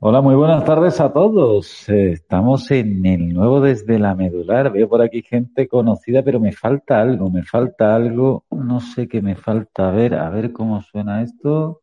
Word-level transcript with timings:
Hola, 0.00 0.20
muy 0.20 0.36
buenas 0.36 0.64
tardes 0.64 1.00
a 1.00 1.12
todos. 1.12 1.88
Estamos 1.88 2.70
en 2.70 3.04
el 3.04 3.34
nuevo 3.34 3.60
desde 3.60 3.98
la 3.98 4.14
medular. 4.14 4.70
Veo 4.70 4.88
por 4.88 5.02
aquí 5.02 5.22
gente 5.22 5.66
conocida, 5.66 6.22
pero 6.22 6.38
me 6.38 6.52
falta 6.52 7.00
algo, 7.00 7.28
me 7.30 7.42
falta 7.42 7.96
algo. 7.96 8.44
No 8.52 8.78
sé 8.78 9.08
qué 9.08 9.20
me 9.20 9.34
falta. 9.34 9.88
A 9.88 9.90
ver, 9.90 10.14
a 10.14 10.30
ver 10.30 10.52
cómo 10.52 10.80
suena 10.82 11.20
esto. 11.22 11.80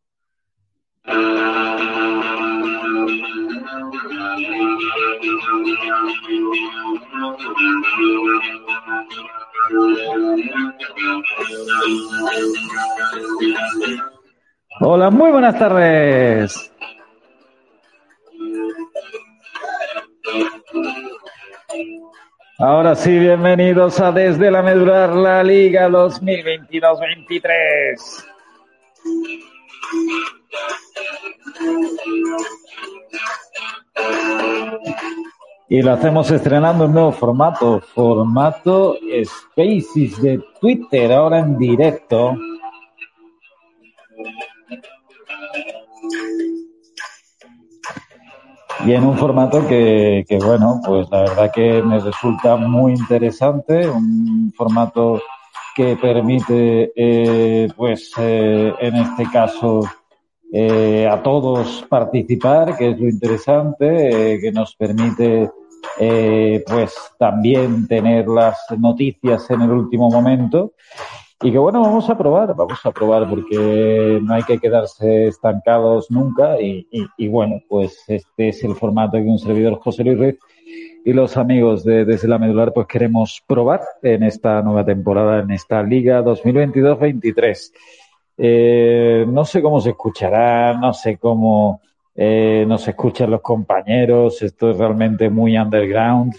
Hola, 14.80 15.10
muy 15.10 15.30
buenas 15.32 15.58
tardes. 15.58 16.72
Ahora 22.58 22.94
sí, 22.94 23.18
bienvenidos 23.18 24.00
a 24.00 24.12
Desde 24.12 24.50
la 24.50 24.62
Medular, 24.62 25.10
la 25.10 25.42
Liga 25.42 25.90
2022-23. 25.90 28.24
Y 35.68 35.82
lo 35.82 35.92
hacemos 35.92 36.30
estrenando 36.30 36.86
un 36.86 36.94
nuevo 36.94 37.12
formato, 37.12 37.82
formato 37.94 38.96
Spaces 39.24 40.22
de 40.22 40.42
Twitter, 40.60 41.12
ahora 41.12 41.40
en 41.40 41.58
directo. 41.58 42.38
Y 48.86 48.92
en 48.92 49.04
un 49.04 49.18
formato 49.18 49.66
que, 49.66 50.24
que, 50.28 50.38
bueno, 50.38 50.80
pues 50.84 51.08
la 51.10 51.22
verdad 51.22 51.50
que 51.52 51.82
me 51.82 51.98
resulta 51.98 52.56
muy 52.56 52.92
interesante, 52.92 53.88
un 53.88 54.52
formato 54.56 55.20
que 55.74 55.96
permite, 55.96 56.92
eh, 56.94 57.68
pues 57.76 58.12
eh, 58.16 58.72
en 58.78 58.96
este 58.96 59.24
caso, 59.24 59.80
eh, 60.52 61.06
a 61.10 61.20
todos 61.20 61.84
participar, 61.88 62.76
que 62.76 62.90
es 62.90 63.00
lo 63.00 63.08
interesante, 63.08 64.34
eh, 64.34 64.40
que 64.40 64.52
nos 64.52 64.76
permite, 64.76 65.50
eh, 65.98 66.62
pues 66.66 66.94
también 67.18 67.88
tener 67.88 68.28
las 68.28 68.56
noticias 68.78 69.50
en 69.50 69.62
el 69.62 69.70
último 69.72 70.08
momento 70.08 70.74
y 71.42 71.52
que 71.52 71.58
bueno, 71.58 71.82
vamos 71.82 72.08
a 72.08 72.16
probar, 72.16 72.54
vamos 72.54 72.78
a 72.84 72.90
probar 72.90 73.28
porque 73.28 74.20
no 74.22 74.34
hay 74.34 74.42
que 74.42 74.58
quedarse 74.58 75.26
estancados 75.26 76.10
nunca 76.10 76.56
y, 76.60 77.28
bueno, 77.28 77.60
pues 77.68 78.04
este 78.08 78.48
es 78.48 78.64
el 78.64 78.74
formato 78.74 79.18
que 79.18 79.24
un 79.24 79.38
servidor 79.38 79.78
José 79.78 80.02
Luis 80.02 80.18
Ruiz 80.18 80.38
y 81.04 81.12
los 81.12 81.36
amigos 81.36 81.84
de 81.84 82.06
Desde 82.06 82.26
la 82.26 82.38
Medular 82.38 82.72
pues 82.72 82.86
queremos 82.86 83.42
probar 83.46 83.82
en 84.02 84.22
esta 84.22 84.62
nueva 84.62 84.84
temporada, 84.84 85.40
en 85.40 85.50
esta 85.50 85.82
Liga 85.82 86.24
2022-23. 86.24 87.72
Eh, 88.38 89.26
no 89.28 89.44
sé 89.44 89.60
cómo 89.60 89.80
se 89.80 89.90
escuchará, 89.90 90.74
no 90.74 90.94
sé 90.94 91.18
cómo 91.18 91.82
eh, 92.16 92.64
nos 92.66 92.88
escuchan 92.88 93.30
los 93.30 93.42
compañeros, 93.42 94.40
esto 94.42 94.70
es 94.70 94.78
realmente 94.78 95.28
muy 95.28 95.58
underground. 95.58 96.34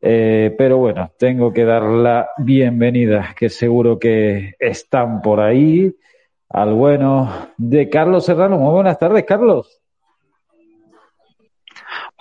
Eh, 0.00 0.54
pero 0.58 0.76
bueno, 0.76 1.12
tengo 1.18 1.52
que 1.52 1.64
dar 1.64 1.82
la 1.82 2.28
bienvenida, 2.36 3.34
que 3.36 3.48
seguro 3.48 3.98
que 3.98 4.54
están 4.58 5.22
por 5.22 5.40
ahí, 5.40 5.94
al 6.50 6.74
bueno 6.74 7.52
de 7.56 7.88
Carlos 7.88 8.26
Serrano. 8.26 8.58
Muy 8.58 8.72
buenas 8.72 8.98
tardes, 8.98 9.24
Carlos. 9.24 9.80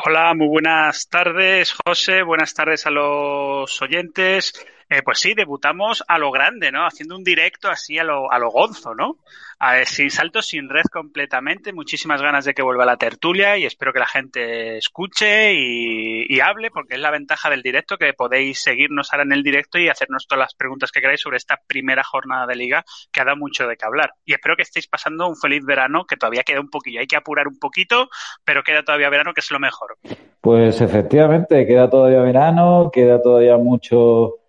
Hola, 0.06 0.34
muy 0.34 0.48
buenas 0.48 1.08
tardes, 1.08 1.76
José. 1.86 2.24
Buenas 2.24 2.54
tardes 2.54 2.86
a 2.86 2.90
los 2.90 3.82
oyentes. 3.82 4.54
Eh, 4.94 5.02
pues 5.04 5.18
sí, 5.18 5.34
debutamos 5.34 6.04
a 6.08 6.20
lo 6.20 6.30
grande, 6.30 6.72
¿no? 6.72 6.86
Haciendo 6.86 7.16
un 7.16 7.24
directo 7.24 7.68
así 7.68 7.98
a 7.98 8.04
lo, 8.04 8.32
a 8.32 8.38
lo 8.38 8.52
gonzo, 8.52 8.94
¿no? 8.94 9.18
A 9.58 9.84
sin 9.86 10.12
saltos, 10.12 10.46
sin 10.46 10.70
red 10.70 10.84
completamente. 10.92 11.74
Muchísimas 11.74 12.22
ganas 12.22 12.46
de 12.46 12.54
que 12.54 12.62
vuelva 12.62 12.86
la 12.86 12.98
tertulia 12.98 13.58
y 13.58 13.66
espero 13.66 13.92
que 13.92 13.98
la 13.98 14.06
gente 14.06 14.78
escuche 14.78 15.56
y, 15.56 16.32
y, 16.32 16.40
hable, 16.42 16.70
porque 16.70 16.94
es 16.94 17.02
la 17.02 17.10
ventaja 17.10 17.50
del 17.50 17.64
directo, 17.64 17.98
que 17.98 18.14
podéis 18.14 18.62
seguirnos 18.62 19.12
ahora 19.12 19.24
en 19.24 19.32
el 19.32 19.42
directo 19.42 19.80
y 19.80 19.90
hacernos 19.90 20.28
todas 20.28 20.42
las 20.42 20.54
preguntas 20.54 20.92
que 20.92 21.02
queráis 21.02 21.22
sobre 21.22 21.38
esta 21.38 21.60
primera 21.66 22.04
jornada 22.04 22.46
de 22.46 22.56
liga 22.56 22.86
que 23.12 23.22
ha 23.22 23.26
dado 23.26 23.38
mucho 23.38 23.66
de 23.66 23.76
qué 23.76 23.86
hablar. 23.88 24.12
Y 24.26 24.34
espero 24.34 24.56
que 24.56 24.62
estéis 24.62 24.86
pasando 24.86 25.28
un 25.28 25.36
feliz 25.36 25.66
verano, 25.66 26.06
que 26.06 26.18
todavía 26.18 26.44
queda 26.44 26.60
un 26.60 26.70
poquillo. 26.70 27.00
Hay 27.00 27.08
que 27.08 27.18
apurar 27.18 27.48
un 27.48 27.58
poquito, 27.58 28.10
pero 28.46 28.62
queda 28.62 28.84
todavía 28.84 29.10
verano, 29.10 29.34
que 29.34 29.40
es 29.40 29.50
lo 29.50 29.60
mejor. 29.60 29.98
Pues 30.40 30.82
efectivamente, 30.82 31.66
queda 31.66 31.90
todavía 31.90 32.22
verano, 32.22 32.92
queda 32.94 33.20
todavía 33.20 33.58
mucho 33.58 34.43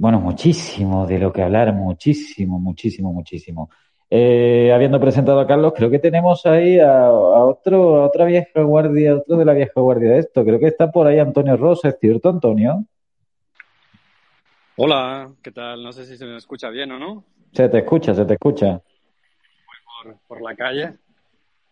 bueno, 0.00 0.18
muchísimo 0.18 1.06
de 1.06 1.18
lo 1.18 1.30
que 1.30 1.42
hablar, 1.42 1.74
muchísimo, 1.74 2.58
muchísimo, 2.58 3.12
muchísimo. 3.12 3.68
Eh, 4.08 4.72
habiendo 4.72 4.98
presentado 4.98 5.38
a 5.40 5.46
Carlos, 5.46 5.74
creo 5.76 5.90
que 5.90 5.98
tenemos 5.98 6.46
ahí 6.46 6.78
a, 6.78 7.08
a, 7.08 7.44
otro, 7.44 7.96
a 7.98 8.06
otra 8.06 8.24
vieja 8.24 8.62
guardia, 8.62 9.16
otro 9.16 9.36
de 9.36 9.44
la 9.44 9.52
vieja 9.52 9.78
guardia 9.78 10.12
de 10.12 10.20
esto. 10.20 10.42
Creo 10.42 10.58
que 10.58 10.68
está 10.68 10.90
por 10.90 11.06
ahí 11.06 11.18
Antonio 11.18 11.54
Rosa, 11.58 11.90
¿es 11.90 11.98
cierto, 12.00 12.30
Antonio? 12.30 12.82
Hola, 14.76 15.30
¿qué 15.42 15.50
tal? 15.50 15.82
No 15.82 15.92
sé 15.92 16.06
si 16.06 16.16
se 16.16 16.24
me 16.24 16.38
escucha 16.38 16.70
bien 16.70 16.92
o 16.92 16.98
no. 16.98 17.22
Se 17.52 17.68
te 17.68 17.80
escucha, 17.80 18.14
se 18.14 18.24
te 18.24 18.32
escucha. 18.32 18.70
Voy 18.70 20.02
por, 20.02 20.16
por 20.26 20.40
la 20.40 20.56
calle. 20.56 20.94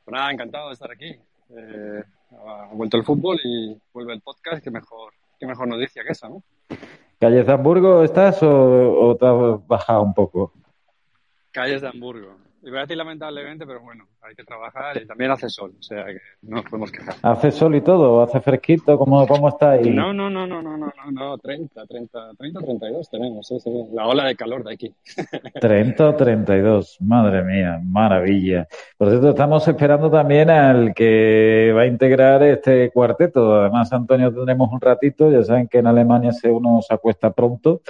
Pues 0.05 0.13
nada, 0.13 0.31
encantado 0.31 0.69
de 0.69 0.75
estar 0.75 0.91
aquí. 0.91 1.17
Eh, 1.57 2.03
ha 2.45 2.75
vuelto 2.75 2.99
el 2.99 3.05
fútbol 3.05 3.41
y 3.43 3.75
vuelve 3.91 4.13
el 4.13 4.21
podcast, 4.21 4.63
qué 4.63 4.71
mejor, 4.71 5.15
qué 5.41 5.47
mejor 5.47 5.67
noticia 5.67 6.05
que 6.05 6.13
esa, 6.13 6.29
¿no? 6.29 6.43
¿Calles 7.21 7.47
de 7.47 7.53
Hamburgo 7.53 8.05
estás 8.05 8.43
o, 8.43 9.09
o 9.09 9.17
te 9.17 9.27
has 9.27 9.67
bajado 9.67 10.03
un 10.03 10.15
poco? 10.15 10.53
Calles 11.51 11.83
de 11.83 11.89
Hamburgo. 11.89 12.48
Iba 12.63 12.79
a 12.79 12.81
decir 12.83 12.97
lamentablemente, 12.97 13.65
pero 13.65 13.81
bueno, 13.81 14.05
hay 14.21 14.35
que 14.35 14.43
trabajar 14.43 15.01
y 15.01 15.07
también 15.07 15.31
hace 15.31 15.49
sol, 15.49 15.73
o 15.79 15.83
sea 15.83 16.05
que 16.07 16.19
no 16.43 16.57
nos 16.57 16.65
podemos 16.65 16.91
quejar. 16.91 17.15
¿Hace 17.23 17.53
sol 17.53 17.75
y 17.77 17.81
todo? 17.81 18.21
¿Hace 18.21 18.41
fresquito? 18.41 18.99
¿Cómo, 18.99 19.27
cómo 19.29 19.49
está 19.49 19.73
ahí? 19.73 19.91
No, 19.91 20.13
no, 20.13 20.29
no, 20.29 20.47
no, 20.47 20.61
no, 20.61 20.77
no, 20.77 20.93
no, 20.93 21.11
no, 21.13 21.39
30, 21.39 21.87
30, 21.87 22.31
30, 22.37 22.61
32 22.61 23.11
tenemos, 23.11 23.47
sí, 23.47 23.61
sí, 23.61 23.71
la 23.93 24.09
ola 24.09 24.25
de 24.27 24.35
calor 24.35 24.65
de 24.65 24.75
aquí. 24.75 24.95
30 25.61 26.09
o 26.09 26.17
32, 26.17 26.99
madre 27.01 27.45
mía, 27.45 27.81
maravilla. 27.83 28.67
Por 28.97 29.09
cierto, 29.11 29.31
estamos 29.31 29.67
esperando 29.69 30.11
también 30.11 30.51
al 30.51 30.95
que 30.95 31.73
va 31.77 31.83
a 31.83 31.87
integrar 31.87 32.43
este 32.43 32.91
cuarteto. 32.91 33.55
Además, 33.55 33.93
Antonio, 33.93 34.33
tendremos 34.35 34.73
un 34.73 34.81
ratito, 34.81 35.31
ya 35.31 35.45
saben 35.45 35.69
que 35.69 35.79
en 35.79 35.87
Alemania 35.87 36.33
se 36.33 36.51
uno 36.51 36.81
se 36.83 36.93
acuesta 36.93 37.33
pronto, 37.33 37.83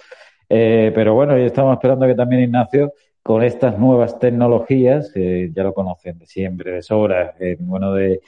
eh, 0.49 0.93
pero 0.95 1.15
bueno, 1.15 1.39
y 1.39 1.43
estamos 1.43 1.73
esperando 1.75 2.07
que 2.07 2.15
también 2.15 2.43
Ignacio 2.43 2.93
con 3.29 3.43
estas 3.43 3.79
nuevas 3.79 4.19
tecnologías, 4.19 5.13
eh, 5.15 5.51
ya 5.55 5.63
lo 5.63 5.75
conocen 5.75 6.19
de 6.19 6.25
siempre, 6.25 6.73
de 6.73 6.83
sobra, 6.83 7.35
eh, 7.39 7.59
bueno, 7.61 7.93
de 7.93 8.23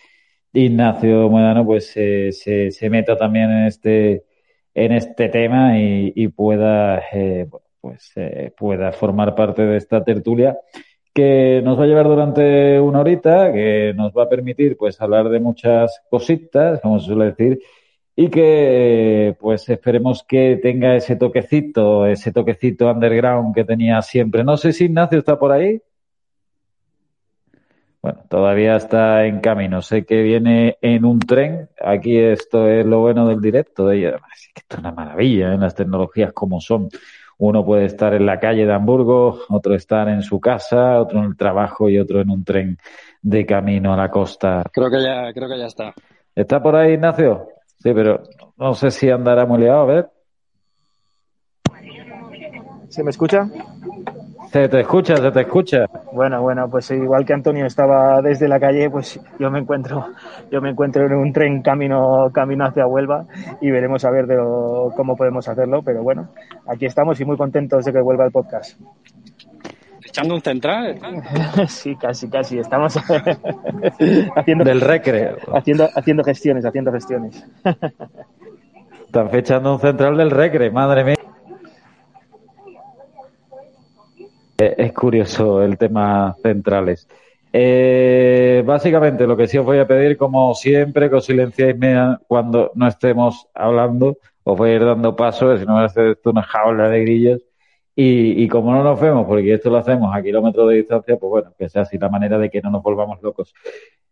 Ignacio 0.52 1.30
Muedano, 1.30 1.64
pues 1.64 1.90
eh, 1.96 2.32
se, 2.32 2.70
se, 2.70 2.90
meta 2.90 3.16
también 3.16 3.50
en 3.50 3.66
este, 3.66 4.24
en 4.74 4.92
este 4.92 5.30
tema 5.30 5.78
y, 5.78 6.28
pueda, 6.28 7.02
pues, 7.80 8.12
pueda 8.58 8.92
formar 8.92 9.34
parte 9.34 9.62
de 9.62 9.78
esta 9.78 10.04
tertulia 10.04 10.58
que 11.14 11.62
nos 11.64 11.78
va 11.78 11.84
a 11.84 11.86
llevar 11.86 12.06
durante 12.06 12.78
una 12.78 13.00
horita, 13.00 13.50
que 13.54 13.94
nos 13.96 14.12
va 14.12 14.24
a 14.24 14.28
permitir 14.28 14.76
pues 14.76 15.00
hablar 15.00 15.30
de 15.30 15.40
muchas 15.40 16.02
cositas, 16.10 16.78
como 16.82 17.00
se 17.00 17.06
suele 17.06 17.24
decir, 17.24 17.58
y 18.20 18.28
que 18.28 19.34
pues 19.40 19.66
esperemos 19.70 20.22
que 20.24 20.60
tenga 20.62 20.94
ese 20.94 21.16
toquecito, 21.16 22.04
ese 22.04 22.32
toquecito 22.32 22.90
underground 22.90 23.54
que 23.54 23.64
tenía 23.64 24.02
siempre. 24.02 24.44
No 24.44 24.58
sé 24.58 24.74
si 24.74 24.84
Ignacio 24.84 25.20
está 25.20 25.38
por 25.38 25.52
ahí. 25.52 25.80
Bueno, 28.02 28.22
todavía 28.28 28.76
está 28.76 29.24
en 29.24 29.40
camino. 29.40 29.80
Sé 29.80 30.04
que 30.04 30.20
viene 30.20 30.76
en 30.82 31.06
un 31.06 31.18
tren. 31.18 31.70
Aquí 31.82 32.18
esto 32.18 32.68
es 32.68 32.84
lo 32.84 33.00
bueno 33.00 33.26
del 33.26 33.40
directo 33.40 33.86
de 33.86 34.00
ella. 34.00 34.20
Así 34.30 34.50
que 34.52 34.60
esto 34.60 34.76
es 34.76 34.80
una 34.80 34.92
maravilla, 34.92 35.54
¿eh? 35.54 35.56
las 35.56 35.74
tecnologías 35.74 36.34
como 36.34 36.60
son. 36.60 36.90
Uno 37.38 37.64
puede 37.64 37.86
estar 37.86 38.12
en 38.12 38.26
la 38.26 38.38
calle 38.38 38.66
de 38.66 38.72
Hamburgo, 38.74 39.40
otro 39.48 39.74
estar 39.74 40.10
en 40.10 40.20
su 40.20 40.38
casa, 40.40 41.00
otro 41.00 41.20
en 41.20 41.24
el 41.24 41.36
trabajo 41.38 41.88
y 41.88 41.98
otro 41.98 42.20
en 42.20 42.28
un 42.28 42.44
tren 42.44 42.76
de 43.22 43.46
camino 43.46 43.94
a 43.94 43.96
la 43.96 44.10
costa. 44.10 44.62
Creo 44.70 44.90
que 44.90 45.02
ya, 45.02 45.32
creo 45.32 45.48
que 45.48 45.58
ya 45.58 45.66
está. 45.68 45.94
¿Está 46.34 46.62
por 46.62 46.76
ahí, 46.76 46.92
Ignacio? 46.92 47.59
Sí, 47.82 47.92
pero 47.94 48.22
no 48.58 48.74
sé 48.74 48.90
si 48.90 49.10
andará 49.10 49.46
muy 49.46 49.60
liado, 49.60 49.80
a 49.80 49.86
ver. 49.86 50.10
¿Se 52.90 53.02
me 53.02 53.10
escucha? 53.10 53.48
Se 54.50 54.68
te 54.68 54.80
escucha, 54.80 55.16
se 55.16 55.30
te 55.30 55.40
escucha. 55.40 55.86
Bueno, 56.12 56.42
bueno, 56.42 56.68
pues 56.68 56.90
igual 56.90 57.24
que 57.24 57.32
Antonio 57.32 57.64
estaba 57.64 58.20
desde 58.20 58.48
la 58.48 58.60
calle, 58.60 58.90
pues 58.90 59.18
yo 59.38 59.50
me 59.50 59.60
encuentro, 59.60 60.08
yo 60.50 60.60
me 60.60 60.70
encuentro 60.70 61.06
en 61.06 61.14
un 61.14 61.32
tren 61.32 61.62
camino, 61.62 62.30
camino 62.34 62.66
hacia 62.66 62.86
Huelva 62.86 63.24
y 63.60 63.70
veremos 63.70 64.04
a 64.04 64.10
ver 64.10 64.26
de 64.26 64.34
lo, 64.34 64.92
cómo 64.94 65.16
podemos 65.16 65.48
hacerlo, 65.48 65.82
pero 65.82 66.02
bueno, 66.02 66.28
aquí 66.66 66.84
estamos 66.84 67.18
y 67.20 67.24
muy 67.24 67.36
contentos 67.36 67.84
de 67.84 67.92
que 67.92 68.00
vuelva 68.00 68.26
el 68.26 68.32
podcast. 68.32 68.78
Echando 70.10 70.34
un 70.34 70.40
central. 70.42 70.98
sí, 71.68 71.96
casi, 71.96 72.28
casi. 72.28 72.58
Estamos 72.58 72.96
haciendo 74.36 74.64
del 74.64 74.80
recre. 74.80 75.36
Haciendo, 75.52 75.88
haciendo 75.94 76.22
gestiones, 76.24 76.64
haciendo 76.64 76.92
gestiones. 76.92 77.46
Están 79.06 79.30
fechando 79.30 79.74
un 79.74 79.80
central 79.80 80.16
del 80.16 80.30
recre, 80.30 80.70
madre 80.70 81.04
mía. 81.04 81.16
Eh, 84.58 84.74
es 84.78 84.92
curioso 84.92 85.62
el 85.62 85.76
tema 85.78 86.36
centrales. 86.42 87.08
Eh, 87.52 88.62
básicamente 88.64 89.26
lo 89.26 89.36
que 89.36 89.48
sí 89.48 89.58
os 89.58 89.64
voy 89.64 89.78
a 89.78 89.86
pedir, 89.88 90.16
como 90.16 90.54
siempre, 90.54 91.10
que 91.10 91.16
os 91.16 91.24
silenciéis 91.24 91.74
cuando 92.28 92.70
no 92.76 92.86
estemos 92.86 93.48
hablando, 93.52 94.18
os 94.44 94.56
voy 94.56 94.70
a 94.70 94.74
ir 94.74 94.84
dando 94.84 95.16
paso, 95.16 95.56
si 95.58 95.66
no 95.66 95.78
me 95.78 95.84
hace 95.84 96.12
esto 96.12 96.30
una 96.30 96.42
jaula 96.42 96.88
de 96.88 97.00
grillos. 97.00 97.49
Y, 98.02 98.44
y, 98.44 98.48
como 98.48 98.72
no 98.72 98.82
nos 98.82 98.98
vemos, 98.98 99.26
porque 99.26 99.52
esto 99.52 99.68
lo 99.68 99.76
hacemos 99.76 100.10
a 100.16 100.22
kilómetros 100.22 100.70
de 100.70 100.76
distancia, 100.76 101.18
pues 101.18 101.28
bueno, 101.28 101.52
que 101.58 101.68
sea 101.68 101.82
así 101.82 101.98
la 101.98 102.08
manera 102.08 102.38
de 102.38 102.48
que 102.48 102.62
no 102.62 102.70
nos 102.70 102.82
volvamos 102.82 103.20
locos. 103.20 103.52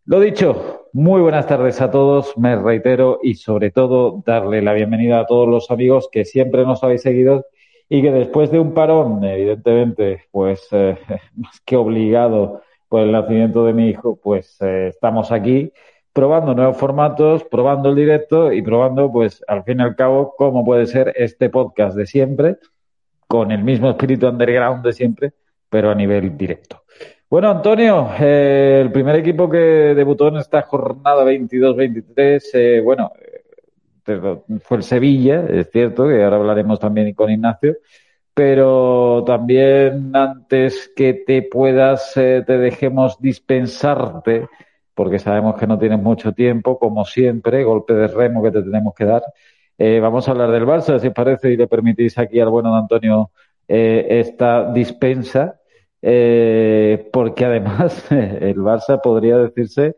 Lo 0.05 0.21
dicho, 0.21 0.89
muy 0.93 1.23
buenas 1.23 1.47
tardes 1.47 1.81
a 1.81 1.91
todos, 1.91 2.37
me 2.37 2.55
reitero 2.55 3.19
y 3.23 3.37
sobre 3.37 3.71
todo 3.71 4.23
darle 4.27 4.61
la 4.61 4.75
bienvenida 4.75 5.21
a 5.21 5.25
todos 5.27 5.49
los 5.49 5.71
amigos 5.71 6.11
que 6.13 6.27
siempre 6.27 6.67
nos 6.67 6.85
habéis 6.85 7.01
seguido 7.01 7.47
y 7.89 8.03
que 8.03 8.13
después 8.13 8.51
de 8.51 8.59
un 8.59 8.75
parón, 8.75 9.25
evidentemente, 9.25 10.25
pues 10.33 10.69
eh, 10.73 10.99
más 11.37 11.59
que 11.65 11.77
obligado 11.77 12.61
por 12.91 13.01
el 13.01 13.13
nacimiento 13.13 13.65
de 13.65 13.73
mi 13.73 13.89
hijo, 13.89 14.21
pues 14.23 14.59
eh, 14.61 14.89
estamos 14.89 15.33
aquí 15.33 15.73
probando 16.13 16.55
nuevos 16.55 16.77
formatos, 16.77 17.43
probando 17.45 17.89
el 17.89 17.95
directo 17.95 18.53
y 18.53 18.61
probando, 18.61 19.11
pues 19.11 19.43
al 19.49 19.65
fin 19.65 19.81
y 19.81 19.83
al 19.83 19.97
cabo, 19.97 20.35
cómo 20.37 20.63
puede 20.63 20.85
ser 20.87 21.15
este 21.17 21.49
podcast 21.49 21.97
de 21.97 22.07
siempre, 22.07 22.59
con 23.29 23.53
el 23.53 23.63
mismo 23.63 23.91
espíritu 23.91 24.27
underground 24.27 24.85
de 24.85 24.93
siempre, 24.93 25.33
pero 25.69 25.91
a 25.91 25.95
nivel 25.95 26.37
directo. 26.37 26.83
Bueno, 27.31 27.51
Antonio, 27.51 28.11
eh, 28.19 28.81
el 28.83 28.91
primer 28.91 29.17
equipo 29.17 29.51
que 29.51 29.59
debutó 29.95 30.29
en 30.29 30.39
esta 30.39 30.63
jornada 30.63 31.25
22-23, 31.25 32.51
eh, 32.55 32.81
bueno, 32.83 33.13
fue 34.63 34.79
el 34.79 34.83
Sevilla, 34.83 35.45
es 35.47 35.71
cierto, 35.71 36.09
que 36.09 36.25
ahora 36.25 36.37
hablaremos 36.37 36.81
también 36.81 37.13
con 37.13 37.31
Ignacio, 37.31 37.77
pero 38.33 39.25
también 39.27 40.17
antes 40.17 40.91
que 40.97 41.13
te 41.13 41.43
puedas, 41.43 42.17
eh, 42.17 42.43
te 42.47 42.57
dejemos 42.57 43.21
dispensarte, 43.21 44.49
porque 44.95 45.19
sabemos 45.19 45.57
que 45.59 45.67
no 45.67 45.79
tienes 45.79 46.01
mucho 46.01 46.33
tiempo, 46.33 46.79
como 46.79 47.05
siempre, 47.05 47.63
golpe 47.63 47.93
de 47.93 48.09
remo 48.09 48.43
que 48.43 48.53
te 48.53 48.63
tenemos 48.63 48.95
que 48.95 49.05
dar. 49.05 49.23
Eh, 49.79 50.01
vamos 50.01 50.29
a 50.29 50.33
hablar 50.33 50.51
del 50.51 50.67
Barça, 50.67 50.99
si 50.99 51.07
os 51.07 51.15
parece, 51.15 51.53
y 51.53 51.57
le 51.57 51.69
permitís 51.69 52.19
aquí 52.19 52.41
al 52.41 52.51
bueno 52.51 52.73
de 52.73 52.79
Antonio 52.81 53.31
eh, 53.69 54.07
esta 54.11 54.73
dispensa, 54.73 55.61
porque 56.01 57.45
además 57.45 58.05
el 58.13 58.57
Barça 58.57 59.01
podría 59.01 59.39
decirse 59.39 59.97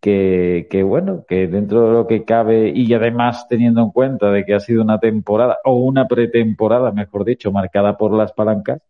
que, 0.00 0.66
que, 0.70 0.82
bueno, 0.82 1.24
que 1.28 1.46
dentro 1.46 1.86
de 1.86 1.92
lo 1.92 2.06
que 2.06 2.24
cabe 2.24 2.72
y 2.74 2.92
además 2.92 3.46
teniendo 3.48 3.82
en 3.82 3.90
cuenta 3.90 4.30
de 4.32 4.44
que 4.44 4.54
ha 4.54 4.60
sido 4.60 4.82
una 4.82 4.98
temporada 4.98 5.58
o 5.64 5.76
una 5.76 6.08
pretemporada, 6.08 6.90
mejor 6.92 7.24
dicho, 7.24 7.52
marcada 7.52 7.96
por 7.96 8.12
las 8.12 8.32
palancas, 8.32 8.82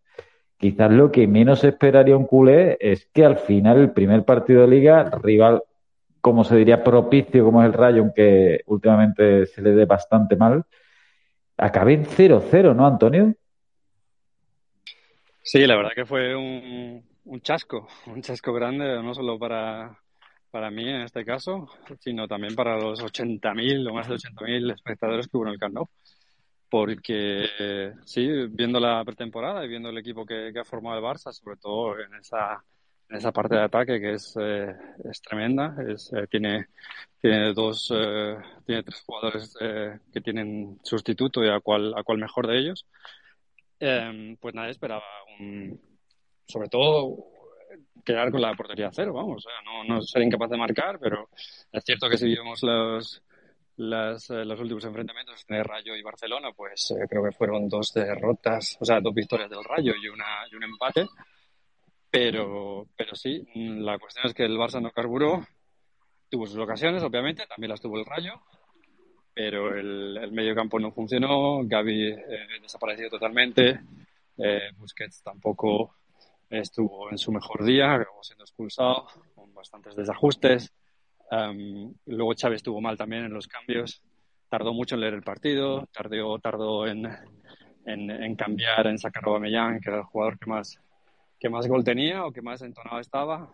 quizás 0.57 0.91
lo 0.91 1.13
que 1.13 1.27
menos 1.27 1.65
esperaría 1.65 2.17
un 2.17 2.27
culé 2.27 2.79
es 2.81 3.07
que 3.13 3.25
al 3.25 3.37
final 3.37 3.79
el 3.79 3.91
primer 3.93 4.25
partido 4.25 4.63
de 4.63 4.69
liga, 4.69 5.11
rival, 5.23 5.63
como 6.23 6.45
se 6.45 6.57
diría, 6.57 6.83
propicio 6.83 7.45
como 7.45 7.63
es 7.63 7.67
el 7.67 7.75
Rayo, 7.75 8.01
aunque 8.01 8.63
últimamente 8.67 9.45
se 9.45 9.61
le 9.61 9.73
dé 9.73 9.85
bastante 9.85 10.37
mal, 10.37 10.65
acabe 11.59 11.93
en 11.93 12.07
0-0, 12.07 12.75
¿no, 12.75 12.87
Antonio? 12.87 13.35
Sí, 15.43 15.67
la 15.67 15.77
verdad 15.77 15.91
que 15.95 16.07
fue 16.07 16.35
un, 16.37 17.05
un 17.25 17.41
chasco, 17.41 17.89
un 18.07 18.23
chasco 18.23 18.53
grande, 18.53 19.03
no 19.03 19.13
solo 19.15 19.37
para, 19.37 19.99
para 20.53 20.71
mí 20.71 20.89
en 20.89 21.03
este 21.03 21.25
caso, 21.25 21.69
sino 21.99 22.29
también 22.29 22.55
para 22.55 22.79
los 22.79 23.03
80.000 23.03 23.91
o 23.91 23.95
más 23.95 24.09
de 24.09 24.15
80.000 24.15 24.73
espectadores 24.75 25.27
que 25.27 25.37
hubo 25.37 25.47
en 25.47 25.55
el 25.55 25.59
Camp 25.59 25.75
Nou. 25.75 25.89
Porque 26.71 27.93
sí, 28.05 28.27
viendo 28.49 28.81
la 28.81 29.05
pretemporada 29.05 29.65
y 29.65 29.69
viendo 29.69 29.91
el 29.91 29.99
equipo 29.99 30.25
que, 30.25 30.53
ha 30.59 30.65
formado 30.65 30.99
el 30.99 31.05
Barça, 31.05 31.33
sobre 31.33 31.57
todo 31.57 31.99
en 32.01 32.15
esa, 32.15 32.65
en 33.13 33.19
esa 33.19 33.31
parte 33.31 33.57
de 33.57 33.63
ataque 33.63 34.01
que 34.01 34.15
es, 34.15 34.35
eh, 34.41 34.75
es 35.05 35.21
tremenda, 35.21 35.77
eh, 35.87 36.27
tiene, 36.31 36.69
tiene 37.21 37.53
dos, 37.53 37.93
eh, 37.95 38.37
tiene 38.65 38.83
tres 38.83 39.03
jugadores 39.03 39.55
que 40.13 40.21
tienen 40.23 40.81
sustituto 40.83 41.45
y 41.45 41.51
a 41.51 41.61
cual, 41.61 41.93
a 41.95 42.03
cual 42.03 42.19
mejor 42.19 42.47
de 42.47 42.59
ellos. 42.59 42.87
pues 43.79 44.55
nadie 44.55 44.71
esperaba 44.71 45.05
sobre 46.47 46.69
todo 46.69 47.17
quedar 48.03 48.31
con 48.31 48.41
la 48.41 48.55
portería 48.55 48.91
cero, 48.91 49.13
vamos. 49.13 49.47
No, 49.65 49.85
no 49.85 50.01
ser 50.03 50.23
incapaz 50.23 50.49
de 50.49 50.57
marcar, 50.57 50.99
pero 50.99 51.29
es 51.71 51.85
cierto 51.85 52.09
que 52.09 52.17
si 52.17 52.27
vimos 52.29 52.63
los, 52.63 54.31
eh, 54.31 54.45
los 54.45 54.61
últimos 54.61 54.85
enfrentamientos 54.85 55.45
de 55.47 55.63
Rayo 55.63 55.95
y 55.97 56.03
Barcelona, 56.03 56.51
pues 56.57 56.91
eh, 56.93 57.07
creo 57.09 57.25
que 57.25 57.33
fueron 57.33 57.69
dos 57.69 57.93
derrotas, 57.93 58.77
o 58.81 58.85
sea, 58.85 59.01
dos 59.01 59.15
victorias 59.15 59.51
del 59.51 59.65
Rayo 59.65 59.93
y, 60.01 60.09
una, 60.09 60.47
y 60.51 60.57
un 60.57 60.65
empate. 60.65 61.07
Pero, 62.13 62.89
pero 62.95 63.17
sí, 63.17 63.43
la 63.55 63.99
cuestión 63.99 64.27
es 64.27 64.35
que 64.35 64.45
el 64.45 64.59
Barça 64.59 64.83
no 64.83 64.91
carburó, 64.91 65.47
tuvo 66.29 66.47
sus 66.47 66.59
ocasiones, 66.59 67.03
obviamente, 67.03 67.47
también 67.47 67.71
las 67.71 67.81
tuvo 67.81 67.99
el 67.99 68.05
Rayo, 68.05 68.35
pero 69.33 69.75
el, 69.75 70.19
el 70.19 70.31
medio 70.31 70.55
campo 70.55 70.79
no 70.79 70.93
funcionó, 70.93 71.63
Gaby 71.65 72.09
eh, 72.11 72.47
desapareció 72.61 73.09
totalmente, 73.09 73.81
Busquets 74.77 75.23
tampoco 75.23 75.95
estuvo 76.51 77.11
en 77.11 77.17
su 77.17 77.33
mejor 77.33 77.65
día, 77.65 77.95
acabó 77.95 78.23
siendo 78.23 78.45
expulsado 78.45 79.07
con 79.35 79.55
bastantes 79.55 79.97
desajustes. 79.97 80.71
Um, 81.31 81.95
luego 82.05 82.35
Chávez 82.35 82.57
estuvo 82.57 82.81
mal 82.83 82.99
también 82.99 83.25
en 83.25 83.33
los 83.33 83.49
cambios, 83.49 84.03
tardó 84.51 84.75
mucho 84.75 84.97
en 84.97 85.01
leer 85.01 85.15
el 85.15 85.23
partido, 85.23 85.89
tardó, 85.93 86.39
tardó 86.39 86.87
en, 86.87 87.07
en, 87.87 88.37
cambiar, 88.37 88.87
en 88.87 88.99
sacar 88.99 89.25
a 89.25 89.29
Aubameyang, 89.29 89.81
que 89.81 89.89
era 89.89 90.01
el 90.01 90.05
jugador 90.05 90.39
que 90.39 90.51
más, 90.51 90.79
que 91.43 91.49
más 91.49 91.67
gol 91.67 91.83
tenía 91.83 92.25
o 92.25 92.31
que 92.31 92.41
más 92.41 92.63
entonado 92.63 93.01
estaba. 93.01 93.51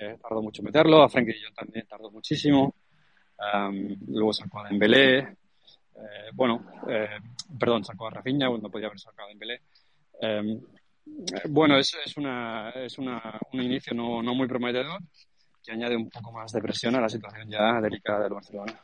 Eh, 0.00 0.16
tardó 0.22 0.40
mucho 0.40 0.62
en 0.62 0.66
meterlo, 0.66 1.02
a 1.02 1.08
Frenkie 1.08 1.34
yo 1.42 1.52
también 1.52 1.84
tardó 1.88 2.08
muchísimo. 2.08 2.76
Um, 3.36 3.96
luego 4.06 4.32
sacó 4.32 4.60
a 4.60 4.68
Dembélé. 4.68 5.18
Eh, 5.18 6.30
bueno, 6.34 6.64
eh, 6.88 7.18
perdón, 7.58 7.84
sacó 7.84 8.06
a 8.06 8.10
Rafinha, 8.10 8.48
no 8.48 8.70
podía 8.70 8.86
haber 8.86 9.00
sacado 9.00 9.26
a 9.26 9.30
Dembélé. 9.30 9.60
Um, 10.22 10.60
bueno, 11.48 11.76
es, 11.78 11.96
es, 12.06 12.16
una, 12.16 12.70
es 12.76 12.96
una, 12.98 13.20
un 13.52 13.60
inicio 13.60 13.92
no, 13.92 14.22
no 14.22 14.36
muy 14.36 14.46
prometedor 14.46 15.00
que 15.64 15.72
añade 15.72 15.96
un 15.96 16.08
poco 16.10 16.30
más 16.30 16.52
de 16.52 16.62
presión 16.62 16.94
a 16.94 17.00
la 17.00 17.08
situación 17.08 17.50
ya 17.50 17.80
delicada 17.80 18.22
del 18.22 18.34
Barcelona. 18.34 18.78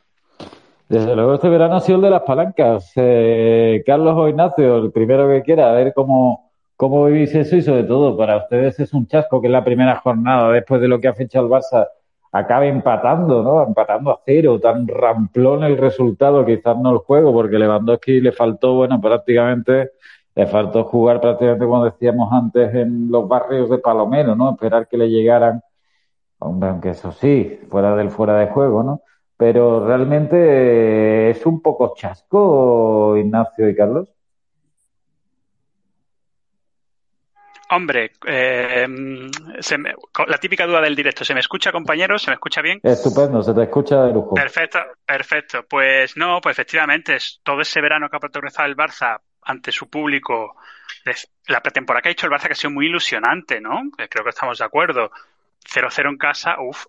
Desde 0.89 1.15
luego 1.15 1.35
este 1.35 1.47
verano 1.47 1.75
ha 1.77 1.79
sido 1.79 1.95
el 1.95 2.03
de 2.03 2.09
las 2.09 2.23
palancas. 2.23 2.91
Eh, 2.97 3.81
Carlos 3.85 4.15
o 4.17 4.27
Ignacio, 4.27 4.79
el 4.79 4.91
primero 4.91 5.29
que 5.29 5.43
quiera, 5.43 5.69
a 5.69 5.73
ver 5.73 5.93
cómo, 5.93 6.48
cómo 6.79 7.03
vivís 7.07 7.35
eso 7.35 7.57
y 7.57 7.61
sobre 7.61 7.83
todo 7.83 8.15
para 8.15 8.37
ustedes 8.37 8.79
es 8.79 8.93
un 8.93 9.05
chasco 9.05 9.41
que 9.41 9.49
la 9.49 9.65
primera 9.65 9.97
jornada 9.97 10.49
después 10.49 10.79
de 10.79 10.87
lo 10.87 10.97
que 11.01 11.09
ha 11.09 11.13
fechado 11.13 11.45
el 11.45 11.51
Barça 11.51 11.87
acabe 12.31 12.69
empatando, 12.69 13.43
¿no? 13.43 13.61
Empatando 13.63 14.11
a 14.11 14.21
cero, 14.25 14.61
tan 14.61 14.87
ramplón 14.87 15.65
el 15.65 15.77
resultado, 15.77 16.45
quizás 16.45 16.77
no 16.77 16.91
el 16.91 16.99
juego, 16.99 17.33
porque 17.33 17.59
Lewandowski 17.59 18.21
le 18.21 18.31
faltó, 18.31 18.75
bueno, 18.75 19.01
prácticamente 19.01 19.91
le 20.33 20.47
faltó 20.47 20.85
jugar 20.85 21.19
prácticamente, 21.19 21.65
como 21.65 21.83
decíamos 21.83 22.31
antes, 22.31 22.73
en 22.73 23.11
los 23.11 23.27
barrios 23.27 23.69
de 23.69 23.79
Palomero, 23.79 24.37
¿no? 24.37 24.51
Esperar 24.51 24.87
que 24.87 24.97
le 24.97 25.09
llegaran, 25.09 25.61
aunque 26.39 26.91
eso 26.91 27.11
sí, 27.11 27.59
fuera 27.69 27.93
del 27.97 28.09
fuera 28.09 28.37
de 28.37 28.47
juego, 28.47 28.83
¿no? 28.83 29.01
Pero 29.35 29.85
realmente 29.85 31.31
es 31.31 31.45
un 31.45 31.61
poco 31.61 31.93
chasco, 31.97 33.17
Ignacio 33.17 33.67
y 33.67 33.75
Carlos. 33.75 34.07
Hombre, 37.71 38.13
eh, 38.25 38.87
la 38.87 40.37
típica 40.39 40.65
duda 40.65 40.81
del 40.81 40.95
directo, 40.95 41.23
¿se 41.23 41.35
me 41.35 41.39
escucha, 41.39 41.71
compañero? 41.71 42.17
¿Se 42.17 42.31
me 42.31 42.33
escucha 42.33 42.61
bien? 42.61 42.79
Estupendo, 42.81 43.43
se 43.43 43.53
te 43.53 43.63
escucha 43.63 44.03
de 44.03 44.13
lujo. 44.13 44.33
Perfecto, 44.33 44.79
perfecto. 45.05 45.65
Pues 45.69 46.17
no, 46.17 46.41
pues 46.41 46.53
efectivamente, 46.53 47.17
todo 47.43 47.61
ese 47.61 47.79
verano 47.79 48.09
que 48.09 48.17
ha 48.17 48.19
protagonizado 48.19 48.67
el 48.67 48.75
Barça 48.75 49.19
ante 49.43 49.71
su 49.71 49.87
público. 49.87 50.55
La 51.47 51.61
pretemporada 51.61 52.01
que 52.01 52.09
ha 52.09 52.11
hecho 52.11 52.25
el 52.25 52.31
Barça 52.31 52.47
que 52.47 52.53
ha 52.53 52.55
sido 52.55 52.71
muy 52.71 52.87
ilusionante, 52.87 53.61
¿no? 53.61 53.81
Creo 53.95 54.23
que 54.23 54.29
estamos 54.29 54.57
de 54.57 54.65
acuerdo. 54.65 55.11
0-0 55.63 56.09
en 56.09 56.17
casa, 56.17 56.55
uff, 56.59 56.85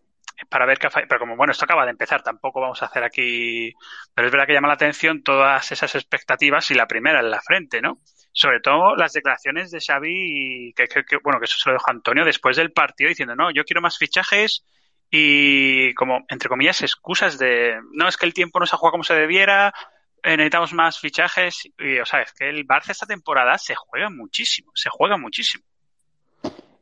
para 0.48 0.64
ver 0.64 0.78
qué 0.78 0.88
Pero 0.88 1.18
como, 1.18 1.36
bueno, 1.36 1.52
esto 1.52 1.64
acaba 1.64 1.84
de 1.84 1.90
empezar, 1.90 2.22
tampoco 2.22 2.60
vamos 2.60 2.82
a 2.82 2.86
hacer 2.86 3.04
aquí... 3.04 3.74
Pero 4.14 4.26
es 4.26 4.32
verdad 4.32 4.46
que 4.46 4.54
llama 4.54 4.68
la 4.68 4.74
atención 4.74 5.22
todas 5.22 5.70
esas 5.72 5.94
expectativas 5.94 6.70
y 6.70 6.74
la 6.74 6.86
primera 6.86 7.20
en 7.20 7.30
la 7.30 7.40
frente, 7.40 7.82
¿no? 7.82 7.98
Sobre 8.32 8.60
todo 8.60 8.94
las 8.96 9.12
declaraciones 9.12 9.70
de 9.70 9.80
Xavi, 9.80 10.72
que, 10.76 10.86
que, 10.86 11.16
bueno, 11.22 11.40
que 11.40 11.46
eso 11.46 11.58
se 11.58 11.68
lo 11.68 11.74
dejó 11.74 11.90
Antonio 11.90 12.24
después 12.24 12.56
del 12.56 12.72
partido 12.72 13.08
diciendo, 13.08 13.34
no, 13.34 13.50
yo 13.50 13.64
quiero 13.64 13.80
más 13.80 13.98
fichajes 13.98 14.64
y 15.10 15.92
como, 15.94 16.24
entre 16.28 16.48
comillas, 16.48 16.82
excusas 16.82 17.38
de, 17.38 17.80
no, 17.92 18.08
es 18.08 18.16
que 18.16 18.26
el 18.26 18.34
tiempo 18.34 18.60
no 18.60 18.66
se 18.66 18.76
ha 18.76 18.78
jugado 18.78 18.92
como 18.92 19.04
se 19.04 19.14
debiera, 19.14 19.74
eh, 20.22 20.36
necesitamos 20.36 20.72
más 20.72 20.98
fichajes. 21.00 21.68
Y, 21.78 21.98
o 21.98 22.06
sea, 22.06 22.22
es 22.22 22.32
que 22.32 22.48
el 22.48 22.66
Barça 22.66 22.90
esta 22.90 23.06
temporada 23.06 23.58
se 23.58 23.74
juega 23.74 24.08
muchísimo, 24.10 24.70
se 24.74 24.88
juega 24.90 25.16
muchísimo. 25.16 25.64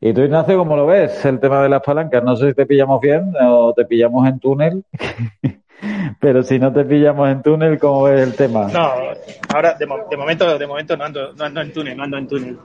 ¿Y 0.00 0.12
tú, 0.12 0.22
Ignacio, 0.22 0.56
cómo 0.56 0.76
lo 0.76 0.86
ves 0.86 1.24
el 1.24 1.40
tema 1.40 1.62
de 1.62 1.68
las 1.68 1.82
palancas? 1.82 2.22
No 2.22 2.36
sé 2.36 2.48
si 2.48 2.54
te 2.54 2.66
pillamos 2.66 3.00
bien 3.00 3.32
o 3.40 3.72
te 3.74 3.84
pillamos 3.84 4.28
en 4.28 4.38
túnel. 4.38 4.84
Pero 6.20 6.42
si 6.42 6.58
no 6.58 6.72
te 6.72 6.84
pillamos 6.84 7.28
en 7.28 7.42
túnel, 7.42 7.78
¿cómo 7.78 8.04
ves 8.04 8.20
el 8.20 8.34
tema? 8.34 8.68
No, 8.68 8.92
ahora 9.54 9.74
de, 9.74 9.86
momento, 9.86 10.58
de 10.58 10.66
momento 10.66 10.96
no 10.96 11.04
ando, 11.04 11.32
no 11.34 11.44
ando 11.44 11.60
en 11.60 11.72
túnel, 11.72 11.96
no 11.96 12.04
ando 12.04 12.18
en 12.18 12.28
túnel. 12.28 12.58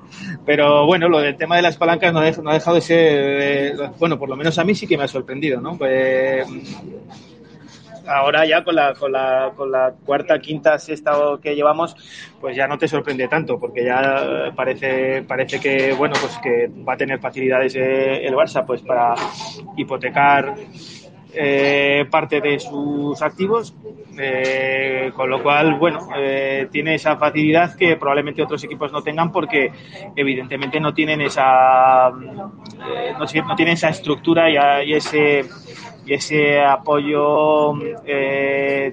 Pero 0.46 0.86
bueno, 0.86 1.08
lo 1.08 1.20
del 1.20 1.36
tema 1.36 1.56
de 1.56 1.62
las 1.62 1.78
palancas 1.78 2.12
no, 2.14 2.20
ha 2.20 2.54
dejado 2.54 2.76
de 2.76 2.82
ser, 2.82 2.98
eh, 3.00 3.74
bueno, 4.00 4.18
por 4.18 4.30
lo 4.30 4.36
menos 4.36 4.58
a 4.58 4.64
mí 4.64 4.74
sí 4.74 4.88
que 4.88 4.98
me 4.98 5.04
ha 5.04 5.08
sorprendido, 5.08 5.62
¿no? 5.62 5.78
Pues 5.78 6.48
ahora 8.08 8.46
ya 8.46 8.64
con 8.64 8.76
la, 8.76 8.94
con 8.94 9.12
la, 9.12 9.52
con 9.56 9.72
la 9.72 9.94
cuarta, 10.06 10.40
quinta, 10.40 10.78
sexta 10.78 11.14
que 11.42 11.56
llevamos, 11.56 11.96
pues 12.40 12.56
ya 12.56 12.68
no 12.68 12.78
te 12.78 12.88
sorprende 12.88 13.28
tanto, 13.28 13.60
porque 13.60 13.84
ya 13.86 14.52
parece, 14.56 15.24
parece 15.24 15.60
que, 15.60 15.94
bueno, 15.94 16.16
pues 16.20 16.38
que 16.40 16.68
va 16.88 16.94
a 16.94 16.98
tener 16.98 17.20
facilidades 17.20 17.76
eh, 17.76 18.26
el 18.26 18.34
Barça, 18.34 18.66
pues 18.66 18.82
para 18.82 19.16
hipotecar 19.78 20.56
eh, 21.36 22.06
parte 22.12 22.42
de 22.42 22.60
sus 22.60 23.20
activos, 23.24 23.74
eh, 24.20 25.12
con 25.16 25.28
lo 25.30 25.42
cual, 25.42 25.80
bueno, 25.80 26.10
eh, 26.16 26.68
tiene 26.72 26.94
esa 26.94 27.18
facilidad 27.18 27.76
que 27.76 27.96
probablemente 27.96 28.44
otros 28.44 28.64
equipos 28.64 28.92
no 28.92 29.02
tengan 29.02 29.32
porque 29.32 29.72
evidentemente 30.16 30.80
no 30.80 30.94
tienen 30.94 31.22
esa, 31.22 32.12
no, 32.12 33.56
tienen 33.56 33.74
esa 33.74 33.90
estructura 33.90 34.84
y, 34.84 34.94
ese 34.94 35.46
y 36.06 36.14
ese 36.14 36.62
apoyo 36.62 37.74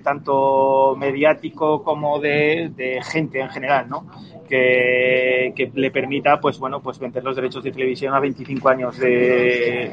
tanto 0.02 0.97
mediático 0.97 1.82
como 1.82 2.20
de, 2.20 2.70
de, 2.75 3.02
gente 3.02 3.40
en 3.40 3.50
general, 3.50 3.87
¿no? 3.88 4.06
Que, 4.49 5.52
que, 5.54 5.70
le 5.75 5.90
permita, 5.90 6.40
pues 6.40 6.59
bueno, 6.59 6.80
pues 6.80 6.99
vender 6.99 7.23
los 7.23 7.37
derechos 7.37 7.62
de 7.62 7.70
televisión 7.70 8.14
a 8.14 8.20
25 8.20 8.68
años 8.68 8.99
de, 8.99 9.92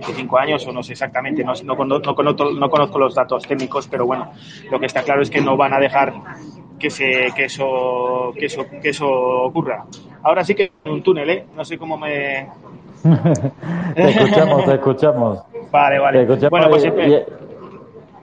25 0.00 0.38
años 0.38 0.66
o 0.66 0.72
no 0.72 0.82
sé 0.82 0.92
exactamente, 0.92 1.44
no, 1.44 1.52
no, 1.64 1.74
no, 1.74 2.14
conozco, 2.14 2.22
no, 2.22 2.70
conozco, 2.70 2.98
los 2.98 3.14
datos 3.14 3.46
técnicos, 3.46 3.88
pero 3.88 4.06
bueno, 4.06 4.32
lo 4.70 4.78
que 4.78 4.86
está 4.86 5.02
claro 5.02 5.22
es 5.22 5.30
que 5.30 5.40
no 5.40 5.56
van 5.56 5.74
a 5.74 5.78
dejar 5.78 6.14
que, 6.78 6.90
se, 6.90 7.32
que, 7.34 7.44
eso, 7.44 8.32
que, 8.38 8.46
eso, 8.46 8.64
que 8.80 8.90
eso 8.90 9.08
ocurra. 9.08 9.84
Ahora 10.22 10.44
sí 10.44 10.54
que 10.54 10.72
un 10.84 11.02
túnel, 11.02 11.30
¿eh? 11.30 11.46
No 11.56 11.64
sé 11.64 11.78
cómo 11.78 11.96
me... 11.96 12.48
te 13.94 14.08
escuchamos, 14.08 14.64
te 14.64 14.74
escuchamos. 14.74 15.38
Vale, 15.70 15.98
vale. 15.98 16.48
bueno, 16.50 16.68
pues 16.68 16.82
siempre 16.82 17.26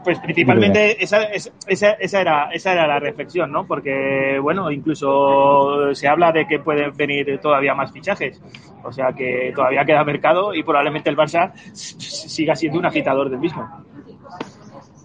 pues 0.05 0.19
principalmente 0.19 1.03
esa, 1.03 1.23
esa, 1.23 1.91
esa, 1.99 2.21
era, 2.21 2.49
esa 2.51 2.71
era 2.73 2.87
la 2.87 2.99
reflexión, 2.99 3.51
¿no? 3.51 3.65
Porque, 3.65 4.39
bueno, 4.41 4.69
incluso 4.71 5.93
se 5.93 6.07
habla 6.07 6.31
de 6.31 6.47
que 6.47 6.59
pueden 6.59 6.95
venir 6.95 7.39
todavía 7.41 7.73
más 7.73 7.91
fichajes. 7.91 8.39
O 8.83 8.91
sea 8.91 9.11
que 9.13 9.51
todavía 9.55 9.83
queda 9.83 10.03
mercado 10.03 10.53
y 10.53 10.63
probablemente 10.63 11.09
el 11.09 11.17
Barça 11.17 11.51
siga 11.73 12.55
siendo 12.55 12.77
un 12.77 12.85
agitador 12.85 13.31
del 13.31 13.39
mismo. 13.39 13.67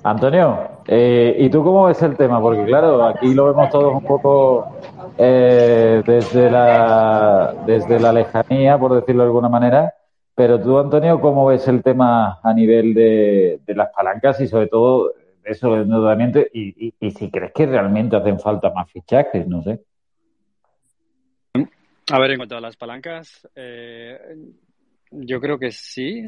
Antonio, 0.02 0.58
eh, 0.86 1.34
¿y 1.38 1.48
tú 1.50 1.64
cómo 1.64 1.86
ves 1.86 2.02
el 2.02 2.16
tema? 2.16 2.40
Porque 2.40 2.64
claro, 2.64 3.02
aquí 3.04 3.34
lo 3.34 3.46
vemos 3.46 3.70
todos 3.70 3.94
un 3.94 4.04
poco 4.04 4.66
eh, 5.16 6.02
desde, 6.06 6.50
la, 6.50 7.54
desde 7.66 7.98
la 7.98 8.12
lejanía, 8.12 8.78
por 8.78 8.94
decirlo 8.94 9.22
de 9.22 9.28
alguna 9.28 9.48
manera. 9.48 9.94
Pero 10.34 10.60
tú, 10.60 10.78
Antonio, 10.78 11.20
¿cómo 11.20 11.46
ves 11.46 11.66
el 11.68 11.82
tema 11.82 12.40
a 12.42 12.54
nivel 12.54 12.94
de, 12.94 13.60
las 13.68 13.90
palancas 13.90 14.40
y 14.40 14.46
sobre 14.46 14.68
todo 14.68 15.12
eso 15.44 15.72
del 15.72 15.82
endeudamiento? 15.82 16.40
Y, 16.52 16.94
y, 16.98 17.10
si 17.10 17.30
crees 17.30 17.52
que 17.52 17.66
realmente 17.66 18.16
hacen 18.16 18.38
falta 18.38 18.70
más 18.72 18.90
fichajes, 18.90 19.46
no 19.46 19.62
sé. 19.62 19.80
A 22.12 22.18
ver, 22.18 22.32
en 22.32 22.38
cuanto 22.38 22.56
a 22.56 22.60
las 22.60 22.76
palancas, 22.76 23.48
eh, 23.54 24.18
yo 25.10 25.40
creo 25.40 25.58
que 25.58 25.70
sí. 25.70 26.26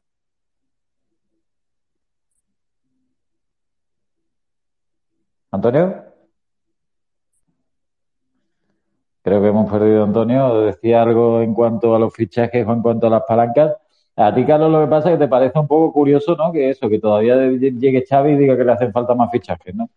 ¿Antonio? 5.50 6.04
Creo 9.22 9.40
que 9.40 9.48
hemos 9.48 9.70
perdido 9.70 10.02
a 10.02 10.06
Antonio. 10.06 10.62
Decía 10.62 11.02
algo 11.02 11.42
en 11.42 11.54
cuanto 11.54 11.94
a 11.94 11.98
los 11.98 12.12
fichajes 12.14 12.66
o 12.66 12.72
en 12.72 12.82
cuanto 12.82 13.06
a 13.06 13.10
las 13.10 13.22
palancas. 13.22 13.76
A 14.16 14.34
ti, 14.34 14.44
Carlos, 14.44 14.70
lo 14.70 14.80
que 14.82 14.90
pasa 14.90 15.08
es 15.10 15.14
que 15.16 15.24
te 15.24 15.28
parece 15.28 15.58
un 15.58 15.66
poco 15.66 15.92
curioso, 15.92 16.36
¿no? 16.36 16.52
Que 16.52 16.68
eso, 16.70 16.88
que 16.88 16.98
todavía 16.98 17.36
llegue 17.48 18.04
Xavi 18.06 18.32
y 18.32 18.36
diga 18.36 18.56
que 18.56 18.64
le 18.64 18.72
hacen 18.72 18.92
falta 18.92 19.14
más 19.14 19.30
fichajes, 19.30 19.74
¿no? 19.74 19.88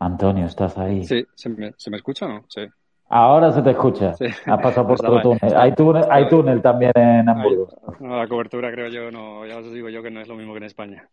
Antonio, 0.00 0.46
¿estás 0.46 0.76
ahí? 0.78 1.04
Sí, 1.04 1.24
¿se 1.34 1.48
me, 1.48 1.72
¿se 1.76 1.88
me 1.90 1.96
escucha 1.96 2.26
o 2.26 2.28
no? 2.28 2.44
Sí. 2.48 2.62
Ahora 3.08 3.52
se 3.52 3.62
te 3.62 3.70
escucha. 3.70 4.14
Sí. 4.14 4.24
Has 4.46 4.62
pasado 4.62 4.88
por 4.88 4.94
otro 5.06 5.20
túnel. 5.20 5.54
Hay 5.54 5.74
túnel, 5.74 6.04
hay 6.10 6.28
túnel 6.28 6.60
también 6.60 6.92
en 6.96 7.28
Hamburgo. 7.28 7.68
No, 8.00 8.16
la 8.16 8.26
cobertura 8.26 8.72
creo 8.72 8.88
yo, 8.88 9.10
no, 9.12 9.46
ya 9.46 9.58
os 9.58 9.72
digo 9.72 9.90
yo 9.90 10.02
que 10.02 10.10
no 10.10 10.20
es 10.20 10.28
lo 10.28 10.34
mismo 10.34 10.54
que 10.54 10.58
en 10.58 10.64
España. 10.64 11.08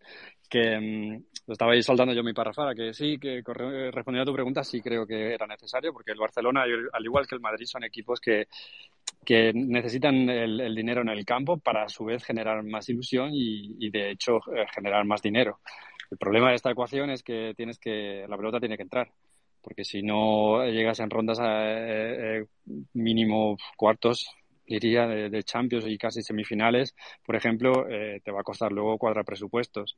Que 0.49 0.79
mm, 0.79 1.28
estaba 1.53 1.73
ahí 1.73 1.81
soltando 1.81 2.13
yo 2.13 2.23
mi 2.23 2.33
parrafada, 2.33 2.75
que 2.75 2.93
sí, 2.93 3.17
que 3.17 3.41
respondiendo 3.91 4.23
a 4.23 4.25
tu 4.25 4.33
pregunta, 4.33 4.63
sí 4.63 4.81
creo 4.81 5.05
que 5.05 5.33
era 5.33 5.47
necesario, 5.47 5.93
porque 5.93 6.11
el 6.11 6.19
Barcelona, 6.19 6.63
al 6.63 7.05
igual 7.05 7.27
que 7.27 7.35
el 7.35 7.41
Madrid, 7.41 7.65
son 7.65 7.83
equipos 7.83 8.19
que, 8.19 8.47
que 9.25 9.51
necesitan 9.53 10.29
el, 10.29 10.75
dinero 10.75 11.01
en 11.01 11.09
el 11.09 11.25
campo 11.25 11.57
para 11.57 11.83
a 11.83 11.89
su 11.89 12.05
vez 12.05 12.23
generar 12.23 12.63
más 12.63 12.87
ilusión 12.89 13.29
y, 13.33 13.89
de 13.89 14.11
hecho 14.11 14.37
eh, 14.55 14.65
generar 14.73 15.05
más 15.05 15.21
dinero. 15.21 15.59
El 16.11 16.17
problema 16.17 16.49
de 16.49 16.55
esta 16.55 16.71
ecuación 16.71 17.09
es 17.09 17.23
que 17.23 17.53
tienes 17.55 17.77
que 17.79 18.25
la 18.27 18.37
pelota 18.37 18.59
tiene 18.59 18.77
que 18.77 18.83
entrar 18.83 19.11
porque 19.61 19.83
si 19.83 20.01
no 20.01 20.65
llegas 20.65 20.99
en 20.99 21.09
rondas 21.09 21.39
a, 21.39 21.63
eh, 21.69 22.39
eh, 22.39 22.45
mínimo 22.93 23.57
cuartos, 23.77 24.27
diría, 24.65 25.07
de, 25.07 25.43
Champions 25.43 25.85
y 25.87 25.97
casi 25.97 26.21
semifinales, 26.21 26.95
por 27.25 27.35
ejemplo, 27.35 27.87
eh, 27.89 28.21
te 28.23 28.31
va 28.31 28.41
a 28.41 28.43
costar 28.43 28.71
luego 28.71 28.97
cuadrar 28.97 29.25
presupuestos. 29.25 29.97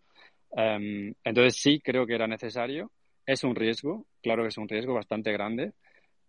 Em, 0.55 1.13
entonces 1.24 1.55
sí 1.58 1.79
creo 1.84 2.05
que 2.05 2.15
era 2.15 2.27
necesario. 2.27 2.91
Es 3.25 3.43
un 3.43 3.55
riesgo, 3.55 4.05
claro 4.22 4.43
que 4.43 4.50
es 4.50 4.58
un 4.58 4.67
riesgo 4.67 4.93
bastante 4.93 5.31
grande, 5.31 5.74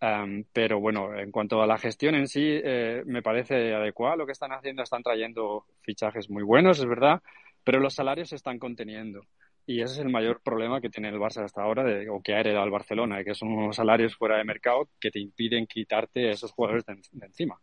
em, 0.01 0.45
pero 0.53 0.81
bueno, 0.81 1.19
en 1.19 1.31
cuanto 1.31 1.63
a 1.63 1.67
la 1.67 1.79
gestión 1.79 2.15
en 2.15 2.29
sí, 2.29 2.61
me 3.07 3.23
parece 3.23 3.75
adecuado 3.75 4.17
lo 4.19 4.27
que 4.27 4.33
están 4.33 4.53
haciendo. 4.53 4.83
Están 4.83 5.03
trayendo 5.03 5.67
fichajes 5.83 6.31
muy 6.31 6.43
buenos, 6.43 6.79
es 6.79 6.87
verdad, 6.87 7.23
pero 7.65 7.81
los 7.81 7.95
salarios 7.95 8.29
se 8.31 8.37
están 8.37 8.59
conteniendo. 8.59 9.23
Y 9.67 9.81
ese 9.81 9.95
es 9.95 9.99
el 10.01 10.09
mayor 10.09 10.41
problema 10.41 10.81
que 10.81 10.91
tiene 10.91 11.09
el 11.09 11.21
Barça 11.21 11.45
hasta 11.45 11.63
ahora, 11.63 11.85
de, 11.85 12.09
o 12.11 12.21
que 12.21 12.35
ha 12.35 12.41
heredado 12.41 12.65
el 12.65 12.71
Barcelona, 12.71 13.23
que 13.23 13.35
son 13.35 13.53
unos 13.53 13.77
salarios 13.77 14.17
fuera 14.17 14.37
de 14.37 14.45
mercado 14.45 14.89
que 15.01 15.11
te 15.11 15.21
impiden 15.21 15.67
quitarte 15.67 16.31
esos 16.31 16.51
jugadores 16.53 16.85
de, 16.85 16.99
encima. 17.25 17.61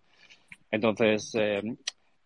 Entonces, 0.72 1.36
eh, 1.36 1.62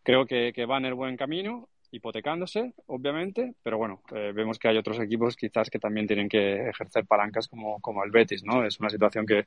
creo 0.04 0.26
que, 0.26 0.54
que, 0.54 0.66
va 0.66 0.78
en 0.78 0.86
el 0.86 0.94
buen 0.94 1.18
camino, 1.18 1.70
hipotecándose, 1.94 2.74
obviamente, 2.88 3.54
pero 3.62 3.78
bueno, 3.78 4.02
eh, 4.14 4.32
vemos 4.34 4.58
que 4.58 4.68
hay 4.68 4.78
otros 4.78 5.00
equipos 5.00 5.36
quizás 5.36 5.70
que 5.70 5.78
también 5.78 6.08
tienen 6.08 6.28
que 6.28 6.70
ejercer 6.70 7.06
palancas 7.06 7.48
como, 7.48 7.80
como 7.80 8.04
el 8.04 8.10
Betis, 8.10 8.44
¿no? 8.44 8.66
Es 8.66 8.80
una 8.80 8.90
situación 8.90 9.28
que, 9.28 9.46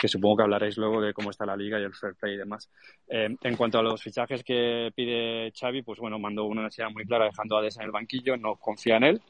que, 0.00 0.08
supongo 0.08 0.38
que 0.38 0.42
hablaréis 0.44 0.78
luego 0.78 1.02
de 1.02 1.12
cómo 1.12 1.30
está 1.30 1.44
la 1.44 1.54
liga 1.54 1.78
y 1.78 1.84
el 1.84 1.92
fair 1.94 2.14
play 2.14 2.34
y 2.34 2.38
demás. 2.38 2.70
Eh, 3.08 3.36
en 3.42 3.56
cuanto 3.56 3.78
a 3.78 3.82
los 3.82 4.02
fichajes 4.02 4.42
que 4.42 4.90
pide 4.94 5.52
Xavi, 5.52 5.82
pues 5.82 6.00
bueno, 6.00 6.18
mandó 6.18 6.44
una 6.46 6.62
necesidad 6.62 6.90
muy 6.90 7.04
clara 7.04 7.26
dejando 7.26 7.58
a 7.58 7.62
Desa 7.62 7.82
en 7.82 7.86
el 7.86 7.92
banquillo, 7.92 8.38
no 8.38 8.56
confía 8.56 8.96
en 8.96 9.04
él, 9.04 9.22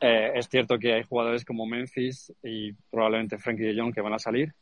eh, 0.00 0.32
es 0.34 0.48
cierto 0.48 0.78
que 0.78 0.92
hay 0.92 1.02
jugadores 1.04 1.44
como 1.44 1.66
Memphis 1.66 2.32
y 2.42 2.72
probablemente 2.90 3.38
Frankie 3.38 3.64
de 3.64 3.80
Jong 3.80 3.94
que 3.94 4.00
van 4.02 4.12
a 4.12 4.18
salir. 4.18 4.54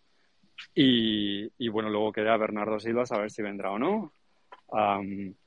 Y, 0.75 1.51
y, 1.59 1.69
bueno, 1.69 1.91
luego 1.91 2.13
queda 2.13 2.37
Bernardo 2.39 2.79
Silva 2.79 3.05
a 3.11 3.19
ver 3.19 3.31
si 3.31 3.43
vendrá 3.43 3.73
o 3.73 3.79
no. 3.79 4.13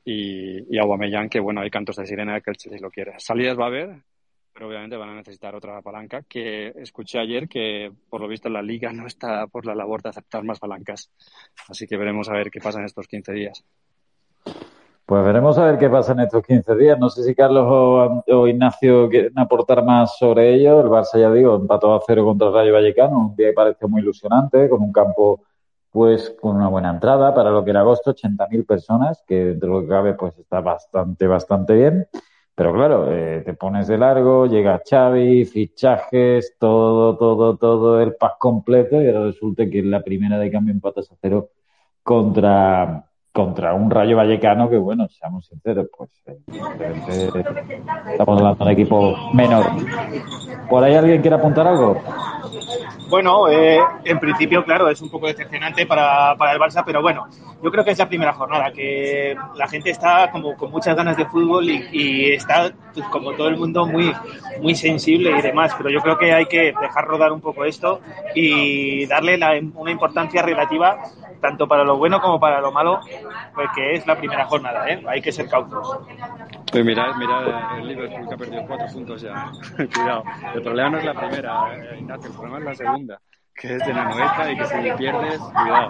Y, 0.06 0.76
y 0.76 0.78
Aubameyang, 0.78 1.30
que 1.30 1.40
bueno, 1.40 1.62
hay 1.62 1.70
cantos 1.70 1.98
de 1.98 2.06
sirena 2.06 2.40
que 2.42 2.52
el 2.52 2.58
Chelsea 2.58 2.80
lo 2.82 2.90
quiere. 2.90 3.14
Salidas 3.18 3.58
va 3.60 3.66
a 3.66 3.68
haber, 3.68 4.04
pero 4.54 4.68
obviamente 4.68 4.98
van 4.98 5.10
a 5.10 5.16
necesitar 5.16 5.56
otra 5.56 5.82
palanca, 5.82 6.24
que 6.28 6.74
escuché 6.76 7.20
ayer 7.20 7.48
que 7.48 7.92
por 8.10 8.22
lo 8.22 8.28
visto 8.28 8.50
la 8.50 8.62
liga 8.62 8.92
no 8.92 9.08
está 9.08 9.48
por 9.48 9.66
la 9.66 9.74
labor 9.76 10.02
de 10.02 10.10
aceptar 10.10 10.44
más 10.44 10.60
palancas. 10.60 11.12
Así 11.70 11.88
que 11.88 11.98
veremos 11.98 12.30
a 12.30 12.34
ver 12.34 12.52
qué 12.52 12.60
pasa 12.60 12.80
en 12.80 12.86
estos 12.86 13.08
15 13.08 13.32
días. 13.34 13.64
Pues 15.06 15.26
veremos 15.26 15.58
a 15.58 15.66
ver 15.66 15.80
qué 15.80 15.90
pasa 15.90 16.12
en 16.12 16.20
estos 16.20 16.46
15 16.46 16.76
días. 16.76 17.00
No 17.00 17.10
sé 17.10 17.24
si 17.24 17.34
Carlos 17.34 17.66
o, 18.28 18.48
Ignacio 18.48 19.10
quieren 19.10 19.40
aportar 19.40 19.84
más 19.84 20.18
sobre 20.18 20.54
ello. 20.54 20.82
El 20.82 20.88
Barça, 20.88 21.20
ya 21.20 21.32
digo, 21.32 21.56
empató 21.56 21.96
a 21.96 22.02
cero 22.06 22.26
contra 22.26 22.50
el 22.50 22.54
Rayo 22.54 22.74
Vallecano, 22.74 23.18
un 23.18 23.36
día 23.36 23.48
que 23.48 23.54
pareció 23.54 23.88
muy 23.88 24.02
ilusionante, 24.02 24.70
con 24.70 24.84
un 24.84 24.92
campo 24.92 25.42
pues 25.92 26.36
con 26.42 26.56
una 26.56 26.68
buena 26.68 26.92
entrada 26.92 27.34
para 27.34 27.52
lo 27.52 27.64
que 27.64 27.72
era 27.72 27.82
agosto, 27.82 28.12
80.000 28.12 28.66
personas, 28.66 29.24
que 29.28 29.46
dentro 29.46 29.70
de 29.70 29.76
lo 29.76 29.82
que 29.82 29.88
cabe 29.90 30.14
pues 30.14 30.38
está 30.38 30.62
bastante, 30.62 31.28
bastante 31.28 31.74
bien. 31.74 32.08
Pero 32.56 32.74
claro, 32.74 33.12
eh, 33.12 33.42
te 33.46 33.54
pones 33.54 33.88
de 33.88 33.98
largo, 33.98 34.46
llega 34.46 34.82
Xavi, 34.88 35.46
fichajes, 35.46 36.58
todo, 36.60 37.18
todo, 37.18 37.58
todo 37.58 38.02
el 38.02 38.16
pack 38.16 38.38
completo 38.38 39.02
y 39.02 39.08
ahora 39.08 39.26
resulta 39.28 39.70
que 39.70 39.80
en 39.80 39.92
la 39.92 40.04
primera 40.04 40.38
de 40.38 40.52
cambio 40.52 40.74
empatas 40.74 41.10
a 41.12 41.16
cero 41.22 41.52
contra, 42.04 43.09
contra 43.32 43.74
un 43.74 43.90
Rayo 43.90 44.18
Vallecano 44.18 44.70
que, 44.70 44.78
bueno, 44.78 45.08
seamos 45.08 45.46
sinceros, 45.48 45.88
pues 45.96 46.10
eh, 46.28 47.30
estamos 48.12 48.38
hablando 48.38 48.56
de 48.56 48.64
un 48.64 48.72
equipo 48.72 49.16
menor. 49.34 49.66
¿Por 50.70 50.84
ahí 50.84 50.96
alguien 50.96 51.22
quiere 51.22 51.36
apuntar 51.36 51.68
algo? 51.68 52.02
Bueno, 53.10 53.48
eh, 53.48 53.80
en 54.04 54.20
principio, 54.20 54.64
claro, 54.64 54.88
es 54.88 55.02
un 55.02 55.10
poco 55.10 55.26
decepcionante 55.26 55.88
para, 55.88 56.36
para, 56.38 56.54
el 56.54 56.60
Barça, 56.60 56.84
pero 56.86 57.02
bueno, 57.02 57.28
yo 57.64 57.72
creo 57.72 57.84
que 57.84 57.92
es 57.92 57.98
la 57.98 58.08
primera 58.08 58.34
jornada, 58.34 58.72
que 58.72 59.36
la 59.56 59.68
gente 59.68 59.90
está 59.90 60.30
como 60.32 60.56
con 60.56 60.70
muchas 60.70 60.96
ganas 60.96 61.18
de 61.18 61.26
fútbol 61.26 61.68
y, 61.68 62.32
está, 62.32 62.72
pues, 62.94 63.06
como 63.08 63.34
todo 63.34 63.48
el 63.48 63.58
mundo, 63.58 63.88
muy, 63.88 64.14
muy 64.62 64.76
sensible 64.76 65.32
y 65.38 65.42
demás, 65.42 65.74
pero 65.76 65.90
yo 65.90 66.02
creo 66.02 66.20
que 66.20 66.34
hay 66.34 66.46
que 66.46 66.72
dejar 66.80 67.06
rodar 67.06 67.32
un 67.32 67.42
poco 67.42 67.66
esto 67.66 68.00
y 68.36 69.08
darle 69.08 69.40
la, 69.40 69.60
una 69.74 69.92
importancia 69.92 70.44
relativa 70.44 71.00
tanto 71.42 71.68
para 71.68 71.84
lo 71.84 71.98
bueno 71.98 72.20
como 72.22 72.40
para 72.40 72.62
lo 72.62 72.72
malo, 72.72 73.00
pues 73.54 73.70
que 73.76 73.94
es 73.94 74.08
la 74.08 74.18
primera 74.18 74.46
jornada, 74.46 74.90
¿eh? 74.90 75.04
hay 75.08 75.22
que 75.22 75.32
ser 75.32 75.48
cautos. 75.48 76.00
Pues 76.72 76.86
mira, 76.86 77.14
mira 77.18 77.78
el 77.78 77.88
Liverpool 77.88 78.28
que 78.28 78.34
ha 78.34 78.38
perdido 78.38 78.64
cuatro 78.68 78.88
puntos 78.94 79.22
ya. 79.22 79.52
Cuidado. 79.76 80.24
El 80.54 80.62
problema 80.62 80.90
no 80.90 80.98
es 80.98 81.06
la 81.06 81.14
primera, 81.14 81.76
eh, 81.76 82.00
Ignacio, 82.00 82.30
el 82.30 82.36
problema 82.36 82.58
es 82.60 82.66
la 82.66 82.76
segunda 82.76 83.22
que 83.60 83.76
es 83.76 83.86
de 83.86 83.94
la 83.94 84.06
noveta 84.06 84.52
y 84.52 84.58
que 84.58 84.66
si 84.66 84.92
pierdes, 84.98 85.38
cuidado. 85.40 85.90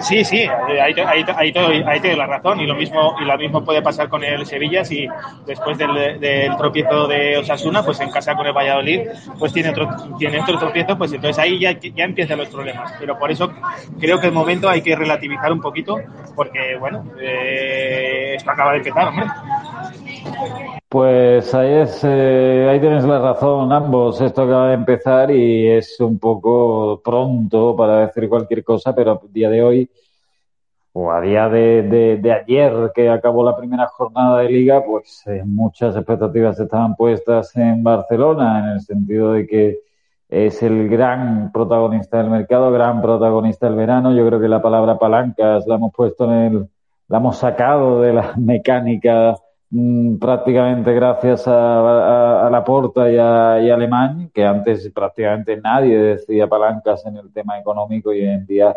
Sí, 0.00 0.24
sí, 0.24 0.46
ahí, 0.46 0.94
ahí, 0.94 1.24
ahí, 1.36 1.84
ahí 1.86 2.00
te 2.00 2.08
doy 2.08 2.16
la 2.16 2.26
razón 2.26 2.60
y 2.60 2.66
lo 2.66 2.74
mismo 2.74 3.16
y 3.20 3.24
lo 3.24 3.36
mismo 3.36 3.64
puede 3.64 3.82
pasar 3.82 4.08
con 4.08 4.22
el 4.22 4.46
Sevilla 4.46 4.84
si 4.84 5.08
después 5.46 5.76
del, 5.78 6.20
del, 6.20 6.56
tropiezo 6.56 7.08
de 7.08 7.38
Osasuna, 7.38 7.82
pues 7.82 8.00
en 8.00 8.10
casa 8.10 8.34
con 8.34 8.46
el 8.46 8.52
Valladolid, 8.52 9.00
pues 9.38 9.52
tiene 9.52 9.70
otro 9.70 9.88
tiene 10.18 10.40
otro 10.40 10.58
tropiezo, 10.58 10.96
pues 10.96 11.12
entonces 11.12 11.38
ahí 11.38 11.58
ya, 11.58 11.72
ya 11.72 12.04
empiezan 12.04 12.38
los 12.38 12.48
problemas. 12.48 12.92
Pero 12.98 13.18
por 13.18 13.30
eso 13.30 13.52
creo 13.98 14.20
que 14.20 14.28
el 14.28 14.32
momento 14.32 14.68
hay 14.68 14.82
que 14.82 14.94
relativizar 14.94 15.52
un 15.52 15.60
poquito 15.60 15.96
porque, 16.34 16.76
bueno, 16.78 17.04
eh, 17.20 18.34
esto 18.36 18.50
acaba 18.50 18.72
de 18.72 18.78
empezar, 18.78 19.08
hombre. 19.08 19.26
Pues 20.88 21.54
ahí 21.54 21.72
es, 21.72 22.00
eh, 22.02 22.68
ahí 22.68 22.80
tienes 22.80 23.04
la 23.04 23.20
razón 23.20 23.72
ambos. 23.72 24.20
Esto 24.20 24.42
acaba 24.42 24.68
de 24.68 24.74
empezar 24.74 25.30
y 25.30 25.68
es 25.68 26.00
un 26.00 26.18
poco 26.18 27.00
pronto 27.04 27.76
para 27.76 28.06
decir 28.06 28.28
cualquier 28.28 28.64
cosa, 28.64 28.92
pero 28.94 29.12
a 29.12 29.20
día 29.30 29.48
de 29.48 29.62
hoy 29.62 29.90
o 30.92 31.12
a 31.12 31.20
día 31.20 31.48
de, 31.48 32.20
ayer 32.32 32.90
que 32.94 33.08
acabó 33.08 33.44
la 33.44 33.56
primera 33.56 33.86
jornada 33.86 34.40
de 34.40 34.48
liga, 34.48 34.84
pues 34.84 35.22
eh, 35.26 35.42
muchas 35.44 35.94
expectativas 35.94 36.58
estaban 36.58 36.96
puestas 36.96 37.54
en 37.56 37.84
Barcelona 37.84 38.58
en 38.58 38.64
el 38.72 38.80
sentido 38.80 39.32
de 39.34 39.46
que 39.46 39.78
es 40.28 40.62
el 40.62 40.88
gran 40.88 41.52
protagonista 41.52 42.18
del 42.18 42.30
mercado, 42.30 42.72
gran 42.72 43.00
protagonista 43.00 43.66
del 43.66 43.76
verano. 43.76 44.12
Yo 44.12 44.26
creo 44.26 44.40
que 44.40 44.48
la 44.48 44.62
palabra 44.62 44.98
palancas 44.98 45.66
la 45.66 45.76
hemos 45.76 45.92
puesto 45.92 46.24
en 46.24 46.32
el, 46.32 46.68
la 47.08 47.18
hemos 47.18 47.36
sacado 47.36 48.00
de 48.00 48.12
la 48.12 48.34
mecánica 48.36 49.36
prácticamente 50.18 50.92
gracias 50.92 51.46
a, 51.46 51.52
a, 51.52 52.46
a 52.46 52.50
Laporta 52.50 53.10
y 53.10 53.16
a, 53.18 53.60
y 53.62 53.70
Alemán, 53.70 54.30
que 54.34 54.44
antes 54.44 54.90
prácticamente 54.90 55.56
nadie 55.60 55.96
decía 55.96 56.48
palancas 56.48 57.06
en 57.06 57.16
el 57.16 57.32
tema 57.32 57.58
económico 57.58 58.12
y 58.12 58.22
hoy 58.22 58.28
en 58.28 58.46
día 58.46 58.74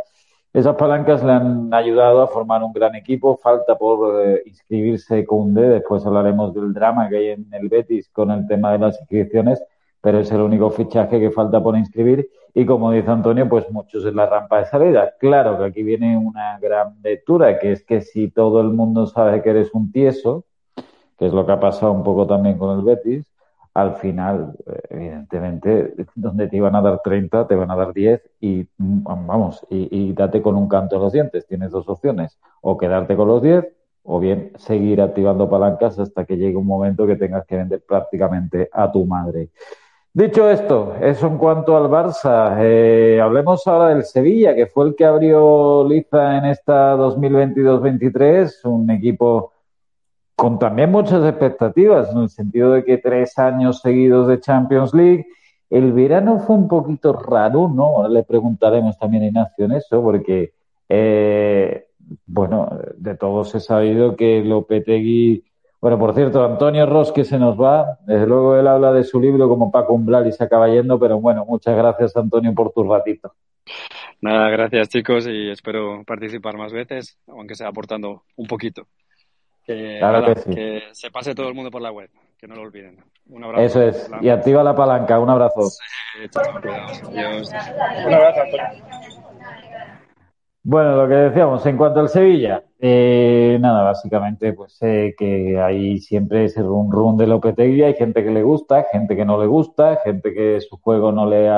esas 0.54 0.76
palancas 0.76 1.24
le 1.24 1.32
han 1.32 1.74
ayudado 1.74 2.22
a 2.22 2.28
formar 2.28 2.64
un 2.64 2.72
gran 2.74 2.94
equipo. 2.94 3.38
Falta 3.38 3.76
por 3.76 4.24
eh, 4.24 4.44
inscribirse 4.46 5.26
Cunde. 5.26 5.68
Después 5.68 6.06
hablaremos 6.06 6.54
del 6.54 6.74
drama 6.74 7.10
que 7.10 7.18
hay 7.18 7.28
en 7.30 7.48
el 7.54 7.70
Betis 7.70 8.08
con 8.10 8.30
el 8.30 8.46
tema 8.46 8.72
de 8.72 8.78
las 8.78 9.00
inscripciones, 9.00 9.64
pero 10.00 10.20
es 10.20 10.32
el 10.32 10.42
único 10.42 10.70
fichaje 10.70 11.20
que 11.20 11.32
falta 11.32 11.62
por 11.64 11.76
inscribir. 11.76 12.30
Y 12.54 12.68
como 12.68 12.92
dice 12.92 13.10
Antonio, 13.10 13.50
pues 13.50 13.68
muchos 13.72 14.06
en 14.06 14.16
la 14.16 14.28
rampa 14.28 14.60
de 14.60 14.66
salida. 14.66 15.14
Claro 15.20 15.58
que 15.58 15.66
aquí 15.66 15.82
viene 15.82 16.16
una 16.16 16.60
gran 16.60 17.02
lectura, 17.02 17.58
que 17.58 17.72
es 17.72 17.84
que 17.84 18.02
si 18.02 18.30
todo 18.30 18.62
el 18.62 18.70
mundo 18.70 19.08
sabe 19.08 19.42
que 19.42 19.50
eres 19.50 19.74
un 19.74 19.92
tieso, 19.92 20.46
que 21.18 21.28
es 21.28 21.34
lo 21.34 21.46
que 21.46 21.52
ha 21.52 21.60
pasado 21.60 21.92
un 21.92 22.04
poco 22.04 22.28
también 22.28 22.58
con 22.58 22.78
el 22.78 22.86
Betis, 22.86 23.26
al 23.74 23.96
final, 23.96 24.56
eh, 24.68 24.82
evidentemente, 24.90 25.96
donde 26.16 26.48
te 26.48 26.58
iban 26.58 26.76
a 26.76 26.82
dar 26.82 27.02
30, 27.04 27.48
te 27.48 27.56
van 27.56 27.72
a 27.72 27.76
dar 27.76 27.94
10 27.94 28.22
y 28.40 28.68
mm, 28.78 29.04
vamos, 29.04 29.66
y, 29.70 30.14
date 30.14 30.42
con 30.42 30.56
un 30.56 30.68
canto 30.68 30.98
a 30.98 31.00
los 31.00 31.14
dientes. 31.14 31.48
Tienes 31.48 31.72
dos 31.72 31.88
opciones, 31.90 32.38
o 32.62 32.78
quedarte 32.78 33.16
con 33.16 33.28
los 33.28 33.42
10 33.42 33.66
o 34.06 34.20
bien 34.20 34.52
seguir 34.58 35.02
activando 35.02 35.50
palancas 35.50 35.98
hasta 35.98 36.26
que 36.26 36.36
llegue 36.38 36.58
un 36.58 36.68
momento 36.68 37.08
que 37.08 37.16
tengas 37.16 37.46
que 37.46 37.56
vender 37.56 37.82
prácticamente 37.88 38.70
a 38.72 38.92
tu 38.92 39.06
madre. 39.06 39.50
Dicho 40.12 40.48
esto, 40.50 40.94
eso 41.02 41.26
en 41.28 41.38
cuanto 41.38 41.76
al 41.76 41.90
Barça. 41.90 42.58
Eh, 42.60 43.20
hablemos 43.20 43.66
ahora 43.66 43.88
del 43.90 44.04
Sevilla, 44.04 44.54
que 44.54 44.68
fue 44.68 44.88
el 44.88 44.96
que 44.96 45.06
abrió 45.06 45.88
Liza 45.88 46.38
en 46.38 46.46
esta 46.46 46.96
2022-23, 46.98 48.66
un 48.66 48.92
equipo 48.92 49.53
con 50.36 50.60
también 50.60 50.92
muchas 50.92 51.24
expectativas, 51.28 52.12
en 52.12 52.24
el 52.24 52.30
sentido 52.30 52.72
de 52.72 52.84
que 52.84 52.98
tres 52.98 53.38
años 53.38 53.80
seguidos 53.82 54.28
de 54.28 54.40
Champions 54.40 54.94
League. 54.94 55.26
El 55.70 55.92
verano 55.94 56.40
fue 56.40 56.56
un 56.56 56.68
poquito 56.68 57.14
raro, 57.14 57.68
¿no? 57.68 57.86
Ahora 57.98 58.10
le 58.10 58.24
preguntaremos 58.24 58.98
también 58.98 59.24
a 59.24 59.28
Ignacio 59.28 59.66
en 59.66 59.72
eso, 59.74 60.02
porque, 60.02 60.54
eh, 60.90 61.88
bueno, 62.26 62.70
de 62.98 63.16
todos 63.16 63.56
he 63.56 63.60
sabido 63.60 64.16
que 64.16 64.44
Lopetegui. 64.44 65.44
Bueno, 65.82 66.00
por 66.00 66.14
cierto, 66.14 66.46
Antonio 66.46 66.86
Ross 66.86 67.12
que 67.12 67.26
se 67.26 67.40
nos 67.40 67.60
va. 67.60 68.00
Desde 68.06 68.28
luego 68.28 68.56
él 68.56 68.68
habla 68.68 68.94
de 68.94 69.04
su 69.04 69.20
libro 69.20 69.50
como 69.50 69.72
Paco 69.72 69.94
Umbral 69.94 70.28
y 70.28 70.32
se 70.32 70.44
acaba 70.44 70.70
yendo, 70.70 71.00
pero 71.00 71.20
bueno, 71.20 71.46
muchas 71.46 71.76
gracias, 71.76 72.16
Antonio, 72.16 72.54
por 72.54 72.72
tu 72.72 72.84
ratito. 72.84 73.34
Nada, 74.22 74.50
gracias, 74.50 74.90
chicos, 74.90 75.28
y 75.28 75.50
espero 75.50 76.04
participar 76.06 76.56
más 76.56 76.72
veces, 76.72 77.18
aunque 77.28 77.56
sea 77.56 77.68
aportando 77.68 78.24
un 78.38 78.48
poquito. 78.48 78.88
Que, 79.66 79.98
claro 80.00 80.22
nada, 80.22 80.34
que 80.36 80.42
sí. 80.42 80.50
que 80.50 80.82
se 80.92 81.10
pase 81.10 81.34
todo 81.34 81.48
el 81.48 81.54
mundo 81.54 81.72
por 81.72 81.82
la 81.82 81.92
web, 81.92 82.10
que 82.38 82.48
no 82.48 82.56
lo 82.56 82.64
olviden. 82.64 82.98
Un 83.28 83.44
abrazo. 83.44 83.64
Eso 83.64 83.82
es. 83.82 84.12
Y 84.22 84.30
activa 84.30 84.64
la 84.64 84.76
palanca. 84.76 85.20
Un 85.20 85.30
abrazo. 85.30 85.70
Sí, 85.70 86.30
chao. 86.30 86.44
Adiós. 86.58 87.52
Un 88.06 88.14
abrazo, 88.14 88.42
Antonio. 88.42 88.84
Bueno, 90.66 90.96
lo 90.96 91.10
que 91.10 91.16
decíamos, 91.16 91.66
en 91.66 91.76
cuanto 91.76 92.00
al 92.00 92.08
Sevilla, 92.08 92.64
eh, 92.80 93.58
nada, 93.60 93.84
básicamente, 93.84 94.54
pues 94.54 94.78
eh, 94.82 95.14
que 95.18 95.60
hay 95.60 96.00
siempre 96.00 96.46
ese 96.46 96.62
run 96.62 96.90
run 96.90 97.18
de 97.18 97.28
Lopetegui, 97.28 97.84
hay 97.84 97.96
gente 97.96 98.24
que 98.24 98.32
le 98.32 98.44
gusta, 98.44 98.86
gente 98.90 99.18
que 99.18 99.26
no 99.26 99.38
le 99.42 99.46
gusta, 99.46 100.00
gente 100.06 100.34
que 100.34 100.62
su 100.62 100.78
juego 100.78 101.12
no 101.12 101.26
le 101.26 101.50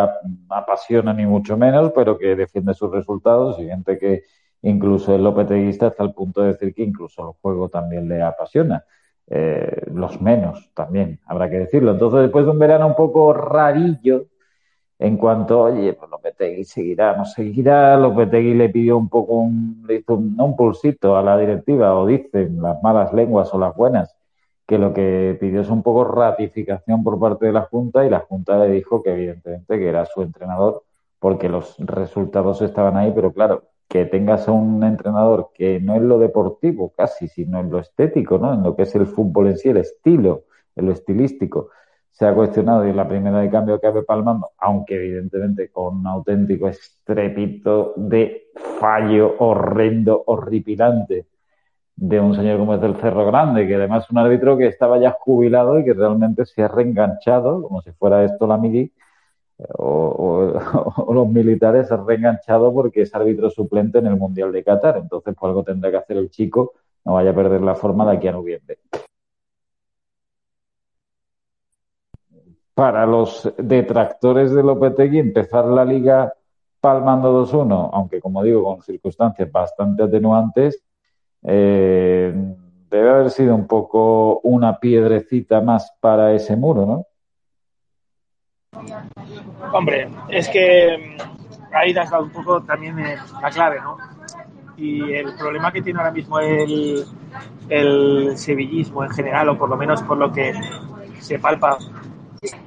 apasiona 0.50 1.13
ni 1.13 1.28
mucho 1.28 1.56
menos, 1.56 1.91
pero 1.94 2.18
que 2.18 2.36
defiende 2.36 2.74
sus 2.74 2.89
resultados 2.89 3.60
y 3.60 3.68
gente 3.68 4.00
que 4.00 4.24
incluso 4.65 5.13
es 5.13 5.21
lopeteguista 5.21 5.88
hasta 5.88 6.04
el 6.04 6.13
punto 6.13 6.41
de 6.41 6.47
decir 6.54 6.73
que 6.73 6.84
incluso 6.84 7.21
el 7.30 7.36
juego 7.41 7.69
también 7.69 8.08
le 8.10 8.21
apasiona. 8.21 8.84
Eh, 9.28 9.82
los 9.93 10.21
menos 10.21 10.71
también, 10.73 11.19
habrá 11.25 11.49
que 11.49 11.60
decirlo. 11.60 11.91
Entonces, 11.91 12.21
después 12.21 12.45
de 12.45 12.51
un 12.51 12.60
verano 12.60 12.88
un 12.88 12.95
poco 12.95 13.34
rarillo, 13.34 14.25
en 14.97 15.17
cuanto, 15.17 15.62
oye, 15.62 15.93
pues 15.93 16.10
Lopetegui 16.10 16.63
seguirá, 16.63 17.15
no 17.17 17.25
seguirá, 17.25 17.97
Lopetegui 17.97 18.54
le 18.54 18.69
pidió 18.69 18.97
un 18.97 19.10
poco 19.10 19.36
un, 19.36 19.84
le 19.88 19.95
hizo 19.95 20.15
un 20.15 20.56
pulsito 20.56 21.17
a 21.17 21.21
la 21.21 21.38
directiva, 21.38 21.95
o 21.95 22.06
dicen 22.06 22.62
las 22.62 22.82
malas 22.82 23.13
lenguas 23.13 23.54
o 23.54 23.60
las 23.60 23.75
buenas, 23.75 24.15
que 24.65 24.78
lo 24.80 24.93
que 24.93 25.38
pidió 25.39 25.62
es 25.62 25.69
un 25.69 25.84
poco 25.84 26.06
ratificación 26.06 27.04
por 27.04 27.19
parte 27.19 27.47
de 27.47 27.51
la 27.54 27.62
Junta 27.62 28.06
y 28.06 28.10
la 28.10 28.21
Junta 28.21 28.58
le 28.60 28.71
dijo 28.71 29.04
que 29.04 29.12
evidentemente 29.13 29.78
que 29.78 29.88
era 29.89 30.06
su 30.06 30.21
entrenador 30.21 30.84
porque 31.19 31.49
los 31.49 31.75
resultados 31.80 32.62
estaban 32.62 32.97
ahí, 32.97 33.12
pero 33.13 33.34
claro, 33.34 33.63
que 33.88 34.06
tengas 34.06 34.48
a 34.48 34.52
un 34.52 34.84
entrenador 34.84 35.52
que 35.54 35.80
no 35.80 35.95
es 35.95 36.02
lo 36.02 36.19
deportivo 36.19 36.93
casi, 36.95 37.28
sino 37.28 37.60
en 37.60 37.69
lo 37.69 37.80
estético, 37.80 38.38
¿no? 38.38 38.54
En 38.54 38.63
lo 38.63 38.76
que 38.76 38.84
es 38.84 38.95
el 38.95 39.08
fútbol 39.08 39.48
en 39.48 39.58
sí, 39.58 39.69
el 39.69 39.78
estilo, 39.78 40.45
en 40.76 40.88
lo 40.88 40.91
estilístico, 40.91 41.69
se 42.12 42.26
ha 42.26 42.34
cuestionado 42.34 42.86
y 42.86 42.91
es 42.91 42.95
la 42.95 43.08
primera 43.08 43.39
de 43.39 43.50
cambio 43.50 43.80
que 43.80 43.88
abre 43.88 44.04
palmando, 44.04 44.52
aunque 44.58 44.95
evidentemente 44.95 45.69
con 45.69 45.98
un 45.98 46.08
auténtico 46.08 46.69
estrepito 46.69 47.93
de 47.98 48.52
fallo 48.80 49.36
horrendo, 49.39 50.24
horripilante 50.26 51.28
de 51.98 52.19
un 52.19 52.36
señor 52.36 52.58
como 52.60 52.76
es 52.76 52.82
del 52.82 52.95
Cerro 52.95 53.26
Grande, 53.26 53.67
que 53.67 53.76
además 53.76 54.06
es 54.06 54.12
un 54.12 54.17
árbitro 54.17 54.58
que 54.58 54.67
estaba 54.67 54.98
ya 54.98 55.12
jubilado 55.12 55.80
y 55.80 55.86
que 55.86 55.93
realmente 55.93 56.45
se 56.45 56.63
ha 56.63 56.67
reenganchado, 56.67 57.63
como 57.63 57.82
si 57.82 57.91
fuera 57.91 58.24
esto 58.24 58.48
la 58.48 58.58
mili, 58.58 58.91
o, 59.78 61.13
los 61.13 61.28
militares 61.30 61.91
han 61.91 62.06
reenganchado 62.06 62.74
porque 62.74 63.02
es 63.02 63.15
árbitro 63.15 63.50
suplente 63.50 64.00
en 64.00 64.08
el 64.08 64.18
Mundial 64.18 64.52
de 64.52 64.63
Qatar. 64.63 64.98
Entonces, 64.98 65.34
por 65.36 65.50
algo 65.50 65.63
tendrá 65.63 65.91
que 65.91 65.98
hacer 65.98 66.18
el 66.18 66.30
chico, 66.30 66.74
no 67.06 67.13
vaya 67.13 67.32
a 67.32 67.36
perder 67.36 67.62
la 67.62 67.76
forma 67.76 68.10
de 68.10 68.18
aquí 68.18 68.28
a 68.28 68.34
noviembre. 68.34 68.80
Para 72.74 73.06
los 73.06 73.54
detractores 73.58 74.52
de 74.52 74.62
Lopetegui, 74.62 75.20
empezar 75.20 75.65
la 75.65 75.86
liga 75.86 76.34
palmando 76.82 77.46
2-1, 77.46 77.89
aunque 77.94 78.20
como 78.20 78.44
digo, 78.44 78.63
con 78.65 78.82
circunstancias 78.82 79.50
bastante 79.50 80.04
atenuantes, 80.04 80.84
eh, 81.44 82.34
debe 82.89 83.10
haber 83.10 83.30
sido 83.32 83.56
un 83.56 83.65
poco 83.65 84.41
una 84.41 84.80
piedrecita 84.80 85.62
más 85.62 85.96
para 86.02 86.34
ese 86.34 86.56
muro, 86.58 86.86
¿no? 86.86 87.06
Hombre, 89.72 90.10
es 90.30 90.48
que 90.50 91.18
ahí 91.74 91.96
has 91.98 92.12
un 92.12 92.32
poco 92.32 92.62
también 92.64 92.98
eh, 93.00 93.18
la 93.42 93.50
clave, 93.50 93.80
¿no? 93.82 93.98
Y 94.78 95.14
el 95.14 95.36
problema 95.36 95.72
que 95.72 95.82
tiene 95.82 96.00
ahora 96.00 96.12
mismo 96.12 96.40
el, 96.40 97.06
el 97.70 98.38
sevillismo 98.38 99.04
en 99.04 99.10
general, 99.12 99.50
o 99.50 99.58
por 99.58 99.70
lo 99.70 99.78
menos 99.78 100.02
por 100.04 100.18
lo 100.18 100.32
que 100.32 100.54
se 101.20 101.40
palpa 101.40 101.78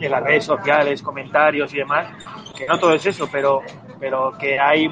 en 0.01 0.11
las 0.11 0.23
redes 0.23 0.45
sociales, 0.45 1.03
comentarios 1.03 1.73
y 1.75 1.79
demás, 1.79 2.09
que 2.57 2.67
no 2.67 2.79
todo 2.79 2.93
es 2.95 3.07
eso, 3.07 3.29
pero, 3.31 3.63
pero 4.01 4.33
que 4.39 4.59
hay 4.59 4.91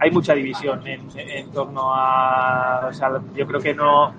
hay 0.00 0.10
mucha 0.10 0.34
división 0.34 0.86
en, 0.86 1.50
torno 1.50 1.92
a. 1.94 2.86
O 2.88 2.92
sea, 2.92 3.10
yo 3.34 3.46
creo 3.46 3.60
que 3.60 3.74
no, 3.74 4.12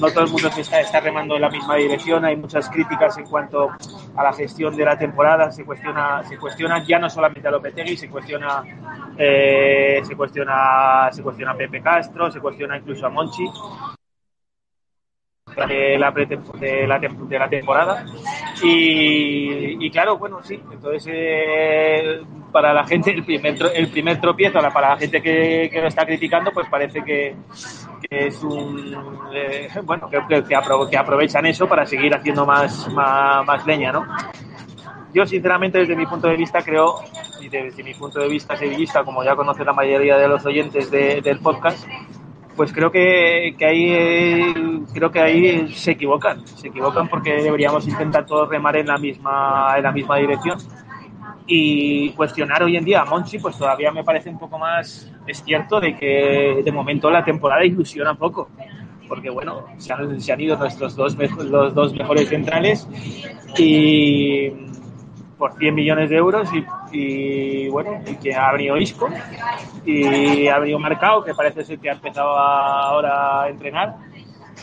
no 0.00 0.10
todo 0.10 0.24
el 0.24 0.30
mundo 0.30 0.48
está, 0.48 0.80
está 0.80 1.00
remando 1.00 1.36
en 1.36 1.42
la 1.42 1.50
misma 1.50 1.76
dirección. 1.76 2.24
Hay 2.24 2.36
muchas 2.36 2.68
críticas 2.70 3.18
en 3.18 3.26
cuanto 3.26 3.70
a 4.16 4.22
la 4.22 4.32
gestión 4.32 4.76
de 4.76 4.84
la 4.84 4.98
temporada. 4.98 5.50
Se 5.50 5.64
cuestiona, 5.64 6.22
se 6.24 6.38
cuestiona 6.38 6.84
ya 6.84 6.98
no 6.98 7.10
solamente 7.10 7.46
a 7.48 7.50
Lopetegui, 7.50 7.96
se 7.96 8.08
cuestiona, 8.08 8.62
eh, 9.18 10.00
se 10.02 10.16
cuestiona, 10.16 11.10
se 11.12 11.22
cuestiona 11.22 11.52
a 11.52 11.56
Pepe 11.56 11.82
Castro, 11.82 12.30
se 12.30 12.40
cuestiona 12.40 12.78
incluso 12.78 13.06
a 13.06 13.10
Monchi 13.10 13.44
de 15.64 15.98
la, 15.98 16.10
de 16.10 16.86
la, 16.86 16.98
de 16.98 17.38
la 17.38 17.48
temporada. 17.48 18.04
Y, 18.62 19.90
claro, 19.90 20.18
bueno, 20.18 20.42
sí, 20.42 20.60
entonces 20.70 21.10
eh, 21.12 22.20
para 22.52 22.74
la 22.74 22.84
gente 22.84 23.10
el 23.10 23.24
primer, 23.24 23.56
el 23.74 23.88
primer 23.88 24.20
tropiezo, 24.20 24.58
para 24.72 24.90
la 24.90 24.96
gente 24.98 25.22
que, 25.22 25.68
que 25.72 25.80
lo 25.80 25.88
está 25.88 26.04
criticando, 26.04 26.50
pues 26.52 26.68
parece 26.68 27.02
que, 27.02 27.34
es 28.10 28.42
un. 28.42 28.94
Eh, 29.34 29.68
bueno, 29.82 30.08
que, 30.08 30.42
que, 30.44 30.54
aprovechan 30.96 31.46
eso 31.46 31.66
para 31.66 31.84
seguir 31.86 32.14
haciendo 32.14 32.46
más, 32.46 32.88
más, 32.92 33.66
leña, 33.66 33.92
¿no? 33.92 34.06
Yo, 35.12 35.24
sinceramente, 35.24 35.78
desde 35.78 35.96
mi 35.96 36.06
punto 36.06 36.28
de 36.28 36.36
vista, 36.36 36.60
creo, 36.62 36.96
y 37.40 37.48
desde 37.48 37.82
mi 37.82 37.94
punto 37.94 38.20
de 38.20 38.28
vista 38.28 38.56
sevillista, 38.56 39.02
como 39.02 39.24
ya 39.24 39.34
conoce 39.34 39.64
la 39.64 39.72
mayoría 39.72 40.16
de 40.16 40.28
los 40.28 40.44
oyentes 40.44 40.90
del 40.90 41.38
podcast, 41.40 41.86
pues 42.56 42.72
creo 42.72 42.90
que, 42.90 43.54
que 43.58 43.66
ahí 43.66 44.84
creo 44.92 45.10
que 45.10 45.20
ahí 45.20 45.68
se 45.74 45.92
equivocan, 45.92 46.46
se 46.46 46.68
equivocan 46.68 47.08
porque 47.08 47.42
deberíamos 47.42 47.86
intentar 47.86 48.24
todos 48.24 48.48
remar 48.48 48.76
en 48.76 48.86
la 48.86 48.98
misma 48.98 49.74
en 49.76 49.82
la 49.82 49.92
misma 49.92 50.16
dirección. 50.16 50.58
Y 51.48 52.10
cuestionar 52.10 52.64
hoy 52.64 52.76
en 52.76 52.84
día 52.84 53.02
a 53.02 53.04
Monchi 53.04 53.38
pues 53.38 53.56
todavía 53.56 53.92
me 53.92 54.02
parece 54.02 54.30
un 54.30 54.38
poco 54.38 54.58
más 54.58 55.12
es 55.26 55.44
cierto 55.44 55.78
de 55.80 55.96
que 55.96 56.62
de 56.64 56.72
momento 56.72 57.08
la 57.10 57.24
temporada 57.24 57.64
ilusiona 57.64 58.14
poco 58.14 58.48
porque 59.08 59.30
bueno 59.30 59.64
se 59.78 59.92
han, 59.92 60.20
se 60.20 60.32
han 60.32 60.40
ido 60.40 60.56
nuestros 60.56 60.96
dos 60.96 61.16
los 61.44 61.72
dos 61.72 61.94
mejores 61.94 62.28
centrales 62.28 62.88
y 63.56 64.50
por 65.38 65.56
100 65.58 65.74
millones 65.74 66.10
de 66.10 66.16
euros 66.16 66.48
y, 66.54 66.64
bueno, 67.68 68.00
y 68.06 68.16
que 68.16 68.34
ha 68.34 68.52
venido 68.52 68.76
Isco 68.76 69.08
y 69.84 70.48
ha 70.48 70.58
venido 70.58 70.78
Mercado, 70.78 71.24
que 71.24 71.34
parece 71.34 71.64
ser 71.64 71.78
que 71.78 71.90
ha 71.90 71.94
empezado 71.94 72.36
ahora 72.36 73.42
a 73.42 73.48
entrenar. 73.48 73.96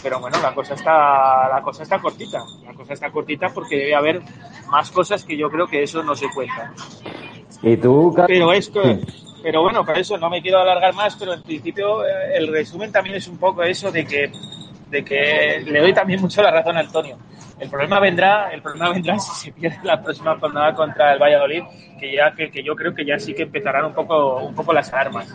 Pero 0.01 0.19
bueno, 0.19 0.37
la 0.41 0.53
cosa 0.53 0.73
está 0.73 1.47
la 1.49 1.61
cosa 1.61 1.83
está 1.83 1.99
cortita. 1.99 2.43
La 2.65 2.73
cosa 2.73 2.93
está 2.93 3.11
cortita 3.11 3.49
porque 3.49 3.77
debe 3.77 3.95
haber 3.95 4.21
más 4.69 4.91
cosas 4.91 5.23
que 5.23 5.37
yo 5.37 5.49
creo 5.49 5.67
que 5.67 5.83
eso 5.83 6.03
no 6.03 6.15
se 6.15 6.27
cuenta. 6.33 6.73
¿Y 7.61 7.77
tú, 7.77 8.13
Pero 8.27 8.51
esto, 8.51 8.81
pero 9.41 9.61
bueno, 9.61 9.85
por 9.85 9.97
eso 9.97 10.17
no 10.17 10.29
me 10.29 10.41
quiero 10.41 10.59
alargar 10.59 10.93
más, 10.93 11.15
pero 11.15 11.33
en 11.33 11.43
principio 11.43 12.03
eh, 12.03 12.37
el 12.37 12.47
resumen 12.47 12.91
también 12.91 13.15
es 13.15 13.27
un 13.27 13.37
poco 13.37 13.63
eso 13.63 13.91
de 13.91 14.05
que 14.05 14.31
de 14.89 15.03
que 15.03 15.63
le 15.65 15.79
doy 15.79 15.93
también 15.93 16.21
mucho 16.21 16.41
la 16.41 16.51
razón 16.51 16.77
a 16.77 16.81
Antonio. 16.81 17.17
El 17.63 17.69
problema 17.69 17.97
vendrá, 18.01 18.51
el 18.51 18.61
problema 18.61 18.91
vendrá 18.91 19.17
si 19.19 19.31
se 19.45 19.51
pierde 19.53 19.77
la 19.83 20.01
próxima 20.01 20.37
jornada 20.37 20.75
contra 20.75 21.13
el 21.13 21.19
Valladolid, 21.19 21.63
que 21.97 22.13
ya 22.13 22.33
que, 22.35 22.61
yo 22.61 22.75
creo 22.75 22.93
que 22.93 23.05
ya 23.05 23.17
sí 23.17 23.33
que 23.33 23.43
empezarán 23.43 23.85
un 23.85 23.93
poco, 23.93 24.43
un 24.43 24.53
poco 24.53 24.73
las 24.73 24.93
armas. 24.93 25.33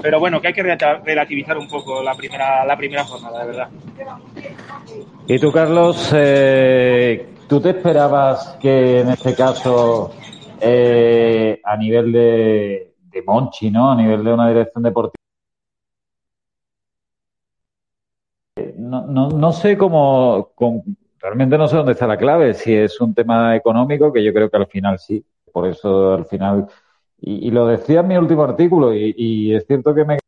Pero 0.00 0.20
bueno, 0.20 0.40
que 0.40 0.46
hay 0.46 0.54
que 0.54 0.62
relativizar 0.62 1.58
un 1.58 1.68
poco 1.68 2.04
la 2.04 2.14
primera, 2.14 2.64
la 2.64 2.76
primera 2.76 3.04
jornada, 3.04 3.40
de 3.40 3.46
verdad. 3.46 3.68
Y 5.26 5.38
tú, 5.40 5.50
Carlos, 5.50 6.12
eh, 6.14 7.34
¿tú 7.48 7.60
te 7.60 7.70
esperabas 7.70 8.56
que 8.62 9.00
en 9.00 9.08
este 9.10 9.34
caso, 9.34 10.12
eh, 10.60 11.60
a 11.64 11.76
nivel 11.76 12.12
de, 12.12 12.94
de 13.10 13.22
Monchi, 13.22 13.72
¿no? 13.72 13.90
A 13.90 13.96
nivel 13.96 14.22
de 14.22 14.32
una 14.32 14.48
dirección 14.48 14.84
deportiva, 14.84 15.20
no, 18.76 19.06
no, 19.06 19.30
no 19.30 19.52
sé 19.52 19.76
cómo, 19.76 20.52
realmente 21.20 21.58
no 21.58 21.68
sé 21.68 21.76
dónde 21.76 21.92
está 21.92 22.06
la 22.06 22.16
clave, 22.16 22.54
si 22.54 22.74
es 22.74 23.00
un 23.00 23.14
tema 23.14 23.56
económico, 23.56 24.12
que 24.12 24.24
yo 24.24 24.32
creo 24.32 24.50
que 24.50 24.56
al 24.56 24.66
final 24.66 24.98
sí, 24.98 25.24
por 25.52 25.66
eso 25.68 26.14
al 26.14 26.26
final, 26.26 26.66
y, 27.20 27.50
lo 27.50 27.66
decía 27.66 28.00
en 28.00 28.08
mi 28.08 28.16
último 28.16 28.44
artículo, 28.44 28.94
y, 28.94 29.54
es 29.54 29.66
cierto 29.66 29.94
que 29.94 30.04
me 30.04 30.18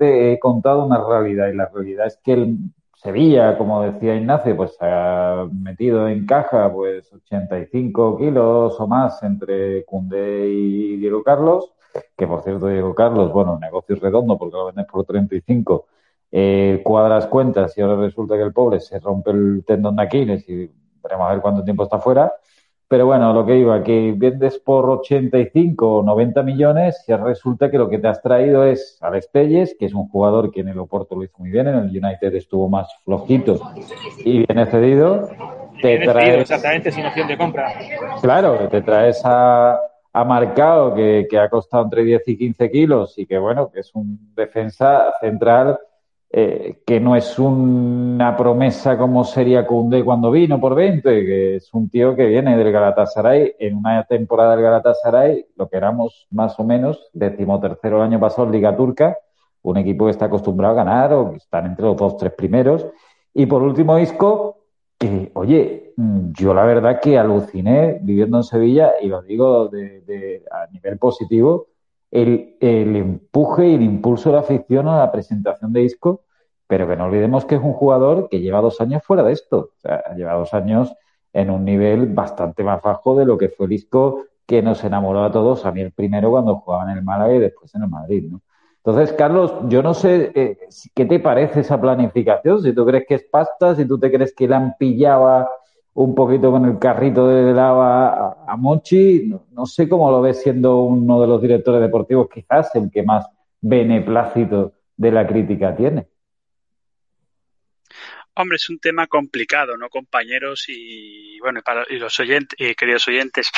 he 0.00 0.38
contado 0.40 0.84
una 0.84 1.02
realidad 1.02 1.48
y 1.48 1.56
la 1.56 1.66
realidad 1.68 2.06
es 2.06 2.18
que 2.22 2.32
el, 2.32 2.58
Sevilla, 3.06 3.56
como 3.56 3.82
decía 3.82 4.16
Ignacio, 4.16 4.56
pues 4.56 4.76
ha 4.80 5.46
metido 5.52 6.08
en 6.08 6.26
caja 6.26 6.72
pues 6.72 7.12
85 7.12 8.18
kilos 8.18 8.80
o 8.80 8.86
más 8.88 9.22
entre 9.22 9.84
Cundé 9.84 10.48
y 10.48 10.96
Diego 10.96 11.22
Carlos, 11.22 11.72
que 12.16 12.26
por 12.26 12.42
cierto 12.42 12.66
Diego 12.66 12.96
Carlos, 12.96 13.32
bueno, 13.32 13.60
negocio 13.60 13.94
redondo 13.94 14.36
porque 14.36 14.56
lo 14.56 14.66
vendes 14.66 14.86
por 14.86 15.04
35, 15.04 15.86
eh, 16.32 16.82
cuadras 16.82 17.28
cuentas 17.28 17.78
y 17.78 17.80
ahora 17.80 17.94
resulta 17.94 18.34
que 18.34 18.42
el 18.42 18.52
pobre 18.52 18.80
se 18.80 18.98
rompe 18.98 19.30
el 19.30 19.62
tendón 19.64 19.94
de 19.94 20.02
Aquiles 20.02 20.48
y 20.48 20.68
veremos 21.00 21.28
a 21.28 21.30
ver 21.30 21.40
cuánto 21.40 21.62
tiempo 21.62 21.84
está 21.84 22.00
fuera 22.00 22.32
pero 22.88 23.06
bueno, 23.06 23.32
lo 23.32 23.44
que 23.44 23.56
iba, 23.56 23.82
que 23.82 24.14
vendes 24.16 24.58
por 24.58 24.88
85 24.88 25.96
o 25.96 26.02
90 26.04 26.42
millones 26.44 27.04
y 27.08 27.12
resulta 27.14 27.68
que 27.68 27.78
lo 27.78 27.88
que 27.88 27.98
te 27.98 28.06
has 28.06 28.22
traído 28.22 28.64
es 28.64 28.98
a 29.02 29.10
Telles, 29.32 29.76
que 29.78 29.86
es 29.86 29.94
un 29.94 30.08
jugador 30.08 30.52
que 30.52 30.60
en 30.60 30.68
el 30.68 30.78
Oporto 30.78 31.16
lo 31.16 31.24
hizo 31.24 31.36
muy 31.38 31.50
bien, 31.50 31.66
en 31.66 31.74
el 31.74 31.88
United 31.88 32.34
estuvo 32.34 32.68
más 32.68 32.88
flojito 33.04 33.60
y 34.24 34.46
viene 34.46 34.66
cedido. 34.66 35.28
Te 35.82 35.98
traes, 35.98 36.42
exactamente, 36.42 36.92
sin 36.92 37.04
opción 37.06 37.26
de 37.26 37.36
compra. 37.36 37.72
Claro, 38.22 38.68
te 38.68 38.80
traes 38.80 39.20
a, 39.24 39.78
a 40.12 40.24
Marcado, 40.24 40.94
que, 40.94 41.26
que 41.28 41.38
ha 41.38 41.48
costado 41.50 41.84
entre 41.84 42.04
10 42.04 42.28
y 42.28 42.38
15 42.38 42.70
kilos 42.70 43.18
y 43.18 43.26
que, 43.26 43.36
bueno, 43.36 43.68
que 43.70 43.80
es 43.80 43.92
un 43.94 44.32
defensa 44.34 45.12
central 45.20 45.76
eh, 46.30 46.82
que 46.84 47.00
no 47.00 47.16
es 47.16 47.38
una 47.38 48.36
promesa 48.36 48.98
como 48.98 49.24
sería 49.24 49.66
Cunde 49.66 50.04
cuando 50.04 50.30
vino 50.30 50.60
por 50.60 50.74
20, 50.74 51.02
que 51.02 51.56
es 51.56 51.72
un 51.72 51.88
tío 51.88 52.14
que 52.16 52.26
viene 52.26 52.56
del 52.56 52.72
Galatasaray 52.72 53.54
en 53.58 53.76
una 53.76 54.04
temporada 54.04 54.56
del 54.56 54.64
Galatasaray, 54.64 55.46
lo 55.56 55.68
que 55.68 55.76
éramos 55.76 56.26
más 56.30 56.58
o 56.58 56.64
menos, 56.64 57.08
decimotercero 57.12 57.98
el 57.98 58.02
año 58.02 58.20
pasado 58.20 58.46
en 58.46 58.52
Liga 58.52 58.76
Turca, 58.76 59.16
un 59.62 59.76
equipo 59.78 60.04
que 60.06 60.12
está 60.12 60.26
acostumbrado 60.26 60.74
a 60.74 60.84
ganar 60.84 61.12
o 61.12 61.30
que 61.30 61.38
están 61.38 61.66
entre 61.66 61.84
los 61.84 61.96
dos, 61.96 62.16
tres 62.16 62.32
primeros. 62.32 62.86
Y 63.34 63.46
por 63.46 63.62
último, 63.62 63.98
Isco, 63.98 64.58
que, 64.98 65.30
oye, 65.34 65.94
yo 65.96 66.54
la 66.54 66.64
verdad 66.64 67.00
que 67.00 67.18
aluciné 67.18 67.98
viviendo 68.02 68.38
en 68.38 68.44
Sevilla, 68.44 68.94
y 69.00 69.08
lo 69.08 69.22
digo 69.22 69.68
de, 69.68 70.42
a 70.50 70.70
nivel 70.72 70.98
positivo, 70.98 71.68
el, 72.10 72.56
el, 72.60 72.96
empuje 72.96 73.68
y 73.68 73.74
el 73.74 73.82
impulso 73.82 74.30
de 74.30 74.36
la 74.36 74.42
afición 74.42 74.88
a 74.88 74.98
la 74.98 75.12
presentación 75.12 75.72
de 75.72 75.82
Isco, 75.82 76.22
pero 76.66 76.88
que 76.88 76.96
no 76.96 77.04
olvidemos 77.04 77.44
que 77.44 77.56
es 77.56 77.62
un 77.62 77.72
jugador 77.72 78.28
que 78.28 78.40
lleva 78.40 78.60
dos 78.60 78.80
años 78.80 79.02
fuera 79.04 79.22
de 79.22 79.32
esto, 79.32 79.70
o 79.76 79.80
sea, 79.80 80.02
lleva 80.16 80.34
dos 80.34 80.54
años 80.54 80.94
en 81.32 81.50
un 81.50 81.64
nivel 81.64 82.06
bastante 82.06 82.64
más 82.64 82.82
bajo 82.82 83.16
de 83.16 83.26
lo 83.26 83.36
que 83.36 83.48
fue 83.48 83.66
el 83.66 83.72
Isco 83.72 84.24
que 84.46 84.62
nos 84.62 84.82
enamoró 84.84 85.24
a 85.24 85.30
todos, 85.30 85.66
a 85.66 85.72
mí 85.72 85.80
el 85.80 85.92
primero 85.92 86.30
cuando 86.30 86.56
jugaba 86.56 86.90
en 86.90 86.98
el 86.98 87.04
Málaga 87.04 87.34
y 87.34 87.40
después 87.40 87.74
en 87.74 87.82
el 87.82 87.88
Madrid, 87.88 88.28
¿no? 88.30 88.40
Entonces, 88.86 89.12
Carlos, 89.14 89.52
yo 89.68 89.82
no 89.82 89.94
sé 89.94 90.30
eh, 90.36 90.58
qué 90.94 91.06
te 91.06 91.18
parece 91.18 91.60
esa 91.60 91.80
planificación, 91.80 92.62
si 92.62 92.72
tú 92.72 92.86
crees 92.86 93.04
que 93.08 93.16
es 93.16 93.24
pasta, 93.24 93.74
si 93.74 93.84
tú 93.84 93.98
te 93.98 94.12
crees 94.12 94.32
que 94.32 94.46
la 94.46 94.58
han 94.58 94.76
pillado 94.78 95.48
un 95.96 96.14
poquito 96.14 96.50
con 96.50 96.66
el 96.66 96.78
carrito 96.78 97.26
de 97.28 97.54
lava 97.54 98.36
a, 98.46 98.56
Mochi, 98.56 99.32
no, 99.50 99.64
sé 99.64 99.88
cómo 99.88 100.10
lo 100.10 100.20
ves 100.20 100.42
siendo 100.42 100.80
uno 100.80 101.20
de 101.20 101.26
los 101.26 101.40
directores 101.40 101.80
deportivos, 101.80 102.28
quizás 102.32 102.74
el 102.74 102.90
que 102.90 103.02
más 103.02 103.26
beneplácito 103.62 104.74
de 104.94 105.10
la 105.10 105.26
crítica 105.26 105.74
tiene. 105.74 106.06
Hombre, 108.34 108.56
es 108.56 108.68
un 108.68 108.78
tema 108.78 109.06
complicado, 109.06 109.78
¿no, 109.78 109.88
compañeros? 109.88 110.66
Y 110.68 111.38
bueno, 111.40 111.60
para 111.64 111.86
y 111.88 111.96
los 111.96 112.20
oyentes, 112.20 112.60
y 112.60 112.74
queridos 112.74 113.08
oyentes, 113.08 113.50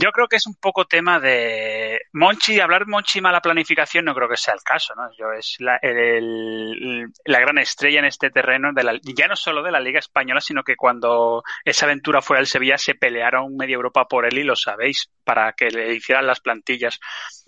yo 0.00 0.12
creo 0.12 0.28
que 0.28 0.36
es 0.36 0.46
un 0.46 0.54
poco 0.54 0.86
tema 0.86 1.18
de 1.18 2.00
Monchi, 2.12 2.60
hablar 2.60 2.86
Monchi 2.86 3.20
mala 3.20 3.40
planificación 3.40 4.04
no 4.04 4.14
creo 4.14 4.28
que 4.28 4.36
sea 4.36 4.54
el 4.54 4.62
caso, 4.62 4.94
¿no? 4.94 5.10
Yo 5.18 5.32
es 5.32 5.56
la, 5.58 5.78
la 5.82 7.40
gran 7.40 7.58
estrella 7.58 7.98
en 7.98 8.04
este 8.04 8.30
terreno 8.30 8.72
de 8.72 8.84
la, 8.84 8.98
ya 9.02 9.26
no 9.26 9.36
solo 9.36 9.62
de 9.62 9.72
la 9.72 9.80
Liga 9.80 9.98
Española, 9.98 10.40
sino 10.40 10.62
que 10.62 10.76
cuando 10.76 11.42
esa 11.64 11.86
aventura 11.86 12.22
fue 12.22 12.38
al 12.38 12.46
Sevilla 12.46 12.78
se 12.78 12.94
pelearon 12.94 13.56
media 13.56 13.74
Europa 13.74 14.06
por 14.06 14.26
él 14.26 14.38
y 14.38 14.44
lo 14.44 14.56
sabéis, 14.56 15.10
para 15.24 15.52
que 15.52 15.70
le 15.70 15.94
hicieran 15.94 16.26
las 16.26 16.40
plantillas. 16.40 17.00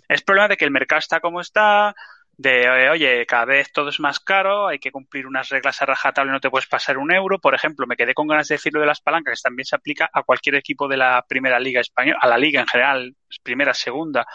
Es 0.07 0.21
problema 0.21 0.49
de 0.49 0.57
que 0.57 0.65
el 0.65 0.71
mercado 0.71 0.99
está 0.99 1.21
como 1.21 1.39
está, 1.39 1.95
de, 2.41 2.89
oye, 2.89 3.25
cada 3.25 3.45
vez 3.45 3.71
todo 3.71 3.89
es 3.89 3.99
más 3.99 4.19
caro, 4.19 4.67
hay 4.67 4.79
que 4.79 4.91
cumplir 4.91 5.27
unas 5.27 5.49
reglas 5.49 5.81
a 5.81 5.85
rajatabla, 5.85 6.31
no 6.31 6.39
te 6.39 6.49
puedes 6.49 6.67
pasar 6.67 6.97
un 6.97 7.11
euro. 7.13 7.39
Por 7.39 7.53
ejemplo, 7.53 7.85
me 7.85 7.95
quedé 7.95 8.13
con 8.13 8.27
ganas 8.27 8.47
de 8.47 8.55
decirlo 8.55 8.79
de 8.79 8.87
las 8.87 9.01
palancas, 9.01 9.39
que 9.39 9.43
también 9.47 9.65
se 9.65 9.75
aplica 9.75 10.09
a 10.11 10.23
cualquier 10.23 10.55
equipo 10.55 10.87
de 10.87 10.97
la 10.97 11.23
primera 11.27 11.59
liga 11.59 11.81
española, 11.81 12.17
a 12.21 12.27
la 12.27 12.37
liga 12.37 12.61
en 12.61 12.67
general, 12.67 13.15
primera, 13.43 13.73
segunda. 13.73 14.25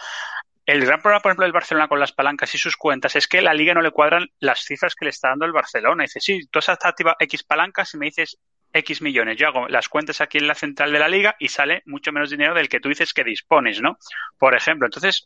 el 0.65 0.85
gran 0.85 1.01
problema, 1.01 1.21
por 1.21 1.31
ejemplo, 1.31 1.45
del 1.45 1.53
Barcelona 1.53 1.87
con 1.87 1.99
las 1.99 2.13
palancas 2.13 2.53
y 2.55 2.57
sus 2.57 2.77
cuentas 2.77 3.15
es 3.15 3.27
que 3.27 3.41
la 3.41 3.53
liga 3.53 3.73
no 3.73 3.81
le 3.81 3.91
cuadran 3.91 4.27
las 4.39 4.61
cifras 4.61 4.95
que 4.95 5.05
le 5.05 5.11
está 5.11 5.29
dando 5.29 5.45
el 5.45 5.51
Barcelona. 5.51 6.03
Dice, 6.03 6.19
sí, 6.21 6.47
tú 6.49 6.59
has 6.59 6.69
activado 6.69 7.17
X 7.19 7.43
palancas 7.43 7.93
y 7.93 7.97
me 7.97 8.05
dices 8.07 8.37
X 8.73 9.01
millones. 9.01 9.37
Yo 9.37 9.47
hago 9.47 9.67
las 9.67 9.89
cuentas 9.89 10.21
aquí 10.21 10.37
en 10.37 10.47
la 10.47 10.55
central 10.55 10.91
de 10.91 10.99
la 10.99 11.07
liga 11.07 11.35
y 11.39 11.49
sale 11.49 11.83
mucho 11.85 12.11
menos 12.11 12.29
dinero 12.29 12.53
del 12.53 12.69
que 12.69 12.79
tú 12.79 12.89
dices 12.89 13.13
que 13.13 13.23
dispones, 13.23 13.81
¿no? 13.81 13.97
Por 14.37 14.55
ejemplo, 14.55 14.87
entonces 14.87 15.25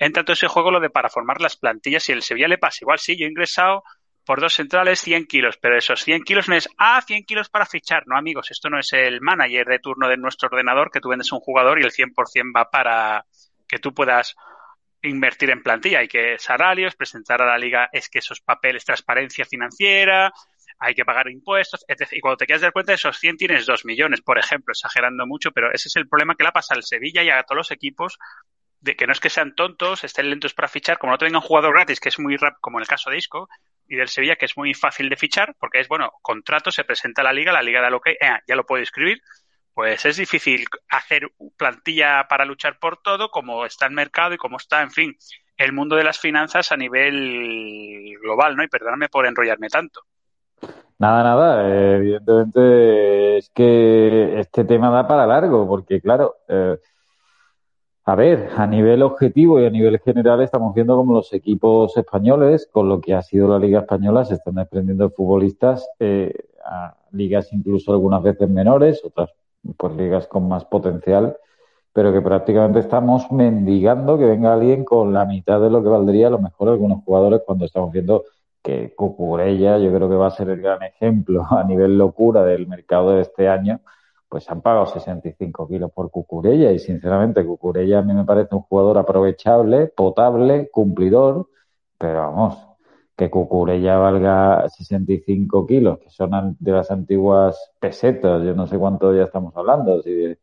entra 0.00 0.24
todo 0.24 0.32
ese 0.32 0.48
juego 0.48 0.72
lo 0.72 0.80
de 0.80 0.90
para 0.90 1.10
formar 1.10 1.40
las 1.40 1.56
plantillas 1.56 2.08
y 2.08 2.12
el 2.12 2.22
Sevilla 2.22 2.48
le 2.48 2.58
pasa 2.58 2.78
igual, 2.80 2.98
sí, 2.98 3.16
yo 3.16 3.26
he 3.26 3.28
ingresado 3.28 3.84
por 4.24 4.40
dos 4.40 4.54
centrales 4.54 5.00
100 5.00 5.26
kilos, 5.26 5.58
pero 5.60 5.76
esos 5.76 6.02
100 6.02 6.22
kilos 6.22 6.48
no 6.48 6.54
es, 6.54 6.68
ah, 6.78 7.02
100 7.06 7.24
kilos 7.24 7.48
para 7.48 7.66
fichar. 7.66 8.04
No, 8.06 8.16
amigos, 8.16 8.50
esto 8.50 8.70
no 8.70 8.78
es 8.78 8.92
el 8.92 9.20
manager 9.20 9.66
de 9.66 9.78
turno 9.78 10.08
de 10.08 10.16
nuestro 10.16 10.48
ordenador 10.48 10.90
que 10.90 11.00
tú 11.00 11.08
vendes 11.08 11.32
un 11.32 11.40
jugador 11.40 11.80
y 11.80 11.84
el 11.84 11.90
100% 11.90 12.56
va 12.56 12.70
para 12.70 13.24
que 13.68 13.78
tú 13.78 13.92
puedas 13.92 14.36
invertir 15.02 15.50
en 15.50 15.62
plantilla, 15.62 16.00
hay 16.00 16.08
que 16.08 16.38
salarios, 16.38 16.94
presentar 16.94 17.40
a 17.42 17.46
la 17.46 17.58
liga 17.58 17.88
es 17.92 18.08
que 18.08 18.18
esos 18.18 18.40
papeles, 18.40 18.84
transparencia 18.84 19.44
financiera, 19.44 20.30
hay 20.78 20.94
que 20.94 21.04
pagar 21.04 21.28
impuestos, 21.28 21.84
etc. 21.86 22.12
Y 22.12 22.20
cuando 22.20 22.38
te 22.38 22.46
quieres 22.46 22.62
dar 22.62 22.72
cuenta 22.72 22.92
de 22.92 22.96
esos 22.96 23.18
100 23.18 23.36
tienes 23.36 23.66
2 23.66 23.84
millones, 23.84 24.22
por 24.22 24.38
ejemplo, 24.38 24.72
exagerando 24.72 25.26
mucho, 25.26 25.52
pero 25.52 25.72
ese 25.72 25.88
es 25.88 25.96
el 25.96 26.08
problema 26.08 26.34
que 26.34 26.44
le 26.44 26.52
pasa 26.52 26.74
al 26.74 26.82
Sevilla 26.82 27.22
y 27.22 27.28
a 27.28 27.42
todos 27.42 27.56
los 27.56 27.70
equipos 27.70 28.18
de 28.80 28.96
que 28.96 29.06
no 29.06 29.12
es 29.12 29.20
que 29.20 29.30
sean 29.30 29.54
tontos, 29.54 30.04
estén 30.04 30.30
lentos 30.30 30.54
para 30.54 30.68
fichar, 30.68 30.98
como 30.98 31.12
no 31.12 31.18
tengan 31.18 31.40
jugador 31.40 31.74
gratis, 31.74 32.00
que 32.00 32.08
es 32.08 32.18
muy 32.18 32.36
rápido, 32.36 32.60
como 32.60 32.78
en 32.78 32.82
el 32.82 32.88
caso 32.88 33.10
de 33.10 33.18
Isco, 33.18 33.48
y 33.86 33.96
del 33.96 34.08
Sevilla, 34.08 34.36
que 34.36 34.46
es 34.46 34.56
muy 34.56 34.72
fácil 34.74 35.08
de 35.08 35.16
fichar, 35.16 35.54
porque 35.58 35.80
es, 35.80 35.88
bueno, 35.88 36.12
contrato, 36.22 36.70
se 36.70 36.84
presenta 36.84 37.22
a 37.22 37.24
la 37.24 37.32
liga, 37.32 37.52
la 37.52 37.62
liga 37.62 37.80
da 37.80 37.90
lo 37.90 38.00
que, 38.00 38.12
eh, 38.12 38.38
ya 38.46 38.56
lo 38.56 38.64
puedo 38.64 38.82
escribir, 38.82 39.20
pues 39.74 40.04
es 40.04 40.16
difícil 40.16 40.64
hacer 40.88 41.30
plantilla 41.56 42.26
para 42.28 42.44
luchar 42.44 42.78
por 42.78 42.98
todo, 43.02 43.30
como 43.30 43.66
está 43.66 43.86
el 43.86 43.92
mercado 43.92 44.34
y 44.34 44.38
como 44.38 44.56
está, 44.56 44.82
en 44.82 44.90
fin, 44.90 45.16
el 45.56 45.72
mundo 45.72 45.96
de 45.96 46.04
las 46.04 46.18
finanzas 46.18 46.72
a 46.72 46.76
nivel 46.76 48.16
global, 48.22 48.56
¿no? 48.56 48.62
Y 48.62 48.68
perdóname 48.68 49.08
por 49.08 49.26
enrollarme 49.26 49.68
tanto. 49.68 50.02
Nada, 50.98 51.22
nada. 51.22 51.96
evidentemente 51.96 53.38
es 53.38 53.50
que 53.50 54.38
este 54.38 54.64
tema 54.64 54.90
da 54.90 55.08
para 55.08 55.26
largo, 55.26 55.66
porque 55.66 56.00
claro, 56.00 56.36
eh, 56.48 56.76
a 58.10 58.16
ver, 58.16 58.50
a 58.56 58.66
nivel 58.66 59.04
objetivo 59.04 59.60
y 59.60 59.66
a 59.66 59.70
nivel 59.70 60.00
general 60.00 60.42
estamos 60.42 60.74
viendo 60.74 60.96
como 60.96 61.14
los 61.14 61.32
equipos 61.32 61.96
españoles, 61.96 62.68
con 62.72 62.88
lo 62.88 63.00
que 63.00 63.14
ha 63.14 63.22
sido 63.22 63.46
la 63.46 63.60
Liga 63.60 63.80
Española, 63.80 64.24
se 64.24 64.34
están 64.34 64.56
desprendiendo 64.56 65.04
de 65.04 65.14
futbolistas 65.14 65.88
eh, 66.00 66.34
a 66.64 66.96
ligas 67.12 67.52
incluso 67.52 67.92
algunas 67.92 68.20
veces 68.20 68.50
menores, 68.50 69.00
otras 69.04 69.30
pues 69.76 69.94
ligas 69.94 70.26
con 70.26 70.48
más 70.48 70.64
potencial, 70.64 71.36
pero 71.92 72.12
que 72.12 72.20
prácticamente 72.20 72.80
estamos 72.80 73.30
mendigando 73.30 74.18
que 74.18 74.24
venga 74.24 74.54
alguien 74.54 74.84
con 74.84 75.12
la 75.12 75.24
mitad 75.24 75.60
de 75.60 75.70
lo 75.70 75.80
que 75.80 75.88
valdría 75.88 76.26
a 76.26 76.30
lo 76.30 76.40
mejor 76.40 76.70
algunos 76.70 77.04
jugadores 77.04 77.42
cuando 77.46 77.64
estamos 77.64 77.92
viendo 77.92 78.24
que 78.60 78.92
Cucurella 78.96 79.78
yo 79.78 79.94
creo 79.94 80.08
que 80.08 80.16
va 80.16 80.26
a 80.26 80.32
ser 80.32 80.48
el 80.48 80.60
gran 80.60 80.82
ejemplo 80.82 81.46
a 81.50 81.62
nivel 81.62 81.96
locura 81.96 82.42
del 82.42 82.66
mercado 82.66 83.12
de 83.12 83.20
este 83.20 83.48
año, 83.48 83.78
pues 84.30 84.48
han 84.48 84.62
pagado 84.62 84.86
65 84.86 85.66
kilos 85.68 85.90
por 85.92 86.10
Cucurella 86.10 86.70
y 86.70 86.78
sinceramente 86.78 87.44
Cucurella 87.44 87.98
a 87.98 88.02
mí 88.02 88.14
me 88.14 88.24
parece 88.24 88.54
un 88.54 88.62
jugador 88.62 88.96
aprovechable, 88.98 89.88
potable, 89.88 90.70
cumplidor, 90.70 91.48
pero 91.98 92.20
vamos, 92.20 92.56
que 93.16 93.28
Cucurella 93.28 93.98
valga 93.98 94.68
65 94.68 95.66
kilos, 95.66 95.98
que 95.98 96.10
son 96.10 96.56
de 96.60 96.72
las 96.72 96.92
antiguas 96.92 97.72
pesetas, 97.80 98.44
yo 98.44 98.54
no 98.54 98.68
sé 98.68 98.78
cuánto 98.78 99.12
ya 99.12 99.24
estamos 99.24 99.54
hablando, 99.56 100.00
si 100.00 100.36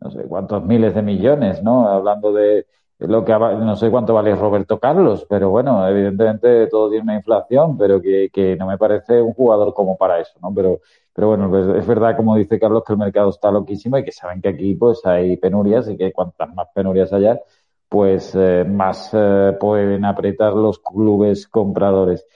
no 0.00 0.10
sé 0.10 0.22
cuántos 0.24 0.64
miles 0.64 0.94
de 0.94 1.02
millones, 1.02 1.62
¿no? 1.62 1.86
Hablando 1.86 2.32
de 2.32 2.66
lo 2.98 3.24
que 3.24 3.32
no 3.32 3.76
sé 3.76 3.90
cuánto 3.90 4.14
vale 4.14 4.34
Roberto 4.34 4.78
Carlos, 4.78 5.26
pero 5.28 5.50
bueno, 5.50 5.86
evidentemente 5.88 6.66
todo 6.68 6.90
tiene 6.90 7.02
una 7.04 7.16
inflación, 7.16 7.76
pero 7.76 8.00
que, 8.00 8.30
que 8.32 8.56
no 8.56 8.66
me 8.66 8.78
parece 8.78 9.20
un 9.20 9.32
jugador 9.32 9.74
como 9.74 9.96
para 9.96 10.20
eso, 10.20 10.38
¿no? 10.40 10.52
Pero, 10.54 10.80
pero 11.12 11.28
bueno, 11.28 11.50
pues 11.50 11.66
es 11.66 11.86
verdad, 11.86 12.16
como 12.16 12.36
dice 12.36 12.58
Carlos, 12.58 12.84
que 12.86 12.92
el 12.92 12.98
mercado 12.98 13.30
está 13.30 13.50
loquísimo 13.50 13.98
y 13.98 14.04
que 14.04 14.12
saben 14.12 14.40
que 14.40 14.48
aquí 14.48 14.74
pues 14.74 15.04
hay 15.04 15.36
penurias 15.36 15.88
y 15.88 15.96
que 15.96 16.12
cuantas 16.12 16.54
más 16.54 16.68
penurias 16.74 17.12
haya, 17.12 17.40
pues 17.88 18.32
eh, 18.34 18.64
más 18.64 19.10
eh, 19.12 19.56
pueden 19.58 20.04
apretar 20.04 20.54
los 20.54 20.78
clubes 20.78 21.48
compradores. 21.48 22.26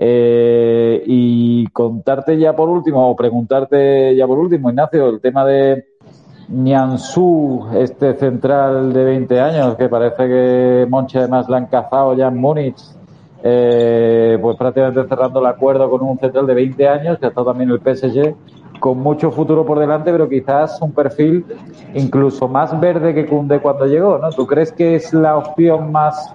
Eh, 0.00 1.02
y 1.06 1.66
contarte 1.68 2.38
ya 2.38 2.54
por 2.54 2.68
último, 2.68 3.10
o 3.10 3.16
preguntarte 3.16 4.14
ya 4.14 4.26
por 4.26 4.38
último, 4.38 4.70
Ignacio, 4.70 5.08
el 5.08 5.20
tema 5.20 5.44
de 5.44 5.86
Nianzú, 6.48 7.66
este 7.74 8.14
central 8.14 8.92
de 8.92 9.04
20 9.04 9.40
años, 9.40 9.76
que 9.76 9.88
parece 9.88 10.26
que 10.26 10.86
Monche 10.88 11.18
además 11.18 11.48
la 11.48 11.58
han 11.58 11.66
cazado 11.66 12.14
ya 12.14 12.28
en 12.28 12.38
Múnich, 12.38 12.82
pues 13.42 14.56
prácticamente 14.56 15.06
cerrando 15.06 15.40
el 15.40 15.46
acuerdo 15.46 15.90
con 15.90 16.02
un 16.02 16.18
central 16.18 16.46
de 16.46 16.54
20 16.54 16.88
años, 16.88 17.18
que 17.18 17.26
ha 17.26 17.28
estado 17.28 17.48
también 17.48 17.70
el 17.70 17.80
PSG, 17.80 18.34
con 18.80 18.98
mucho 18.98 19.30
futuro 19.30 19.66
por 19.66 19.78
delante, 19.78 20.10
pero 20.10 20.28
quizás 20.28 20.80
un 20.80 20.92
perfil 20.92 21.44
incluso 21.94 22.48
más 22.48 22.78
verde 22.80 23.14
que 23.14 23.26
Cunde 23.26 23.60
cuando 23.60 23.86
llegó, 23.86 24.18
¿no? 24.18 24.30
¿Tú 24.30 24.46
crees 24.46 24.72
que 24.72 24.94
es 24.94 25.12
la 25.12 25.36
opción 25.36 25.92
más, 25.92 26.34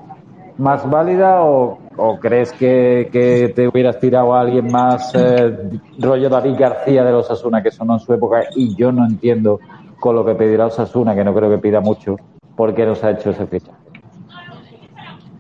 más 0.58 0.88
válida 0.90 1.42
o, 1.42 1.80
crees 2.20 2.52
que, 2.54 3.52
te 3.56 3.68
hubieras 3.68 4.00
tirado 4.00 4.34
a 4.34 4.42
alguien 4.42 4.72
más 4.72 5.14
eh, 5.16 5.80
rollo 6.00 6.30
David 6.30 6.56
García 6.58 7.04
de 7.04 7.12
los 7.12 7.30
Asuna, 7.30 7.62
que 7.62 7.72
sonó 7.72 7.94
en 7.94 8.00
su 8.00 8.14
época 8.14 8.44
y 8.56 8.76
yo 8.76 8.92
no 8.92 9.06
entiendo 9.06 9.60
con 10.04 10.18
lo 10.18 10.26
que 10.26 10.36
pedirá 10.36 10.66
Osasuna, 10.66 11.16
que 11.16 11.24
no 11.24 11.34
creo 11.34 11.50
que 11.50 11.60
pida 11.60 11.80
mucho, 11.80 12.18
por 12.58 12.76
qué 12.76 12.86
nos 12.86 13.02
ha 13.06 13.12
hecho 13.12 13.30
ese 13.30 13.48
fichaje? 13.48 13.78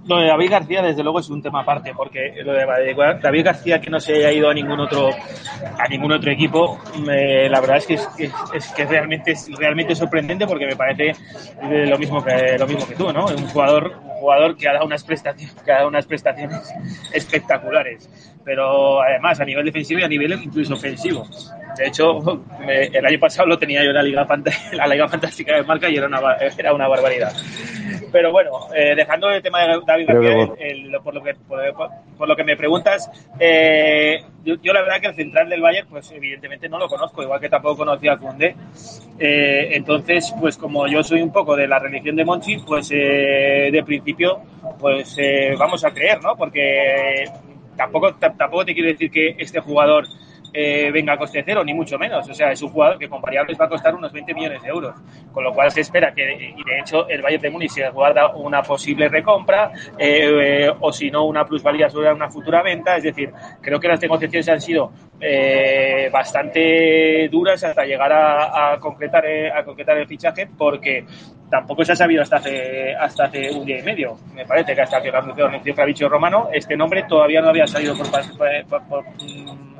Lo 0.05 0.19
de 0.19 0.27
David 0.27 0.51
García, 0.51 0.81
desde 0.81 1.03
luego, 1.03 1.19
es 1.19 1.29
un 1.29 1.41
tema 1.41 1.63
aparte, 1.63 1.91
porque 1.93 2.33
lo 2.45 2.53
de 2.53 2.95
David 3.21 3.43
García 3.43 3.81
que 3.81 3.89
no 3.89 3.99
se 3.99 4.13
haya 4.13 4.31
ido 4.31 4.49
a 4.49 4.53
ningún 4.53 4.79
otro 4.79 5.09
a 5.09 5.87
ningún 5.89 6.13
otro 6.13 6.31
equipo, 6.31 6.79
la 7.05 7.59
verdad 7.59 7.75
es 7.75 7.87
que 7.87 7.93
es, 7.95 8.71
que 8.73 8.85
realmente 8.85 9.33
es 9.33 9.49
realmente 9.57 9.95
sorprendente 9.95 10.47
porque 10.47 10.65
me 10.65 10.77
parece 10.77 11.11
lo 11.61 11.97
mismo 11.97 12.23
que 12.23 12.57
lo 12.57 12.65
mismo 12.65 12.87
que 12.87 12.95
tú, 12.95 13.11
¿no? 13.11 13.25
Un 13.25 13.47
jugador 13.47 13.91
un 14.01 14.11
jugador 14.11 14.55
que 14.55 14.69
ha 14.69 14.73
dado 14.73 14.85
unas 14.85 15.03
prestaciones 15.03 15.53
que 15.55 15.71
ha 15.73 15.75
dado 15.75 15.89
unas 15.89 16.05
prestaciones 16.05 16.73
espectaculares, 17.13 18.09
pero 18.45 19.01
además 19.01 19.41
a 19.41 19.43
nivel 19.43 19.65
defensivo 19.65 19.99
y 19.99 20.03
a 20.03 20.07
nivel 20.07 20.41
incluso 20.41 20.73
ofensivo. 20.73 21.27
De 21.77 21.87
hecho, 21.87 22.19
el 22.67 23.05
año 23.05 23.19
pasado 23.19 23.47
lo 23.47 23.57
tenía 23.57 23.83
yo 23.83 23.89
en 23.89 23.95
la 23.95 24.03
Liga, 24.03 24.27
la 24.73 24.87
Liga 24.87 25.07
Fantástica 25.07 25.55
de 25.55 25.63
Marca 25.63 25.89
y 25.89 25.97
era 25.97 26.07
una, 26.07 26.19
era 26.57 26.73
una 26.73 26.87
barbaridad. 26.87 27.33
Pero 28.13 28.31
bueno, 28.31 28.51
eh, 28.75 28.93
dejando 28.95 29.27
el 29.31 29.41
tema 29.41 29.61
de 29.61 29.81
David 29.85 30.05
García, 30.07 31.01
por, 31.03 31.15
lo 31.15 31.23
que, 31.23 31.33
por, 32.15 32.27
lo 32.27 32.35
que 32.35 32.43
me 32.43 32.55
preguntas, 32.55 33.09
eh, 33.39 34.23
yo, 34.43 34.71
la 34.71 34.83
verdad 34.83 35.01
que 35.01 35.07
el 35.07 35.15
central 35.15 35.49
del 35.49 35.61
Bayern, 35.61 35.87
pues 35.89 36.11
evidentemente 36.11 36.69
no 36.69 36.77
lo 36.77 36.87
conozco, 36.87 37.23
igual 37.23 37.39
que 37.39 37.49
tampoco 37.49 37.77
conocía 37.77 38.13
a 38.13 38.17
Kunde. 38.17 38.55
Eh, 39.17 39.69
entonces, 39.71 40.31
pues 40.39 40.57
como 40.57 40.87
yo 40.87 41.01
soy 41.03 41.23
un 41.23 41.31
poco 41.31 41.55
de 41.55 41.67
la 41.67 41.79
religión 41.79 42.15
de 42.15 42.23
Monchi, 42.23 42.57
pues 42.59 42.89
de 42.89 43.83
principio, 43.83 44.41
pues 44.79 45.17
vamos 45.57 45.83
a 45.83 45.91
creer, 45.91 46.21
¿no? 46.21 46.35
Porque 46.35 47.25
tampoco, 47.75 48.13
tampoco 48.15 48.63
te 48.63 48.75
quiero 48.75 48.89
decir 48.89 49.09
que 49.09 49.35
este 49.39 49.59
jugador 49.59 50.05
eh, 50.53 50.91
venga 50.91 51.13
a 51.13 51.17
coste 51.17 51.43
cero, 51.43 51.63
ni 51.63 51.73
mucho 51.73 51.97
menos. 51.97 52.29
O 52.29 52.33
sea, 52.33 52.51
es 52.51 52.61
un 52.61 52.69
jugador 52.69 52.99
que 52.99 53.09
con 53.09 53.21
variables 53.21 53.59
va 53.59 53.65
a 53.65 53.69
costar 53.69 53.95
unos 53.95 54.11
20 54.11 54.33
millones 54.33 54.61
de 54.61 54.69
euros. 54.69 54.95
Con 55.31 55.43
lo 55.43 55.51
cual 55.51 55.71
se 55.71 55.81
espera 55.81 56.13
que, 56.13 56.53
y 56.55 56.63
de 56.63 56.79
hecho, 56.79 57.07
el 57.09 57.21
Bayern 57.21 57.41
de 57.41 57.49
Múnich 57.49 57.71
se 57.71 57.89
guarda 57.89 58.27
una 58.35 58.61
posible 58.61 59.09
recompra 59.09 59.71
eh, 59.97 60.69
o 60.79 60.91
si 60.91 61.09
no, 61.09 61.25
una 61.25 61.45
plusvalía 61.45 61.89
sobre 61.89 62.13
una 62.13 62.29
futura 62.29 62.61
venta. 62.61 62.97
Es 62.97 63.03
decir, 63.03 63.31
creo 63.61 63.79
que 63.79 63.87
las 63.87 64.01
negociaciones 64.01 64.47
han 64.49 64.61
sido 64.61 64.91
eh, 65.19 66.09
bastante 66.11 67.29
duras 67.31 67.63
hasta 67.63 67.83
llegar 67.85 68.11
a, 68.13 68.77
concretar, 68.79 69.25
a 69.25 69.63
concretar 69.63 69.97
el 69.97 70.07
fichaje 70.07 70.47
porque 70.57 71.05
tampoco 71.49 71.83
se 71.83 71.93
ha 71.93 71.95
sabido 71.95 72.21
hasta 72.21 72.37
hace, 72.37 72.95
hasta 72.95 73.25
hace 73.25 73.51
un 73.51 73.65
día 73.65 73.79
y 73.79 73.83
medio. 73.83 74.17
Me 74.33 74.45
parece 74.45 74.75
que 74.75 74.81
hasta 74.81 75.01
que 75.01 75.11
lo 75.11 75.19
anunció 75.19 75.73
Fabricio 75.75 76.09
Romano, 76.09 76.49
este 76.51 76.75
nombre 76.75 77.03
todavía 77.07 77.41
no 77.41 77.49
había 77.49 77.65
salido 77.67 77.95
por, 77.95 78.07
por 78.87 79.03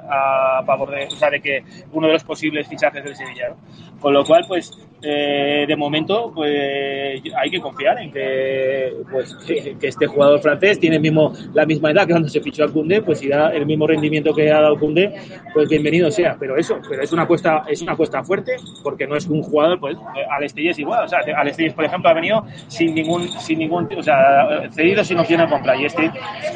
a 0.09 0.63
favor 0.65 0.91
de, 0.91 1.05
o 1.07 1.11
sea, 1.11 1.29
de 1.29 1.41
que 1.41 1.63
uno 1.91 2.07
de 2.07 2.13
los 2.13 2.23
posibles 2.23 2.67
fichajes 2.67 3.03
del 3.03 3.15
Sevilla. 3.15 3.55
Con 3.99 4.13
lo 4.13 4.23
cual, 4.23 4.43
pues, 4.47 4.71
eh, 5.05 5.65
de 5.67 5.75
momento, 5.75 6.31
pues 6.33 7.21
hay 7.35 7.49
que 7.49 7.59
confiar 7.59 7.99
en 7.99 8.11
que, 8.11 8.93
pues, 9.11 9.35
que, 9.45 9.75
este 9.81 10.07
jugador 10.07 10.39
francés 10.41 10.79
tiene 10.79 10.97
mismo, 10.97 11.33
la 11.53 11.65
misma 11.65 11.91
edad 11.91 12.07
que 12.07 12.13
cuando 12.13 12.29
se 12.29 12.39
fichó 12.39 12.63
a 12.63 12.71
Cundé, 12.71 13.01
pues 13.01 13.19
si 13.19 13.27
da 13.27 13.49
el 13.49 13.65
mismo 13.65 13.85
rendimiento 13.85 14.33
que 14.33 14.49
ha 14.49 14.61
dado 14.61 14.79
Cundé, 14.79 15.13
pues 15.53 15.67
bienvenido 15.67 16.09
sea. 16.09 16.37
Pero 16.39 16.57
eso, 16.57 16.77
pero 16.89 17.03
es 17.03 17.11
una 17.11 17.23
apuesta, 17.23 17.63
es 17.67 17.81
una 17.81 17.93
apuesta 17.93 18.23
fuerte, 18.23 18.55
porque 18.81 19.05
no 19.05 19.15
es 19.15 19.27
un 19.27 19.41
jugador, 19.43 19.79
pues, 19.79 19.97
al 20.29 20.43
es 20.43 20.79
igual. 20.79 21.03
O 21.03 21.07
sea, 21.07 21.19
al 21.19 21.73
por 21.75 21.85
ejemplo, 21.85 22.09
ha 22.09 22.13
venido 22.13 22.45
sin 22.67 22.95
ningún, 22.95 23.27
sin 23.27 23.59
ningún, 23.59 23.89
o 23.97 24.03
sea, 24.03 24.69
cedido 24.71 25.03
sin 25.03 25.19
opción 25.19 25.41
a 25.41 25.49
compra. 25.49 25.75
Y 25.75 25.85
este 25.85 26.11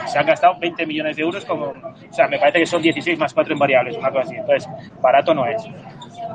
se 0.05 0.19
ha 0.19 0.23
gastado 0.23 0.57
20 0.59 0.85
millones 0.85 1.17
de 1.17 1.23
euros 1.23 1.43
como, 1.45 1.65
o 1.65 2.13
sea, 2.13 2.27
me 2.27 2.39
parece 2.39 2.59
que 2.59 2.65
son 2.65 2.81
16 2.81 3.19
más 3.19 3.33
cuatro 3.33 3.53
en 3.53 3.59
variables, 3.59 3.97
una 3.97 4.09
cosa 4.09 4.23
así. 4.23 4.35
Entonces, 4.35 4.69
barato 5.01 5.33
no 5.33 5.45
es. 5.45 5.63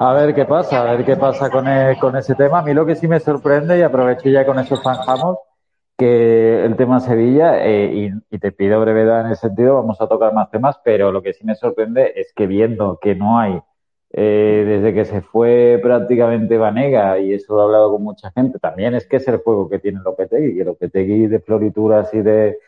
A 0.05 0.13
ver 0.15 0.35
qué 0.35 0.45
pasa, 0.47 0.81
a 0.81 0.97
ver 0.97 1.05
qué 1.05 1.17
pasa 1.17 1.49
con, 1.49 1.69
e, 1.69 1.97
con 2.01 2.17
ese 2.17 2.35
tema. 2.35 2.59
A 2.59 2.63
mí 2.63 2.75
lo 2.75 2.85
que 2.85 2.97
sí 2.97 3.07
me 3.07 3.21
sorprende, 3.21 3.79
y 3.79 3.83
aprovecho 3.83 4.29
ya 4.29 4.45
con 4.45 4.59
eso 4.59 4.77
zanjamos, 4.77 5.39
que 5.97 6.65
el 6.65 6.75
tema 6.75 6.99
Sevilla, 6.99 7.65
eh, 7.65 8.11
y, 8.29 8.39
te 8.41 8.51
pido 8.51 8.81
brevedad 8.81 9.21
en 9.21 9.31
ese 9.31 9.43
sentido, 9.43 9.77
vamos 9.77 10.01
a 10.01 10.09
tocar 10.09 10.35
más 10.35 10.51
temas, 10.51 10.81
pero 10.83 11.13
lo 11.13 11.23
que 11.23 11.33
sí 11.33 11.45
me 11.45 11.55
sorprende 11.55 12.15
es 12.17 12.33
que 12.35 12.49
viendo 12.49 12.99
que 13.01 13.15
no 13.15 13.39
hay, 13.39 13.61
eh, 14.11 14.65
desde 14.67 14.93
que 14.93 15.05
se 15.05 15.23
fue 15.23 15.79
prácticamente 15.81 16.59
Vanega, 16.59 17.21
y 17.21 17.35
eso 17.35 17.55
lo 17.55 17.61
he 17.61 17.65
hablado 17.67 17.93
con 17.93 18.03
mucha 18.03 18.33
gente, 18.33 18.59
también 18.59 18.95
es 18.97 19.07
que 19.07 19.19
es 19.19 19.29
el 19.29 19.37
juego 19.37 19.69
que 19.69 19.79
tiene 19.79 20.01
Lopetegui, 20.03 20.57
que 20.57 20.65
Lopetegui 20.65 21.29
de 21.29 21.39
florituras 21.39 22.13
y 22.13 22.23
de 22.23 22.59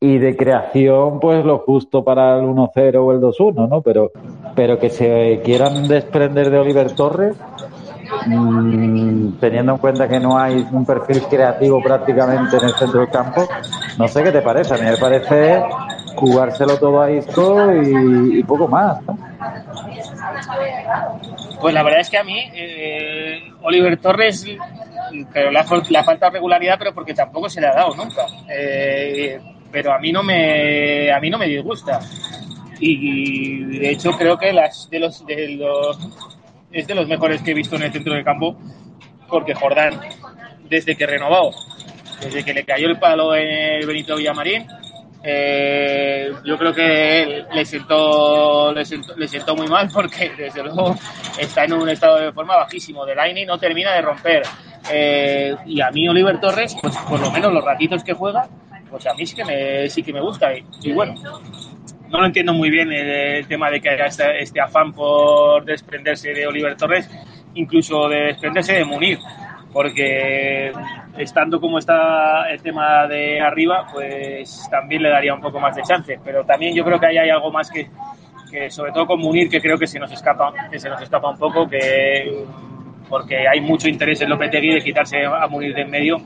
y 0.00 0.18
de 0.18 0.36
creación, 0.36 1.20
pues 1.20 1.44
lo 1.44 1.58
justo 1.58 2.02
para 2.02 2.38
el 2.38 2.46
1-0 2.46 2.96
o 2.96 3.12
el 3.12 3.20
2-1, 3.20 3.68
¿no? 3.68 3.82
Pero, 3.82 4.10
pero 4.54 4.78
que 4.78 4.88
se 4.88 5.40
quieran 5.44 5.88
desprender 5.88 6.50
de 6.50 6.58
Oliver 6.58 6.94
Torres, 6.94 7.36
Mm, 8.26 9.38
teniendo 9.38 9.72
en 9.72 9.78
cuenta 9.78 10.08
que 10.08 10.18
no 10.18 10.38
hay 10.38 10.66
un 10.72 10.84
perfil 10.84 11.22
creativo 11.22 11.82
prácticamente 11.82 12.56
en 12.56 12.64
el 12.64 12.74
centro 12.74 13.00
del 13.00 13.10
campo, 13.10 13.48
no 13.98 14.08
sé 14.08 14.22
qué 14.22 14.32
te 14.32 14.42
parece. 14.42 14.74
A 14.74 14.78
mí 14.78 14.84
me 14.84 14.96
parece 14.96 15.62
jugárselo 16.16 16.76
todo 16.78 17.00
a 17.00 17.10
esto 17.10 17.72
y, 17.82 18.42
poco 18.44 18.68
más. 18.68 18.98
Pues 21.60 21.74
la 21.74 21.82
verdad 21.82 22.00
es 22.00 22.10
que 22.10 22.18
a 22.18 22.24
mí, 22.24 22.38
eh, 22.52 23.52
Oliver 23.62 23.96
Torres, 23.98 24.46
pero 25.32 25.50
le 25.50 25.58
ha, 25.58 26.04
falta 26.04 26.30
regularidad, 26.30 26.76
pero 26.78 26.94
porque 26.94 27.14
tampoco 27.14 27.48
se 27.48 27.60
le 27.60 27.68
ha 27.68 27.74
dado 27.74 27.94
nunca. 27.94 28.26
Eh, 28.48 29.40
pero 29.70 29.92
a 29.92 29.98
mí 29.98 30.12
no 30.12 30.22
me, 30.22 31.12
a 31.12 31.20
mí 31.20 31.30
no 31.30 31.38
me 31.38 31.46
disgusta. 31.46 32.00
Y, 32.78 33.64
de 33.78 33.90
hecho 33.90 34.12
creo 34.12 34.38
que 34.38 34.52
las 34.52 34.88
de 34.90 35.00
los, 35.00 35.26
de 35.26 35.48
los 35.48 35.98
es 36.72 36.86
de 36.86 36.94
los 36.94 37.06
mejores 37.06 37.42
que 37.42 37.50
he 37.50 37.54
visto 37.54 37.76
en 37.76 37.82
el 37.82 37.92
centro 37.92 38.14
del 38.14 38.24
campo, 38.24 38.56
porque 39.28 39.54
Jordán, 39.54 40.00
desde 40.68 40.96
que 40.96 41.06
renovó, 41.06 41.52
desde 42.20 42.44
que 42.44 42.54
le 42.54 42.64
cayó 42.64 42.88
el 42.88 42.98
palo 42.98 43.34
en 43.34 43.86
Benito 43.86 44.16
Villamarín, 44.16 44.66
eh, 45.22 46.32
yo 46.44 46.56
creo 46.56 46.72
que 46.72 47.44
le 47.52 47.64
sentó, 47.64 48.72
le 48.72 48.84
sentó, 48.84 49.54
muy 49.54 49.66
mal 49.66 49.90
porque 49.92 50.30
desde 50.36 50.62
luego 50.62 50.96
está 51.38 51.64
en 51.64 51.74
un 51.74 51.88
estado 51.90 52.18
de 52.18 52.32
forma 52.32 52.56
bajísimo. 52.56 53.04
De 53.04 53.14
y 53.34 53.44
no 53.44 53.58
termina 53.58 53.92
de 53.92 54.02
romper. 54.02 54.42
Eh, 54.90 55.54
y 55.66 55.80
a 55.80 55.90
mí 55.90 56.08
Oliver 56.08 56.40
Torres, 56.40 56.74
pues 56.80 56.96
por 56.96 57.20
lo 57.20 57.30
menos 57.30 57.52
los 57.52 57.62
ratitos 57.62 58.02
que 58.02 58.14
juega, 58.14 58.48
pues 58.90 59.06
a 59.06 59.14
mí 59.14 59.24
sí 59.26 59.36
que 59.36 59.44
me, 59.44 59.88
sí 59.88 60.02
que 60.02 60.12
me 60.12 60.20
gusta. 60.20 60.50
y 60.54 60.92
bueno, 60.92 61.14
no 62.10 62.20
lo 62.20 62.26
entiendo 62.26 62.52
muy 62.52 62.70
bien 62.70 62.92
el, 62.92 63.46
tema 63.46 63.70
de 63.70 63.80
que 63.80 63.88
haya 63.88 64.06
este, 64.06 64.60
afán 64.60 64.92
por 64.92 65.64
desprenderse 65.64 66.32
de 66.32 66.46
Oliver 66.46 66.76
Torres, 66.76 67.08
incluso 67.54 68.08
de 68.08 68.26
desprenderse 68.26 68.74
de 68.74 68.84
Munir, 68.84 69.18
porque 69.72 70.72
estando 71.16 71.60
como 71.60 71.78
está 71.78 72.50
el 72.50 72.60
tema 72.62 73.06
de 73.06 73.40
arriba, 73.40 73.86
pues 73.92 74.68
también 74.70 75.02
le 75.02 75.10
daría 75.10 75.34
un 75.34 75.40
poco 75.40 75.60
más 75.60 75.76
de 75.76 75.82
chance. 75.82 76.18
Pero 76.24 76.44
también 76.44 76.74
yo 76.74 76.84
creo 76.84 76.98
que 76.98 77.06
ahí 77.06 77.18
hay 77.18 77.30
algo 77.30 77.52
más 77.52 77.70
que, 77.70 77.88
que 78.50 78.70
sobre 78.70 78.92
todo 78.92 79.06
con 79.06 79.20
Munir, 79.20 79.48
que 79.48 79.60
creo 79.60 79.78
que 79.78 79.86
se 79.86 80.00
nos 80.00 80.10
escapa, 80.10 80.52
que 80.70 80.80
se 80.80 80.88
nos 80.88 81.00
escapa 81.00 81.30
un 81.30 81.38
poco, 81.38 81.68
que 81.68 82.44
porque 83.08 83.46
hay 83.48 83.60
mucho 83.60 83.88
interés 83.88 84.20
en 84.22 84.30
Lopetegui 84.30 84.74
de 84.74 84.80
quitarse 84.80 85.24
a 85.24 85.46
Munir 85.48 85.74
de 85.74 85.82
en 85.82 85.90
medio 85.90 86.16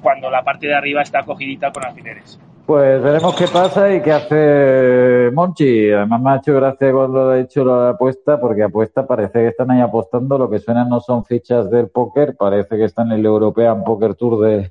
cuando 0.00 0.30
la 0.30 0.42
parte 0.42 0.66
de 0.66 0.74
arriba 0.74 1.02
está 1.02 1.24
cogidita 1.24 1.70
con 1.72 1.84
alfileres. 1.84 2.40
Pues 2.70 3.02
veremos 3.02 3.34
qué 3.34 3.46
pasa 3.48 3.92
y 3.92 4.00
qué 4.00 4.12
hace 4.12 5.30
Monchi. 5.34 5.90
Además 5.90 6.20
me 6.20 6.30
ha 6.30 6.36
hecho 6.36 6.54
gracia 6.54 6.92
cuando 6.92 7.30
ha 7.30 7.40
hecho 7.40 7.64
la 7.64 7.90
apuesta, 7.90 8.40
porque 8.40 8.62
apuesta 8.62 9.06
parece 9.08 9.40
que 9.40 9.48
están 9.48 9.72
ahí 9.72 9.80
apostando. 9.80 10.38
Lo 10.38 10.48
que 10.48 10.60
suenan 10.60 10.88
no 10.88 11.00
son 11.00 11.24
fichas 11.24 11.68
del 11.68 11.88
póker, 11.88 12.36
parece 12.36 12.76
que 12.76 12.84
están 12.84 13.10
en 13.10 13.18
el 13.18 13.26
European 13.26 13.82
Poker 13.82 14.14
Tour 14.14 14.46
de, 14.46 14.70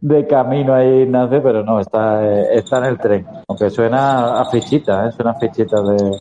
de, 0.00 0.26
camino 0.26 0.74
ahí, 0.74 1.06
nace, 1.06 1.40
pero 1.40 1.62
no, 1.62 1.78
está, 1.78 2.26
está 2.50 2.78
en 2.78 2.84
el 2.86 2.98
tren. 2.98 3.26
Aunque 3.46 3.70
suena 3.70 4.40
a 4.40 4.44
fichita, 4.46 5.06
¿eh? 5.06 5.12
suena 5.12 5.32
a 5.32 5.38
fichita 5.38 5.80
de, 5.80 6.18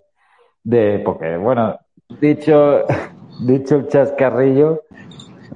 de 0.64 1.00
póker. 1.00 1.40
Bueno, 1.40 1.80
dicho, 2.22 2.84
dicho 3.42 3.76
el 3.76 3.88
chascarrillo, 3.88 4.84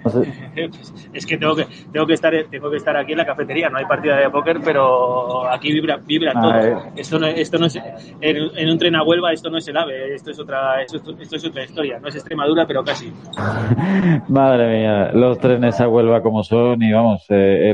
es 1.13 1.25
que 1.25 1.37
tengo 1.37 1.55
que 1.55 1.67
tengo 1.91 2.05
que 2.07 2.13
estar 2.13 2.33
tengo 2.49 2.69
que 2.69 2.77
estar 2.77 2.95
aquí 2.97 3.11
en 3.11 3.17
la 3.19 3.25
cafetería. 3.25 3.69
No 3.69 3.77
hay 3.77 3.85
partida 3.85 4.17
de 4.17 4.29
póker, 4.29 4.59
pero 4.63 5.47
aquí 5.49 5.71
vibra 5.71 5.97
vibra 5.97 6.33
todo. 6.33 6.51
Ah, 6.51 6.89
esto 6.95 7.19
no 7.19 7.27
esto 7.27 7.57
no 7.57 7.65
es 7.67 7.79
en, 8.21 8.69
un 8.69 8.77
tren 8.77 8.95
a 8.95 9.03
Huelva. 9.03 9.33
Esto 9.33 9.49
no 9.49 9.57
es 9.57 9.67
el 9.67 9.77
AVE. 9.77 10.15
Esto 10.15 10.31
es 10.31 10.39
otra 10.39 10.81
esto, 10.81 10.97
es 11.19 11.45
otra 11.45 11.63
historia. 11.63 11.99
No 11.99 12.07
es 12.07 12.15
Extremadura, 12.15 12.65
pero 12.65 12.83
casi. 12.83 13.11
Madre 14.27 14.79
mía, 14.79 15.11
los 15.13 15.39
trenes 15.39 15.79
a 15.79 15.87
Huelva 15.87 16.21
como 16.21 16.43
son 16.43 16.81
y 16.81 16.91
vamos 16.91 17.25
eh, 17.29 17.71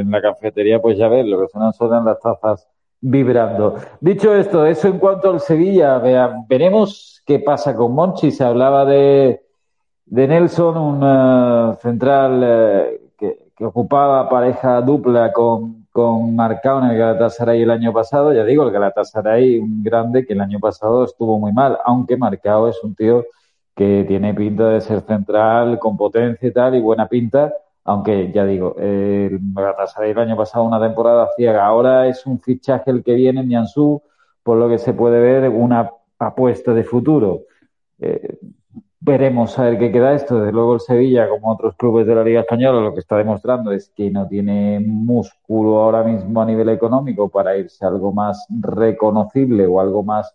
en 0.00 0.10
la 0.10 0.20
cafetería 0.20 0.80
pues 0.80 0.98
ya 0.98 1.08
ves 1.08 1.26
lo 1.26 1.40
que 1.40 1.48
suenan 1.48 1.72
son 1.72 2.04
las 2.04 2.20
tazas 2.20 2.68
vibrando. 3.00 3.76
Dicho 4.00 4.34
esto, 4.34 4.66
eso 4.66 4.88
en 4.88 4.98
cuanto 4.98 5.30
al 5.30 5.40
Sevilla, 5.40 5.98
vean, 5.98 6.46
veremos 6.48 7.22
qué 7.26 7.38
pasa 7.38 7.74
con 7.74 7.94
Monchi. 7.94 8.30
Se 8.30 8.44
hablaba 8.44 8.84
de 8.84 9.45
de 10.06 10.28
Nelson, 10.28 10.76
un 10.76 11.00
eh, 11.02 11.76
central 11.82 12.40
eh, 12.44 13.00
que, 13.18 13.64
ocupaba 13.64 14.28
pareja 14.28 14.80
dupla 14.80 15.32
con, 15.32 15.86
con 15.90 16.36
Marcao 16.36 16.78
en 16.80 16.90
el 16.90 16.98
Galatasaray 16.98 17.62
el 17.62 17.70
año 17.70 17.92
pasado. 17.92 18.32
Ya 18.32 18.44
digo, 18.44 18.62
el 18.64 18.70
Galatasaray, 18.70 19.58
un 19.58 19.82
grande 19.82 20.24
que 20.24 20.34
el 20.34 20.40
año 20.40 20.60
pasado 20.60 21.04
estuvo 21.04 21.38
muy 21.38 21.52
mal, 21.52 21.78
aunque 21.84 22.16
Marcao 22.16 22.68
es 22.68 22.82
un 22.84 22.94
tío 22.94 23.24
que 23.74 24.04
tiene 24.06 24.32
pinta 24.32 24.68
de 24.68 24.80
ser 24.80 25.02
central, 25.02 25.78
con 25.78 25.96
potencia 25.96 26.48
y 26.48 26.52
tal, 26.52 26.74
y 26.76 26.80
buena 26.80 27.08
pinta, 27.08 27.52
aunque 27.84 28.32
ya 28.32 28.44
digo, 28.46 28.76
el 28.78 29.38
Galatasaray 29.54 30.12
el 30.12 30.18
año 30.18 30.36
pasado 30.36 30.64
una 30.64 30.80
temporada 30.80 31.28
ciega. 31.36 31.66
Ahora 31.66 32.06
es 32.06 32.26
un 32.26 32.40
fichaje 32.40 32.90
el 32.90 33.02
que 33.02 33.14
viene 33.14 33.40
en 33.40 33.48
Nianzú, 33.48 34.02
por 34.42 34.56
lo 34.58 34.68
que 34.68 34.78
se 34.78 34.92
puede 34.92 35.20
ver 35.20 35.48
una 35.50 35.90
apuesta 36.18 36.72
de 36.72 36.84
futuro. 36.84 37.42
Eh, 37.98 38.38
Veremos 38.98 39.58
a 39.58 39.64
ver 39.64 39.78
qué 39.78 39.92
queda 39.92 40.14
esto. 40.14 40.38
Desde 40.38 40.52
luego 40.52 40.74
el 40.74 40.80
Sevilla, 40.80 41.28
como 41.28 41.52
otros 41.52 41.76
clubes 41.76 42.06
de 42.06 42.14
la 42.14 42.24
Liga 42.24 42.40
Española, 42.40 42.80
lo 42.80 42.94
que 42.94 43.00
está 43.00 43.16
demostrando 43.18 43.70
es 43.72 43.90
que 43.94 44.10
no 44.10 44.26
tiene 44.26 44.80
músculo 44.80 45.78
ahora 45.82 46.02
mismo 46.02 46.40
a 46.40 46.46
nivel 46.46 46.70
económico 46.70 47.28
para 47.28 47.56
irse 47.56 47.84
a 47.84 47.88
algo 47.88 48.12
más 48.12 48.46
reconocible 48.50 49.66
o 49.66 49.80
algo 49.80 50.02
más 50.02 50.34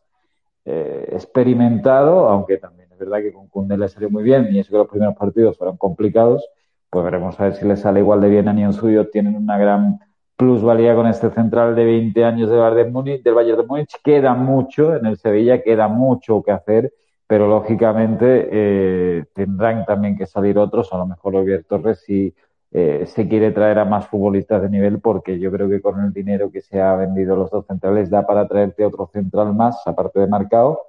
eh, 0.63 1.09
experimentado, 1.11 2.29
aunque 2.29 2.57
también 2.57 2.87
es 2.91 2.99
verdad 2.99 3.17
que 3.19 3.33
con 3.33 3.47
Cunde 3.47 3.77
le 3.77 3.89
salió 3.89 4.11
muy 4.11 4.21
bien 4.23 4.47
y 4.51 4.59
eso 4.59 4.71
que 4.71 4.77
los 4.77 4.87
primeros 4.87 5.15
partidos 5.15 5.57
fueron 5.57 5.77
complicados, 5.77 6.47
pues 6.89 7.03
veremos 7.03 7.39
a 7.39 7.45
ver 7.45 7.55
si 7.55 7.65
le 7.65 7.75
sale 7.77 8.01
igual 8.01 8.21
de 8.21 8.29
bien 8.29 8.47
a 8.47 8.53
Nion 8.53 8.73
Suyo. 8.73 9.09
Tienen 9.09 9.35
una 9.35 9.57
gran 9.57 9.99
plusvalía 10.35 10.93
con 10.93 11.07
este 11.07 11.31
central 11.31 11.75
de 11.75 11.85
20 11.85 12.23
años 12.25 12.49
de 12.49 12.57
Bayern 12.57 12.93
del 13.23 13.33
Bayern 13.33 13.57
de 13.61 13.67
Múnich. 13.67 13.95
Queda 14.03 14.33
mucho 14.33 14.95
en 14.95 15.05
el 15.07 15.17
Sevilla, 15.17 15.63
queda 15.63 15.87
mucho 15.87 16.43
que 16.43 16.51
hacer 16.51 16.93
pero 17.31 17.47
lógicamente 17.47 18.49
eh, 18.51 19.23
tendrán 19.33 19.85
también 19.85 20.17
que 20.17 20.25
salir 20.25 20.57
otros, 20.57 20.91
a 20.91 20.97
lo 20.97 21.05
mejor 21.05 21.37
Olivier 21.37 21.63
Torres 21.63 22.03
si 22.05 22.35
eh, 22.73 23.05
se 23.07 23.29
quiere 23.29 23.51
traer 23.51 23.79
a 23.79 23.85
más 23.85 24.05
futbolistas 24.09 24.61
de 24.61 24.69
nivel, 24.69 24.99
porque 24.99 25.39
yo 25.39 25.49
creo 25.49 25.69
que 25.69 25.79
con 25.79 26.03
el 26.03 26.11
dinero 26.11 26.51
que 26.51 26.59
se 26.59 26.81
ha 26.81 26.93
vendido 26.97 27.37
los 27.37 27.49
dos 27.49 27.65
centrales 27.65 28.09
da 28.09 28.27
para 28.27 28.49
traerte 28.49 28.83
otro 28.83 29.07
central 29.13 29.53
más, 29.53 29.81
aparte 29.87 30.19
de 30.19 30.27
marcado, 30.27 30.81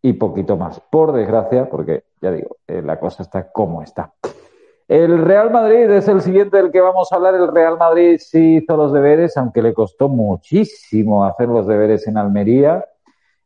y 0.00 0.14
poquito 0.14 0.56
más. 0.56 0.80
Por 0.80 1.12
desgracia, 1.12 1.68
porque 1.68 2.04
ya 2.22 2.30
digo, 2.30 2.56
eh, 2.66 2.80
la 2.80 2.98
cosa 2.98 3.22
está 3.22 3.52
como 3.52 3.82
está. 3.82 4.14
El 4.88 5.18
Real 5.18 5.50
Madrid 5.50 5.90
es 5.90 6.08
el 6.08 6.22
siguiente 6.22 6.56
del 6.56 6.72
que 6.72 6.80
vamos 6.80 7.12
a 7.12 7.16
hablar. 7.16 7.34
El 7.34 7.48
Real 7.48 7.76
Madrid 7.76 8.16
sí 8.18 8.56
hizo 8.56 8.74
los 8.74 8.90
deberes, 8.94 9.36
aunque 9.36 9.60
le 9.60 9.74
costó 9.74 10.08
muchísimo 10.08 11.26
hacer 11.26 11.48
los 11.48 11.66
deberes 11.66 12.06
en 12.06 12.16
Almería. 12.16 12.86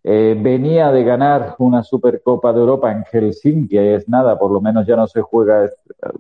Eh, 0.07 0.37
venía 0.39 0.93
de 0.93 1.03
ganar 1.03 1.57
una 1.59 1.83
Supercopa 1.83 2.53
de 2.53 2.61
Europa 2.61 2.93
en 2.93 3.05
Helsinki, 3.05 3.79
es 3.79 4.07
nada, 4.07 4.39
por 4.39 4.51
lo 4.51 4.61
menos 4.61 4.87
ya 4.87 4.97
no 4.97 5.07
se 5.07 5.23
juega, 5.23 5.71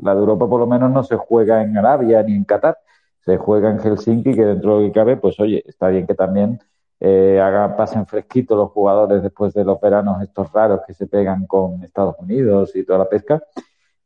la 0.02 0.14
de 0.14 0.20
Europa 0.20 0.48
por 0.48 0.60
lo 0.60 0.66
menos 0.66 0.90
no 0.90 1.04
se 1.04 1.16
juega 1.16 1.62
en 1.62 1.76
Arabia 1.76 2.22
ni 2.22 2.34
en 2.34 2.44
Qatar, 2.44 2.78
se 3.20 3.36
juega 3.36 3.70
en 3.70 3.78
Helsinki, 3.78 4.34
que 4.34 4.44
dentro 4.44 4.78
de 4.78 4.80
lo 4.80 4.86
que 4.88 4.92
cabe, 4.98 5.18
pues 5.18 5.38
oye, 5.38 5.62
está 5.66 5.88
bien 5.88 6.06
que 6.06 6.14
también 6.14 6.58
eh, 6.98 7.38
hagan, 7.42 7.76
pasen 7.76 8.06
fresquitos 8.06 8.56
los 8.56 8.70
jugadores 8.70 9.22
después 9.22 9.52
de 9.52 9.64
los 9.64 9.78
veranos 9.78 10.22
estos 10.22 10.50
raros 10.50 10.80
que 10.86 10.94
se 10.94 11.06
pegan 11.06 11.46
con 11.46 11.82
Estados 11.82 12.16
Unidos 12.18 12.74
y 12.74 12.84
toda 12.84 13.00
la 13.00 13.08
pesca. 13.10 13.42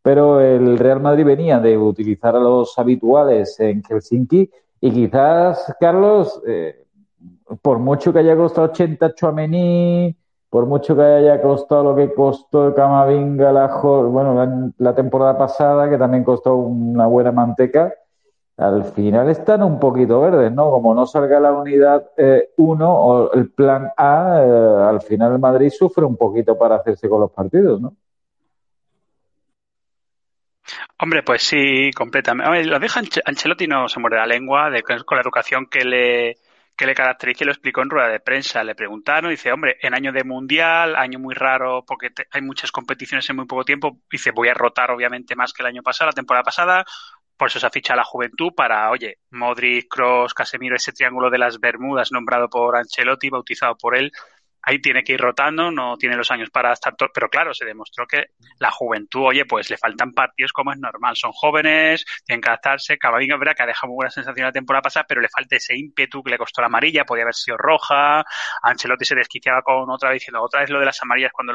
Pero 0.02 0.40
el 0.40 0.76
Real 0.76 1.00
Madrid 1.00 1.24
venía 1.24 1.60
de 1.60 1.78
utilizar 1.78 2.34
a 2.34 2.40
los 2.40 2.76
habituales 2.78 3.60
en 3.60 3.84
Helsinki 3.84 4.50
y 4.80 4.90
quizás, 4.90 5.76
Carlos, 5.78 6.42
eh, 6.48 6.86
por 7.62 7.78
mucho 7.78 8.12
que 8.12 8.20
haya 8.20 8.36
costado 8.36 8.68
80 8.68 9.14
Chuamení, 9.14 10.16
por 10.50 10.66
mucho 10.66 10.96
que 10.96 11.02
haya 11.02 11.40
costado 11.40 11.84
lo 11.84 11.96
que 11.96 12.12
costó 12.14 12.74
Camavinga 12.74 13.52
la, 13.52 13.66
bueno, 13.66 14.72
la, 14.78 14.94
temporada 14.94 15.36
pasada, 15.36 15.90
que 15.90 15.98
también 15.98 16.24
costó 16.24 16.56
una 16.56 17.06
buena 17.06 17.32
manteca, 17.32 17.92
al 18.56 18.84
final 18.84 19.28
están 19.30 19.62
un 19.62 19.78
poquito 19.78 20.20
verdes, 20.20 20.52
¿no? 20.52 20.70
Como 20.70 20.94
no 20.94 21.06
salga 21.06 21.38
la 21.38 21.52
unidad 21.52 22.10
1 22.16 22.84
eh, 22.84 22.88
o 22.88 23.32
el 23.32 23.50
plan 23.50 23.92
A, 23.96 24.42
eh, 24.42 24.84
al 24.88 25.00
final 25.00 25.32
el 25.32 25.38
Madrid 25.38 25.70
sufre 25.70 26.04
un 26.04 26.16
poquito 26.16 26.58
para 26.58 26.76
hacerse 26.76 27.08
con 27.08 27.20
los 27.20 27.30
partidos, 27.30 27.80
¿no? 27.80 27.94
Hombre, 31.00 31.22
pues 31.22 31.42
sí, 31.42 31.90
completamente. 31.96 32.64
lo 32.64 32.80
dijo 32.80 32.98
Ancelotti 33.24 33.68
no 33.68 33.88
se 33.88 34.00
muere 34.00 34.16
la 34.16 34.26
lengua 34.26 34.68
de, 34.68 34.82
con 34.82 35.16
la 35.16 35.22
educación 35.22 35.66
que 35.66 35.84
le, 35.84 36.36
que 36.78 36.86
le 36.86 36.94
caracteriza 36.94 37.42
y 37.42 37.46
lo 37.46 37.52
explicó 37.52 37.82
en 37.82 37.90
rueda 37.90 38.08
de 38.08 38.20
prensa. 38.20 38.62
Le 38.62 38.76
preguntaron, 38.76 39.30
dice, 39.30 39.50
hombre, 39.52 39.78
en 39.82 39.94
año 39.94 40.12
de 40.12 40.22
mundial, 40.22 40.94
año 40.94 41.18
muy 41.18 41.34
raro 41.34 41.84
porque 41.84 42.10
hay 42.30 42.40
muchas 42.40 42.70
competiciones 42.70 43.28
en 43.28 43.36
muy 43.36 43.46
poco 43.46 43.64
tiempo, 43.64 43.98
dice, 44.08 44.30
voy 44.30 44.48
a 44.48 44.54
rotar 44.54 44.92
obviamente 44.92 45.34
más 45.34 45.52
que 45.52 45.64
el 45.64 45.66
año 45.66 45.82
pasado, 45.82 46.10
la 46.10 46.14
temporada 46.14 46.44
pasada, 46.44 46.84
por 47.36 47.48
eso 47.48 47.58
se 47.58 47.66
ha 47.66 47.70
fichado 47.70 47.96
la 47.96 48.04
juventud 48.04 48.52
para, 48.54 48.90
oye, 48.90 49.18
Modric, 49.30 49.88
Cross, 49.88 50.34
Casemiro, 50.34 50.76
ese 50.76 50.92
triángulo 50.92 51.30
de 51.30 51.38
las 51.38 51.58
Bermudas 51.58 52.12
nombrado 52.12 52.48
por 52.48 52.76
Ancelotti, 52.76 53.28
bautizado 53.28 53.76
por 53.76 53.96
él, 53.96 54.12
ahí 54.68 54.80
tiene 54.80 55.02
que 55.02 55.14
ir 55.14 55.20
rotando, 55.20 55.70
no 55.70 55.96
tiene 55.96 56.14
los 56.14 56.30
años 56.30 56.50
para 56.50 56.74
estar 56.74 56.94
todo, 56.94 57.08
pero 57.12 57.30
claro, 57.30 57.54
se 57.54 57.64
demostró 57.64 58.06
que 58.06 58.32
la 58.58 58.70
juventud, 58.70 59.22
oye, 59.22 59.46
pues 59.46 59.70
le 59.70 59.78
faltan 59.78 60.12
partidos 60.12 60.52
como 60.52 60.72
es 60.72 60.78
normal, 60.78 61.16
son 61.16 61.32
jóvenes, 61.32 62.04
tienen 62.26 62.42
que 62.42 62.50
adaptarse, 62.50 62.98
Cavavinga 62.98 63.36
es 63.36 63.40
verdad 63.40 63.54
que 63.56 63.62
ha 63.62 63.66
dejado 63.66 63.88
muy 63.88 63.96
buena 63.96 64.10
sensación 64.10 64.44
la 64.44 64.52
temporada 64.52 64.82
pasada, 64.82 65.06
pero 65.08 65.22
le 65.22 65.30
falta 65.30 65.56
ese 65.56 65.74
ímpetu 65.74 66.22
que 66.22 66.32
le 66.32 66.36
costó 66.36 66.60
la 66.60 66.66
amarilla, 66.66 67.06
podía 67.06 67.22
haber 67.22 67.34
sido 67.34 67.56
roja, 67.56 68.22
Ancelotti 68.62 69.06
se 69.06 69.14
desquiciaba 69.14 69.62
con 69.62 69.88
otra 69.88 70.10
vez 70.10 70.16
diciendo 70.16 70.42
otra 70.42 70.60
vez 70.60 70.68
lo 70.68 70.80
de 70.80 70.86
las 70.86 71.02
amarillas 71.02 71.32
cuando 71.32 71.54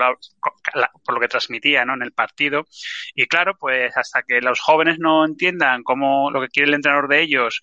por 1.05 1.13
lo 1.13 1.19
que 1.19 1.27
transmitía, 1.27 1.85
¿no? 1.85 1.93
en 1.93 2.01
el 2.01 2.13
partido, 2.13 2.65
y 3.13 3.27
claro, 3.27 3.55
pues 3.59 3.95
hasta 3.95 4.23
que 4.23 4.41
los 4.41 4.59
jóvenes 4.59 4.97
no 4.97 5.23
entiendan 5.23 5.83
cómo 5.83 6.31
lo 6.31 6.41
que 6.41 6.47
quiere 6.47 6.69
el 6.69 6.75
entrenador 6.75 7.07
de 7.09 7.21
ellos 7.21 7.61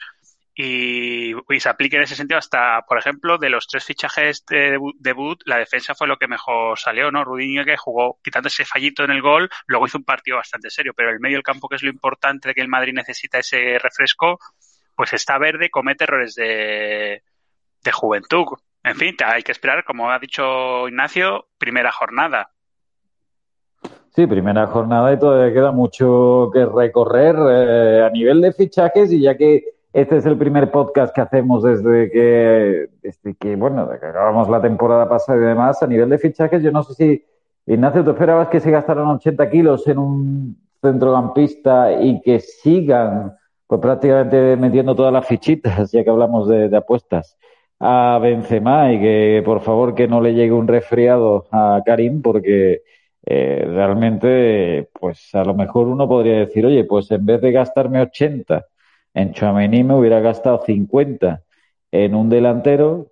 y, 0.54 1.34
se 1.58 1.68
aplique 1.68 1.96
en 1.96 2.02
ese 2.02 2.16
sentido 2.16 2.38
hasta, 2.38 2.82
por 2.88 2.98
ejemplo, 2.98 3.38
de 3.38 3.50
los 3.50 3.66
tres 3.66 3.84
fichajes 3.84 4.44
de 4.46 4.78
debut, 4.98 5.40
la 5.46 5.58
defensa 5.58 5.94
fue 5.94 6.08
lo 6.08 6.16
que 6.16 6.28
mejor 6.28 6.78
salió, 6.78 7.10
¿no? 7.10 7.24
Rudinho 7.24 7.64
que 7.64 7.76
jugó 7.76 8.18
quitando 8.22 8.48
ese 8.48 8.64
fallito 8.64 9.04
en 9.04 9.10
el 9.10 9.22
gol, 9.22 9.48
luego 9.66 9.86
hizo 9.86 9.98
un 9.98 10.04
partido 10.04 10.36
bastante 10.36 10.70
serio, 10.70 10.92
pero 10.96 11.10
el 11.10 11.20
medio 11.20 11.36
del 11.36 11.42
campo, 11.42 11.68
que 11.68 11.76
es 11.76 11.82
lo 11.82 11.90
importante 11.90 12.48
de 12.48 12.54
que 12.54 12.60
el 12.60 12.68
Madrid 12.68 12.92
necesita 12.94 13.38
ese 13.38 13.78
refresco, 13.78 14.38
pues 14.96 15.12
está 15.12 15.38
verde, 15.38 15.70
comete 15.70 16.04
errores 16.04 16.34
de, 16.34 17.22
de 17.82 17.92
juventud. 17.92 18.46
En 18.82 18.96
fin, 18.96 19.16
hay 19.24 19.42
que 19.42 19.52
esperar, 19.52 19.84
como 19.84 20.10
ha 20.10 20.18
dicho 20.18 20.88
Ignacio, 20.88 21.48
primera 21.58 21.92
jornada. 21.92 22.50
Sí, 24.10 24.26
primera 24.26 24.66
jornada 24.66 25.12
y 25.12 25.18
todavía 25.18 25.54
queda 25.54 25.70
mucho 25.70 26.50
que 26.52 26.66
recorrer 26.66 27.36
eh, 27.48 28.02
a 28.02 28.10
nivel 28.10 28.40
de 28.40 28.52
fichajes 28.52 29.12
y 29.12 29.20
ya 29.20 29.36
que 29.36 29.62
este 29.92 30.18
es 30.18 30.26
el 30.26 30.38
primer 30.38 30.70
podcast 30.70 31.14
que 31.14 31.20
hacemos 31.20 31.64
desde 31.64 32.10
que, 32.10 32.88
desde 33.02 33.34
que, 33.34 33.56
bueno, 33.56 33.86
de 33.86 33.98
que 33.98 34.06
acabamos 34.06 34.48
la 34.48 34.62
temporada 34.62 35.08
pasada 35.08 35.38
y 35.38 35.42
demás. 35.42 35.82
A 35.82 35.86
nivel 35.86 36.08
de 36.08 36.18
fichajes, 36.18 36.62
yo 36.62 36.70
no 36.70 36.82
sé 36.84 36.94
si, 36.94 37.24
Ignacio, 37.66 38.04
¿tú 38.04 38.10
esperabas 38.12 38.48
que 38.48 38.60
se 38.60 38.70
gastaran 38.70 39.08
80 39.08 39.50
kilos 39.50 39.86
en 39.88 39.98
un 39.98 40.56
centrocampista 40.80 41.92
y 42.00 42.20
que 42.22 42.38
sigan 42.40 43.36
pues 43.66 43.80
prácticamente 43.80 44.56
metiendo 44.56 44.94
todas 44.94 45.12
las 45.12 45.26
fichitas, 45.26 45.92
ya 45.92 46.02
que 46.02 46.10
hablamos 46.10 46.48
de, 46.48 46.76
apuestas, 46.76 47.36
a 47.78 48.18
Benzema 48.20 48.92
y 48.92 49.00
que 49.00 49.42
por 49.44 49.60
favor 49.60 49.94
que 49.94 50.08
no 50.08 50.20
le 50.20 50.34
llegue 50.34 50.52
un 50.52 50.68
resfriado 50.68 51.46
a 51.52 51.80
Karim 51.84 52.20
porque 52.22 52.82
eh, 53.26 53.64
realmente, 53.66 54.88
pues 54.98 55.34
a 55.34 55.44
lo 55.44 55.54
mejor 55.54 55.86
uno 55.88 56.08
podría 56.08 56.40
decir, 56.40 56.66
oye, 56.66 56.84
pues 56.84 57.10
en 57.10 57.24
vez 57.26 57.40
de 57.40 57.52
gastarme 57.52 58.00
80 58.02 58.66
en 59.14 59.32
Chouameni 59.32 59.84
me 59.84 59.94
hubiera 59.94 60.20
gastado 60.20 60.62
50 60.64 61.42
en 61.92 62.14
un 62.14 62.28
delantero, 62.28 63.10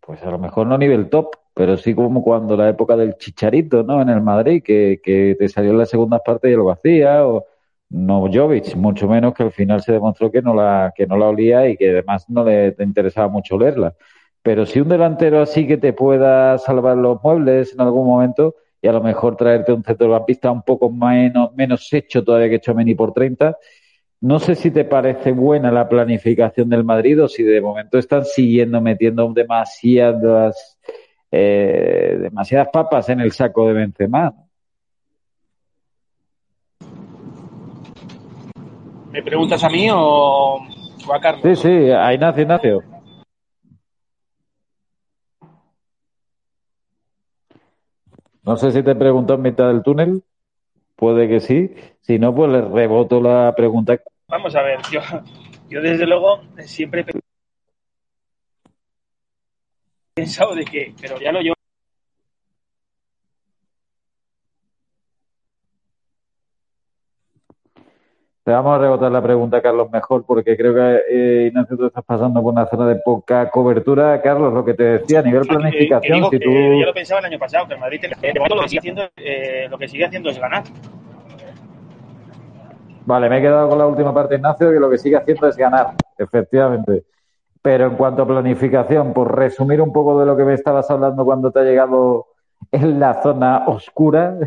pues 0.00 0.22
a 0.22 0.30
lo 0.30 0.38
mejor 0.38 0.66
no 0.66 0.78
nivel 0.78 1.08
top, 1.10 1.30
pero 1.54 1.76
sí 1.76 1.94
como 1.94 2.22
cuando 2.22 2.56
la 2.56 2.68
época 2.68 2.96
del 2.96 3.16
Chicharito, 3.16 3.82
¿no? 3.82 4.02
En 4.02 4.08
el 4.08 4.20
Madrid, 4.20 4.62
que, 4.62 5.00
que 5.02 5.36
te 5.38 5.48
salió 5.48 5.70
en 5.72 5.78
la 5.78 5.86
segunda 5.86 6.18
parte 6.18 6.50
y 6.50 6.56
lo 6.56 6.70
hacía, 6.70 7.26
o 7.26 7.46
no 7.90 8.28
Jovic, 8.32 8.74
mucho 8.76 9.08
menos 9.08 9.34
que 9.34 9.44
al 9.44 9.52
final 9.52 9.82
se 9.82 9.92
demostró 9.92 10.30
que 10.30 10.42
no 10.42 10.54
la, 10.54 10.92
que 10.96 11.06
no 11.06 11.16
la 11.16 11.28
olía 11.28 11.68
y 11.68 11.76
que 11.76 11.90
además 11.90 12.28
no 12.28 12.44
le 12.44 12.74
interesaba 12.80 13.28
mucho 13.28 13.58
leerla. 13.58 13.94
Pero 14.42 14.66
si 14.66 14.80
un 14.80 14.88
delantero 14.88 15.40
así 15.40 15.66
que 15.66 15.76
te 15.78 15.92
pueda 15.92 16.58
salvar 16.58 16.96
los 16.96 17.22
muebles 17.22 17.72
en 17.72 17.80
algún 17.80 18.06
momento 18.06 18.56
y 18.82 18.88
a 18.88 18.92
lo 18.92 19.00
mejor 19.00 19.36
traerte 19.36 19.72
un 19.72 19.82
centrocampista 19.84 20.50
un 20.50 20.62
poco 20.62 20.90
menos, 20.90 21.54
menos 21.54 21.90
hecho 21.92 22.22
todavía 22.24 22.50
que 22.50 22.60
Chomeni 22.60 22.94
por 22.94 23.12
30, 23.12 23.56
no 24.24 24.38
sé 24.38 24.54
si 24.54 24.70
te 24.70 24.86
parece 24.86 25.32
buena 25.32 25.70
la 25.70 25.86
planificación 25.86 26.70
del 26.70 26.82
Madrid 26.82 27.22
o 27.22 27.28
si 27.28 27.42
de 27.42 27.60
momento 27.60 27.98
están 27.98 28.24
siguiendo 28.24 28.80
metiendo 28.80 29.30
demasiadas, 29.34 30.78
eh, 31.30 32.16
demasiadas 32.22 32.68
papas 32.72 33.10
en 33.10 33.20
el 33.20 33.32
saco 33.32 33.66
de 33.66 33.74
Benzema. 33.74 34.32
¿Me 39.12 39.22
preguntas 39.22 39.62
a 39.62 39.68
mí 39.68 39.88
o, 39.92 40.58
a 41.12 41.20
Carlos? 41.20 41.42
Sí, 41.42 41.56
sí, 41.56 41.90
a 41.90 42.14
Ignacio, 42.14 42.42
Ignacio. 42.44 42.82
No 48.42 48.56
sé 48.56 48.72
si 48.72 48.82
te 48.82 48.94
preguntó 48.94 49.34
en 49.34 49.42
mitad 49.42 49.68
del 49.68 49.82
túnel. 49.82 50.22
Puede 50.96 51.28
que 51.28 51.40
sí. 51.40 51.74
Si 52.00 52.18
no, 52.18 52.34
pues 52.34 52.50
le 52.50 52.62
reboto 52.62 53.20
la 53.20 53.52
pregunta 53.54 53.98
Vamos 54.28 54.56
a 54.56 54.62
ver, 54.62 54.78
yo, 54.90 55.00
yo 55.68 55.82
desde 55.82 56.06
luego 56.06 56.40
siempre 56.64 57.02
he 57.02 57.20
pensado 60.14 60.54
de 60.54 60.64
que, 60.64 60.94
pero 61.00 61.18
ya 61.20 61.32
lo 61.32 61.42
yo. 61.42 61.52
Te 68.44 68.50
vamos 68.50 68.76
a 68.76 68.78
rebotar 68.78 69.10
la 69.10 69.22
pregunta, 69.22 69.62
Carlos, 69.62 69.90
mejor, 69.90 70.26
porque 70.26 70.54
creo 70.54 70.74
que 70.74 71.00
eh, 71.08 71.46
Ignacio, 71.46 71.78
tú 71.78 71.86
estás 71.86 72.04
pasando 72.04 72.42
por 72.42 72.52
una 72.52 72.66
zona 72.66 72.86
de 72.86 72.96
poca 72.96 73.48
cobertura. 73.50 74.20
Carlos, 74.20 74.52
lo 74.52 74.62
que 74.62 74.74
te 74.74 74.82
decía, 74.82 75.20
a 75.20 75.22
nivel 75.22 75.46
planificación, 75.46 76.28
si 76.30 76.38
tú... 76.38 76.50
Yo 76.50 76.84
lo 76.84 76.92
pensaba 76.92 77.20
el 77.20 77.26
año 77.26 77.38
pasado, 77.38 77.66
que 77.66 77.72
el 77.72 77.80
Madrid 77.80 78.02
lo 78.02 78.60
que 78.60 78.68
sigue 78.68 78.78
haciendo, 78.80 79.10
eh, 79.16 79.66
lo 79.70 79.78
que 79.78 79.88
sigue 79.88 80.04
haciendo 80.04 80.28
es 80.28 80.38
ganar. 80.38 80.62
Vale, 83.06 83.28
me 83.28 83.38
he 83.38 83.42
quedado 83.42 83.68
con 83.68 83.78
la 83.78 83.86
última 83.86 84.14
parte, 84.14 84.36
Ignacio, 84.36 84.72
que 84.72 84.80
lo 84.80 84.88
que 84.88 84.98
sigue 84.98 85.16
haciendo 85.16 85.46
es 85.46 85.56
ganar, 85.56 85.94
efectivamente. 86.16 87.04
Pero 87.60 87.86
en 87.86 87.96
cuanto 87.96 88.22
a 88.22 88.26
planificación, 88.26 89.12
por 89.12 89.36
resumir 89.36 89.80
un 89.82 89.92
poco 89.92 90.18
de 90.18 90.26
lo 90.26 90.36
que 90.36 90.44
me 90.44 90.54
estabas 90.54 90.90
hablando 90.90 91.24
cuando 91.24 91.50
te 91.50 91.60
ha 91.60 91.64
llegado 91.64 92.26
en 92.72 92.98
la 93.00 93.22
zona 93.22 93.64
oscura. 93.66 94.38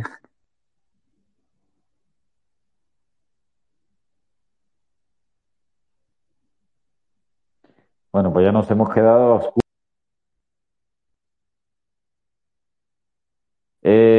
Bueno, 8.12 8.34
pues 8.34 8.46
ya 8.46 8.52
nos 8.52 8.70
hemos 8.72 8.90
quedado 8.92 9.36
oscuros. 9.36 9.62
Eh, 13.84 14.17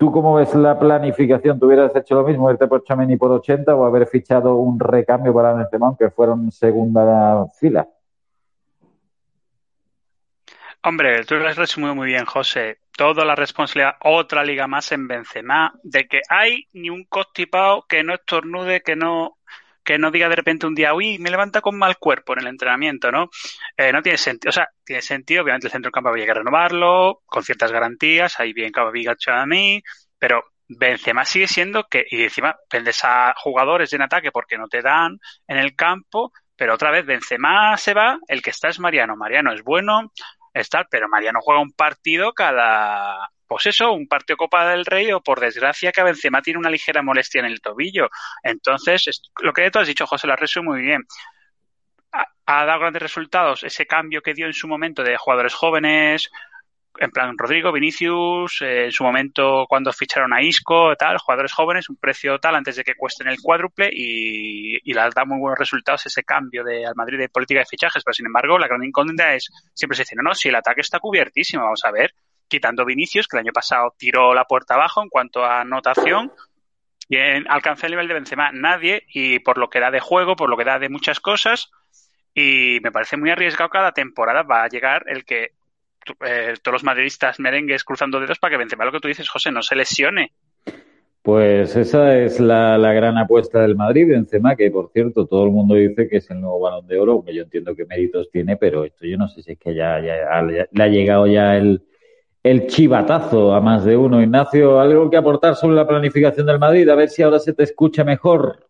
¿Tú 0.00 0.10
cómo 0.10 0.36
ves 0.36 0.54
la 0.54 0.78
planificación? 0.78 1.60
¿Tú 1.60 1.66
hubieras 1.66 1.94
hecho 1.94 2.14
lo 2.14 2.24
mismo, 2.26 2.50
irte 2.50 2.66
por 2.66 2.82
Chameni 2.82 3.18
por 3.18 3.30
80 3.32 3.76
o 3.76 3.84
haber 3.84 4.06
fichado 4.06 4.54
un 4.54 4.80
recambio 4.80 5.34
para 5.34 5.52
Benzema, 5.52 5.94
que 5.98 6.08
fueron 6.08 6.50
segunda 6.50 7.44
fila? 7.58 7.86
Hombre, 10.82 11.22
tú 11.26 11.34
lo 11.34 11.46
has 11.46 11.56
resumido 11.56 11.94
muy 11.94 12.06
bien, 12.06 12.24
José. 12.24 12.78
Toda 12.96 13.26
la 13.26 13.36
responsabilidad, 13.36 13.96
otra 14.00 14.42
liga 14.42 14.66
más 14.66 14.90
en 14.90 15.06
Benzema, 15.06 15.74
de 15.82 16.08
que 16.08 16.22
hay 16.30 16.66
ni 16.72 16.88
un 16.88 17.04
constipado 17.04 17.84
que 17.86 18.02
no 18.02 18.14
estornude, 18.14 18.80
que 18.80 18.96
no 18.96 19.36
que 19.90 19.98
no 19.98 20.12
diga 20.12 20.28
de 20.28 20.36
repente 20.36 20.68
un 20.68 20.74
día, 20.76 20.94
uy, 20.94 21.18
me 21.18 21.32
levanta 21.32 21.60
con 21.60 21.76
mal 21.76 21.98
cuerpo 21.98 22.34
en 22.34 22.42
el 22.42 22.46
entrenamiento, 22.46 23.10
¿no? 23.10 23.28
Eh, 23.76 23.92
no 23.92 24.02
tiene 24.02 24.18
sentido, 24.18 24.50
o 24.50 24.52
sea, 24.52 24.68
tiene 24.84 25.02
sentido, 25.02 25.42
obviamente 25.42 25.66
el 25.66 25.72
centro 25.72 25.88
del 25.88 25.92
campo 25.92 26.10
había 26.10 26.26
que 26.26 26.34
renovarlo, 26.34 27.22
con 27.26 27.42
ciertas 27.42 27.72
garantías, 27.72 28.38
ahí 28.38 28.52
bien 28.52 28.70
Cavaviga 28.70 29.16
a 29.26 29.46
mí, 29.46 29.82
pero 30.16 30.44
Benzema 30.68 31.24
sigue 31.24 31.48
siendo 31.48 31.88
que, 31.90 32.06
y 32.08 32.22
encima 32.22 32.54
vendes 32.72 33.00
a 33.02 33.34
jugadores 33.36 33.92
en 33.92 34.02
ataque 34.02 34.30
porque 34.30 34.58
no 34.58 34.68
te 34.68 34.80
dan 34.80 35.18
en 35.48 35.56
el 35.56 35.74
campo, 35.74 36.32
pero 36.54 36.74
otra 36.74 36.92
vez 36.92 37.04
Benzema 37.04 37.76
se 37.76 37.92
va, 37.92 38.20
el 38.28 38.42
que 38.42 38.50
está 38.50 38.68
es 38.68 38.78
Mariano, 38.78 39.16
Mariano 39.16 39.52
es 39.52 39.64
bueno, 39.64 40.12
está, 40.54 40.86
pero 40.88 41.08
Mariano 41.08 41.40
juega 41.42 41.60
un 41.60 41.72
partido 41.72 42.32
cada, 42.32 43.28
pues 43.50 43.66
eso, 43.66 43.92
un 43.92 44.06
partido 44.06 44.36
Copa 44.36 44.70
del 44.70 44.86
Rey 44.86 45.10
o 45.10 45.20
por 45.20 45.40
desgracia 45.40 45.90
que 45.90 46.04
Benzema 46.04 46.40
tiene 46.40 46.60
una 46.60 46.70
ligera 46.70 47.02
molestia 47.02 47.40
en 47.40 47.46
el 47.46 47.60
tobillo. 47.60 48.08
Entonces, 48.44 49.22
lo 49.42 49.52
que 49.52 49.68
tú 49.72 49.80
has 49.80 49.88
dicho, 49.88 50.06
José, 50.06 50.28
la 50.28 50.36
resume 50.36 50.68
muy 50.68 50.82
bien. 50.82 51.02
Ha, 52.12 52.64
dado 52.64 52.78
grandes 52.78 53.02
resultados 53.02 53.64
ese 53.64 53.86
cambio 53.86 54.22
que 54.22 54.34
dio 54.34 54.46
en 54.46 54.52
su 54.52 54.68
momento 54.68 55.02
de 55.02 55.16
jugadores 55.16 55.52
jóvenes, 55.52 56.30
en 56.96 57.10
plan 57.10 57.36
Rodrigo, 57.36 57.72
Vinicius, 57.72 58.62
eh, 58.62 58.84
en 58.84 58.92
su 58.92 59.02
momento 59.02 59.66
cuando 59.68 59.92
ficharon 59.92 60.32
a 60.32 60.42
Isco, 60.42 60.94
tal, 60.94 61.18
jugadores 61.18 61.52
jóvenes, 61.52 61.90
un 61.90 61.96
precio 61.96 62.38
tal 62.38 62.54
antes 62.54 62.76
de 62.76 62.84
que 62.84 62.94
cuesten 62.94 63.26
el 63.26 63.40
cuádruple 63.42 63.90
y, 63.92 64.76
y 64.88 64.94
les 64.94 65.12
da 65.12 65.24
muy 65.24 65.40
buenos 65.40 65.58
resultados 65.58 66.06
ese 66.06 66.22
cambio 66.22 66.62
de 66.62 66.86
al 66.86 66.94
Madrid 66.94 67.18
de 67.18 67.28
política 67.28 67.58
de 67.60 67.66
fichajes, 67.66 68.04
pero 68.04 68.14
sin 68.14 68.26
embargo 68.26 68.60
la 68.60 68.68
gran 68.68 68.84
incógnita 68.84 69.34
es, 69.34 69.50
siempre 69.74 69.96
se 69.96 70.04
dice, 70.04 70.14
no, 70.14 70.22
no, 70.22 70.34
si 70.36 70.50
el 70.50 70.54
ataque 70.54 70.82
está 70.82 71.00
cubiertísimo, 71.00 71.64
vamos 71.64 71.84
a 71.84 71.90
ver, 71.90 72.14
quitando 72.50 72.84
Vinicius, 72.84 73.26
que 73.26 73.38
el 73.38 73.44
año 73.44 73.52
pasado 73.52 73.94
tiró 73.96 74.34
la 74.34 74.44
puerta 74.44 74.74
abajo 74.74 75.02
en 75.02 75.08
cuanto 75.08 75.42
a 75.42 75.62
anotación, 75.62 76.32
¿Quién 77.10 77.46
alcanza 77.48 77.88
el 77.88 77.90
nivel 77.90 78.06
de 78.06 78.14
Benzema? 78.14 78.52
Nadie, 78.52 79.02
y 79.12 79.40
por 79.40 79.58
lo 79.58 79.68
que 79.68 79.80
da 79.80 79.90
de 79.90 79.98
juego, 79.98 80.36
por 80.36 80.48
lo 80.48 80.56
que 80.56 80.62
da 80.62 80.78
de 80.78 80.88
muchas 80.88 81.18
cosas, 81.18 81.72
y 82.32 82.78
me 82.84 82.92
parece 82.92 83.16
muy 83.16 83.30
arriesgado 83.30 83.68
cada 83.68 83.90
temporada 83.90 84.44
va 84.44 84.62
a 84.62 84.68
llegar 84.68 85.02
el 85.08 85.24
que 85.24 85.50
eh, 86.24 86.54
todos 86.62 86.74
los 86.74 86.84
madridistas 86.84 87.40
merengues 87.40 87.82
cruzando 87.82 88.20
dedos 88.20 88.38
para 88.38 88.52
que 88.52 88.58
Benzema, 88.58 88.84
lo 88.84 88.92
que 88.92 89.00
tú 89.00 89.08
dices, 89.08 89.28
José, 89.28 89.50
no 89.50 89.60
se 89.60 89.74
lesione. 89.74 90.30
Pues 91.20 91.74
esa 91.74 92.16
es 92.16 92.38
la, 92.38 92.78
gran 92.92 93.18
apuesta 93.18 93.60
del 93.60 93.74
Madrid, 93.74 94.06
Benzema, 94.06 94.54
que 94.54 94.70
por 94.70 94.92
cierto 94.92 95.26
todo 95.26 95.46
el 95.46 95.50
mundo 95.50 95.74
dice 95.74 96.08
que 96.08 96.18
es 96.18 96.30
el 96.30 96.40
nuevo 96.40 96.60
balón 96.60 96.86
de 96.86 96.96
oro, 96.96 97.24
que 97.26 97.34
yo 97.34 97.42
entiendo 97.42 97.74
qué 97.74 97.86
méritos 97.86 98.30
tiene, 98.30 98.56
pero 98.56 98.84
esto 98.84 99.04
yo 99.04 99.18
no 99.18 99.26
sé 99.26 99.42
si 99.42 99.50
es 99.50 99.58
que 99.58 99.74
ya, 99.74 100.00
ya, 100.00 100.42
le 100.42 100.82
ha 100.84 100.86
llegado 100.86 101.26
ya 101.26 101.56
el, 101.56 101.82
el 102.42 102.66
chivatazo 102.66 103.54
a 103.54 103.60
más 103.60 103.84
de 103.84 103.96
uno. 103.96 104.22
Ignacio, 104.22 104.80
¿algo 104.80 105.10
que 105.10 105.16
aportar 105.16 105.56
sobre 105.56 105.76
la 105.76 105.86
planificación 105.86 106.46
del 106.46 106.58
Madrid? 106.58 106.88
A 106.88 106.94
ver 106.94 107.08
si 107.10 107.22
ahora 107.22 107.38
se 107.38 107.52
te 107.52 107.64
escucha 107.64 108.04
mejor. 108.04 108.66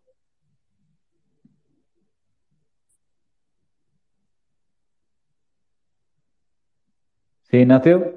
¿Sí, 7.42 7.58
Ignacio? 7.58 8.14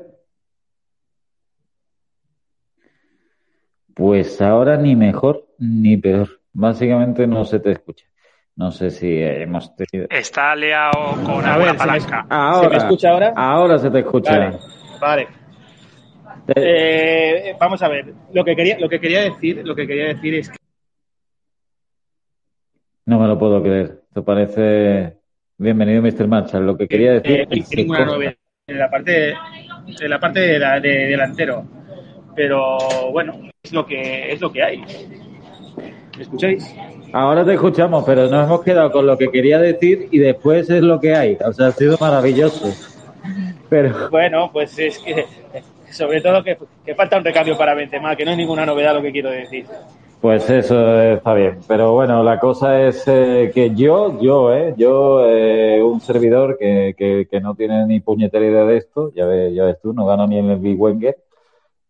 Pues 3.96 4.42
ahora 4.42 4.78
ni 4.78 4.96
mejor 4.96 5.48
ni 5.60 5.98
peor. 5.98 6.42
Básicamente 6.52 7.28
no 7.28 7.46
se 7.46 7.60
te 7.60 7.72
escucha. 7.72 8.06
No 8.56 8.72
sé 8.72 8.92
si 8.92 9.20
hemos 9.20 9.76
tenido. 9.76 10.08
Está 10.12 10.56
liado 10.56 10.92
con 11.26 11.44
a 11.44 11.58
ver, 11.58 11.76
palanca. 11.76 12.26
ahora, 12.30 12.62
¿Se 12.62 12.70
me 12.70 12.78
escucha 12.78 13.10
ahora? 13.10 13.34
Ahora 13.36 13.80
se 13.80 13.90
te 13.90 14.00
escucha. 14.00 14.60
Vale. 15.02 15.43
Eh, 16.48 17.56
vamos 17.60 17.82
a 17.82 17.88
ver. 17.88 18.14
Lo 18.34 18.44
que 18.44 18.56
quería, 18.56 18.78
lo 18.80 18.90
que 18.90 19.00
quería 19.00 19.22
decir, 19.22 19.62
lo 19.64 19.76
que 19.76 19.88
quería 19.88 20.08
decir 20.08 20.36
es 20.36 20.50
que. 20.50 20.58
No 23.06 23.20
me 23.20 23.28
lo 23.28 23.38
puedo 23.38 23.62
creer. 23.62 24.02
Esto 24.08 24.24
parece. 24.24 25.18
Bienvenido, 25.58 26.02
Mr. 26.02 26.28
Marshall. 26.28 26.66
Lo 26.66 26.78
que 26.78 26.88
quería 26.88 27.14
decir. 27.14 27.42
Eh, 27.42 27.64
ninguna 27.76 28.06
novedad 28.06 28.34
en 28.68 28.80
la 28.80 28.90
parte, 28.90 29.32
en 29.32 30.10
la 30.10 30.20
parte 30.20 30.40
de, 30.40 30.60
la, 30.60 30.80
de 30.80 30.90
delantero. 31.08 31.66
Pero 32.36 32.78
bueno, 33.12 33.50
es 33.62 33.74
lo 33.74 33.86
que 33.86 34.32
es 34.32 34.42
lo 34.42 34.52
que 34.52 34.64
hay. 34.64 34.84
¿Me 36.18 36.24
escucháis? 36.24 36.76
Ahora 37.12 37.46
te 37.46 37.54
escuchamos, 37.54 38.04
pero 38.06 38.28
nos 38.28 38.48
hemos 38.48 38.64
quedado 38.64 38.92
con 38.92 39.06
lo 39.06 39.18
que 39.18 39.30
quería 39.30 39.60
decir 39.60 40.08
y 40.12 40.20
después 40.20 40.70
es 40.70 40.82
lo 40.82 41.00
que 41.00 41.16
hay. 41.16 41.38
O 41.46 41.54
sea, 41.54 41.68
ha 41.68 41.72
sido 41.72 41.98
maravilloso. 42.00 42.74
Pero... 43.70 44.10
Bueno, 44.10 44.50
pues 44.52 44.78
es 44.80 45.00
que 45.00 45.26
sobre 45.94 46.22
todo 46.22 46.44
que, 46.44 46.58
falta 46.96 47.18
un 47.18 47.24
recambio 47.24 47.58
para 47.58 47.74
Benzema, 47.74 48.16
que 48.16 48.26
no 48.26 48.32
es 48.32 48.38
ninguna 48.38 48.66
novedad 48.66 48.96
lo 48.96 49.02
que 49.02 49.12
quiero 49.12 49.30
decir. 49.30 49.66
Pues 50.20 50.50
eso 50.50 51.02
está 51.02 51.34
bien, 51.34 51.60
pero 51.68 51.94
bueno, 51.94 52.24
la 52.24 52.40
cosa 52.40 52.82
es 52.82 53.04
eh, 53.08 53.52
que 53.54 53.76
yo, 53.76 54.22
yo, 54.22 54.54
eh, 54.54 54.74
yo, 54.78 55.26
eh, 55.28 55.84
un 55.84 56.00
servidor 56.00 56.58
que, 56.58 56.96
que, 56.98 57.42
no 57.42 57.56
tiene 57.56 57.86
ni 57.86 58.00
puñetera 58.00 58.46
idea 58.46 58.64
de 58.64 58.78
esto, 58.78 59.12
ya 59.14 59.26
ves, 59.26 59.54
ya 59.54 59.66
ves 59.66 59.82
tú, 59.82 59.92
no 59.92 60.06
gano 60.06 60.26
ni 60.26 60.40
en 60.40 60.50
el 60.50 60.60
Big 60.60 60.80
Wenger, 60.80 61.18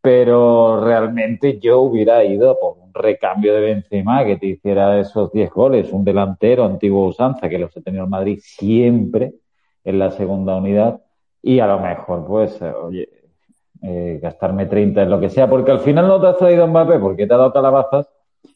pero 0.02 0.84
realmente 0.84 1.60
yo 1.60 1.82
hubiera 1.82 2.24
ido 2.26 2.58
por 2.60 2.78
un 2.80 2.92
recambio 2.92 3.54
de 3.54 3.62
Benzema 3.62 4.26
que 4.26 4.38
te 4.38 4.48
hiciera 4.48 5.00
esos 5.00 5.32
10 5.32 5.52
goles, 5.52 5.94
un 5.94 6.04
delantero 6.04 6.66
antiguo 6.66 7.06
usanza 7.06 7.48
que 7.48 7.60
los 7.60 7.78
ha 7.78 7.82
tenido 7.82 8.06
el 8.06 8.10
Madrid 8.10 8.40
siempre 8.42 9.34
en 9.84 10.00
la 10.00 10.10
segunda 10.10 10.56
unidad 10.56 11.00
y 11.44 11.60
a 11.60 11.68
lo 11.68 11.80
mejor 11.80 12.26
pues 12.26 12.60
oye 12.62 13.23
eh, 13.84 14.20
gastarme 14.22 14.66
30 14.66 15.04
en 15.04 15.10
lo 15.10 15.20
que 15.20 15.30
sea 15.30 15.50
porque 15.50 15.72
al 15.72 15.80
final 15.80 16.08
no 16.08 16.20
te 16.20 16.28
has 16.28 16.38
traído 16.38 16.68
Mbappé 16.68 17.00
porque 17.00 17.28
te 17.28 17.34
ha 17.34 17.38
dado 17.38 17.54
calabazas 17.54 18.10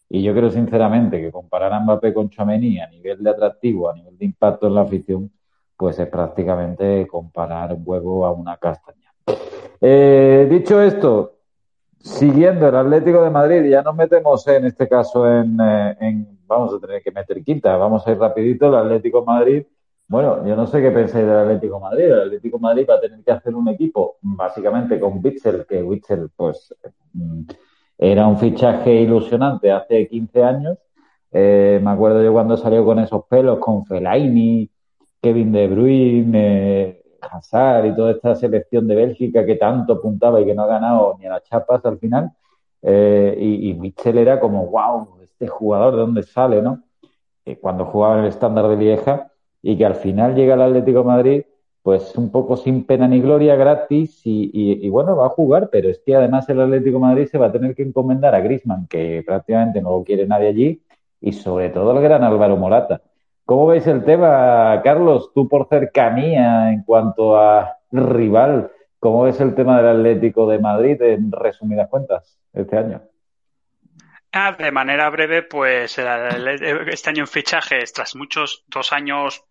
y 0.10 0.24
yo 0.24 0.34
creo 0.34 0.50
sinceramente 0.50 1.22
que 1.22 1.32
comparar 1.32 1.74
a 1.74 1.80
Mbappé 1.80 2.14
con 2.14 2.30
Chouameni 2.30 2.80
a 2.80 2.88
nivel 2.88 3.22
de 3.22 3.30
atractivo, 3.30 3.90
a 3.90 3.94
nivel 3.94 4.18
de 4.18 4.26
impacto 4.26 4.68
en 4.68 4.76
la 4.76 4.82
afición, 4.82 5.30
pues 5.76 6.00
es 6.00 6.08
prácticamente 6.08 7.06
comparar 7.08 7.74
un 7.74 7.84
huevo 7.86 8.26
a 8.26 8.32
una 8.32 8.58
castaña. 8.58 9.12
Eh, 9.80 10.48
dicho 10.50 10.82
esto, 10.82 11.38
Siguiendo 12.00 12.70
el 12.70 12.76
Atlético 12.76 13.22
de 13.22 13.30
Madrid, 13.30 13.70
ya 13.70 13.82
nos 13.82 13.96
metemos 13.96 14.48
en 14.48 14.66
este 14.66 14.88
caso 14.88 15.30
en, 15.30 15.58
eh, 15.60 16.26
vamos 16.46 16.74
a 16.74 16.80
tener 16.80 17.02
que 17.02 17.12
meter 17.12 17.44
quinta, 17.44 17.76
vamos 17.76 18.08
a 18.08 18.12
ir 18.12 18.18
rapidito, 18.18 18.68
el 18.68 18.76
Atlético 18.76 19.20
de 19.20 19.26
Madrid. 19.26 19.66
Bueno, 20.10 20.48
yo 20.48 20.56
no 20.56 20.66
sé 20.68 20.82
qué 20.82 20.90
pensáis 20.92 21.26
del 21.26 21.36
Atlético 21.36 21.80
Madrid. 21.82 22.06
El 22.06 22.22
Atlético 22.22 22.60
Madrid 22.60 22.86
va 22.90 22.96
a 22.96 23.02
tener 23.02 23.22
que 23.24 23.32
hacer 23.32 23.54
un 23.54 23.68
equipo 23.68 24.18
básicamente 24.22 25.00
con 25.00 25.20
Witzel, 25.24 25.66
que 25.68 25.84
Witzel 25.84 26.30
pues 26.34 26.74
mm, 27.14 27.42
era 27.98 28.26
un 28.28 28.38
fichaje 28.38 29.02
ilusionante 29.02 29.70
hace 29.70 30.08
15 30.08 30.44
años. 30.44 30.78
Eh, 31.32 31.82
me 31.84 31.92
acuerdo 31.92 32.24
yo 32.24 32.32
cuando 32.32 32.56
salió 32.56 32.86
con 32.86 33.00
esos 33.00 33.26
pelos, 33.26 33.60
con 33.60 33.86
Fellaini, 33.86 34.70
Kevin 35.22 35.52
De 35.52 35.68
Bruyne, 35.68 37.04
Hazard 37.22 37.88
y 37.88 37.96
toda 37.96 38.12
esta 38.12 38.36
selección 38.36 38.88
de 38.88 38.96
Bélgica 38.96 39.46
que 39.46 39.56
tanto 39.56 39.94
apuntaba 39.94 40.40
y 40.40 40.46
que 40.46 40.56
no 40.56 40.64
ha 40.64 40.68
ganado 40.68 41.18
ni 41.20 41.26
a 41.26 41.32
las 41.32 41.44
chapas 41.44 41.84
al 41.86 42.00
final. 42.00 42.32
Eh, 42.82 43.36
y, 43.40 43.72
y, 43.72 43.74
Mitchell 43.74 44.18
era 44.18 44.40
como, 44.40 44.68
wow, 44.68 45.18
este 45.22 45.48
jugador 45.48 45.96
de 45.96 46.02
dónde 46.02 46.24
sale, 46.24 46.62
¿no? 46.62 46.84
cuando 47.62 47.86
jugaba 47.86 48.16
en 48.16 48.24
el 48.26 48.30
estándar 48.30 48.68
de 48.68 48.76
Lieja 48.76 49.32
y 49.62 49.78
que 49.78 49.86
al 49.86 49.96
final 49.96 50.36
llega 50.36 50.54
al 50.54 50.62
Atlético 50.62 51.04
Madrid, 51.04 51.44
pues 51.84 52.16
un 52.18 52.32
poco 52.32 52.58
sin 52.58 52.84
pena 52.86 53.08
ni 53.08 53.22
gloria, 53.22 53.56
gratis 53.56 54.22
y, 54.26 54.90
bueno, 54.90 55.16
va 55.16 55.28
a 55.28 55.30
jugar, 55.30 55.70
pero 55.72 55.90
es 55.90 56.00
que 56.06 56.16
además 56.16 56.50
el 56.50 56.60
Atlético 56.60 57.00
Madrid 57.00 57.28
se 57.28 57.38
va 57.38 57.48
a 57.48 57.52
tener 57.52 57.76
que 57.76 57.84
encomendar 57.84 58.36
a 58.36 58.42
Grisman, 58.42 58.88
que 58.88 59.24
prácticamente 59.26 59.82
no 59.82 59.92
lo 59.92 60.04
quiere 60.04 60.28
nadie 60.28 60.50
allí, 60.50 60.82
y 61.22 61.32
sobre 61.32 61.70
todo 61.70 61.92
el 61.92 62.02
gran 62.02 62.24
Álvaro 62.24 62.58
Morata. 62.58 63.02
¿Cómo 63.46 63.68
veis 63.68 63.88
el 63.88 64.04
tema, 64.04 64.82
Carlos? 64.84 65.32
Tú 65.34 65.48
por 65.48 65.70
cercanía 65.70 66.74
en 66.74 66.84
cuanto 66.84 67.38
a 67.38 67.78
rival, 67.92 68.70
¿cómo 69.00 69.24
ves 69.24 69.40
el 69.40 69.56
tema 69.56 69.78
del 69.78 69.96
Atlético 69.96 70.46
de 70.50 70.60
Madrid 70.60 71.02
en 71.02 71.32
resumidas 71.32 71.88
cuentas 71.88 72.38
este 72.54 72.78
año? 72.78 73.02
Ah, 74.32 74.52
de 74.52 74.72
manera 74.72 75.10
breve, 75.10 75.44
pues 75.44 75.98
este 75.98 77.10
año 77.10 77.24
en 77.24 77.28
fichajes, 77.28 77.94
tras 77.94 78.16
muchos 78.16 78.64
dos 78.68 78.92
años 78.92 79.44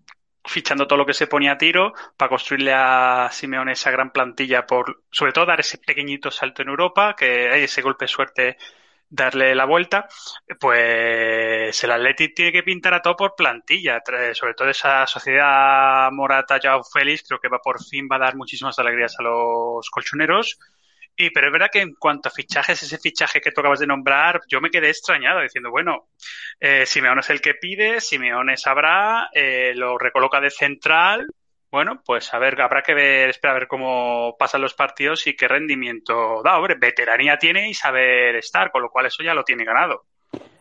fichando 0.45 0.87
todo 0.87 0.99
lo 0.99 1.07
que 1.07 1.15
se 1.15 1.27
ponía 1.27 1.53
a 1.53 1.59
tiro 1.59 1.93
para 2.17 2.29
construirle 2.29 2.73
a 2.75 3.29
Simeone 3.33 3.73
esa 3.73 3.91
gran 3.91 4.13
plantilla 4.13 4.67
por 4.67 5.03
sobre 5.11 5.33
todo 5.33 5.47
dar 5.47 5.61
ese 5.61 5.79
pequeñito 5.79 6.31
salto 6.31 6.63
en 6.63 6.69
Europa 6.69 7.17
que 7.17 7.51
hay 7.51 7.65
ese 7.65 7.83
golpe 7.83 8.05
de 8.05 8.09
suerte 8.09 8.57
darle 9.09 9.55
la 9.55 9.65
vuelta, 9.67 10.09
pues 10.59 11.83
el 11.85 11.91
Athletic 11.91 12.35
tiene 12.35 12.53
que 12.53 12.63
pintar 12.63 12.95
a 12.95 13.03
todo 13.03 13.17
por 13.17 13.35
plantilla, 13.37 14.03
sobre 14.35 14.55
todo 14.55 14.69
esa 14.69 15.07
sociedad 15.07 16.11
Morata, 16.13 16.59
Joao 16.63 16.83
Félix, 16.83 17.25
creo 17.27 17.41
que 17.41 17.49
va 17.49 17.61
por 17.61 17.83
fin 17.83 18.09
va 18.11 18.17
a 18.17 18.21
dar 18.21 18.37
muchísimas 18.37 18.79
alegrías 18.79 19.15
a 19.19 19.23
los 19.23 19.89
colchoneros. 19.91 20.59
Y, 21.17 21.31
pero 21.31 21.47
es 21.47 21.53
verdad 21.53 21.71
que 21.73 21.81
en 21.81 21.95
cuanto 21.95 22.29
a 22.29 22.33
fichajes, 22.33 22.83
ese 22.83 22.99
fichaje 22.99 23.41
que 23.41 23.51
tú 23.51 23.61
acabas 23.61 23.81
de 23.81 23.87
nombrar, 23.87 24.43
yo 24.49 24.61
me 24.61 24.71
quedé 24.71 24.91
extrañado 24.91 25.41
diciendo, 25.41 25.71
bueno, 25.71 26.09
eh, 26.61 26.85
Simeone 26.85 27.21
es 27.21 27.31
el 27.31 27.41
que 27.41 27.55
pide, 27.55 28.01
Simeone 28.01 28.57
sabrá, 28.59 29.31
eh, 29.33 29.73
lo 29.75 29.97
recoloca 29.97 30.41
de 30.41 30.51
central, 30.51 31.27
bueno, 31.71 32.01
pues 32.05 32.33
a 32.33 32.39
ver, 32.39 32.61
habrá 32.61 32.83
que 32.83 32.95
ver, 32.95 33.31
espera 33.31 33.53
a 33.53 33.59
ver 33.59 33.67
cómo 33.67 34.37
pasan 34.39 34.63
los 34.63 34.75
partidos 34.75 35.27
y 35.27 35.35
qué 35.35 35.49
rendimiento 35.49 36.43
da. 36.43 36.57
Hombre, 36.57 36.77
veteranía 36.79 37.39
tiene 37.39 37.69
y 37.69 37.75
saber 37.75 38.37
estar, 38.37 38.71
con 38.71 38.83
lo 38.83 38.91
cual 38.91 39.07
eso 39.07 39.23
ya 39.23 39.35
lo 39.35 39.45
tiene 39.45 39.65
ganado. 39.65 40.05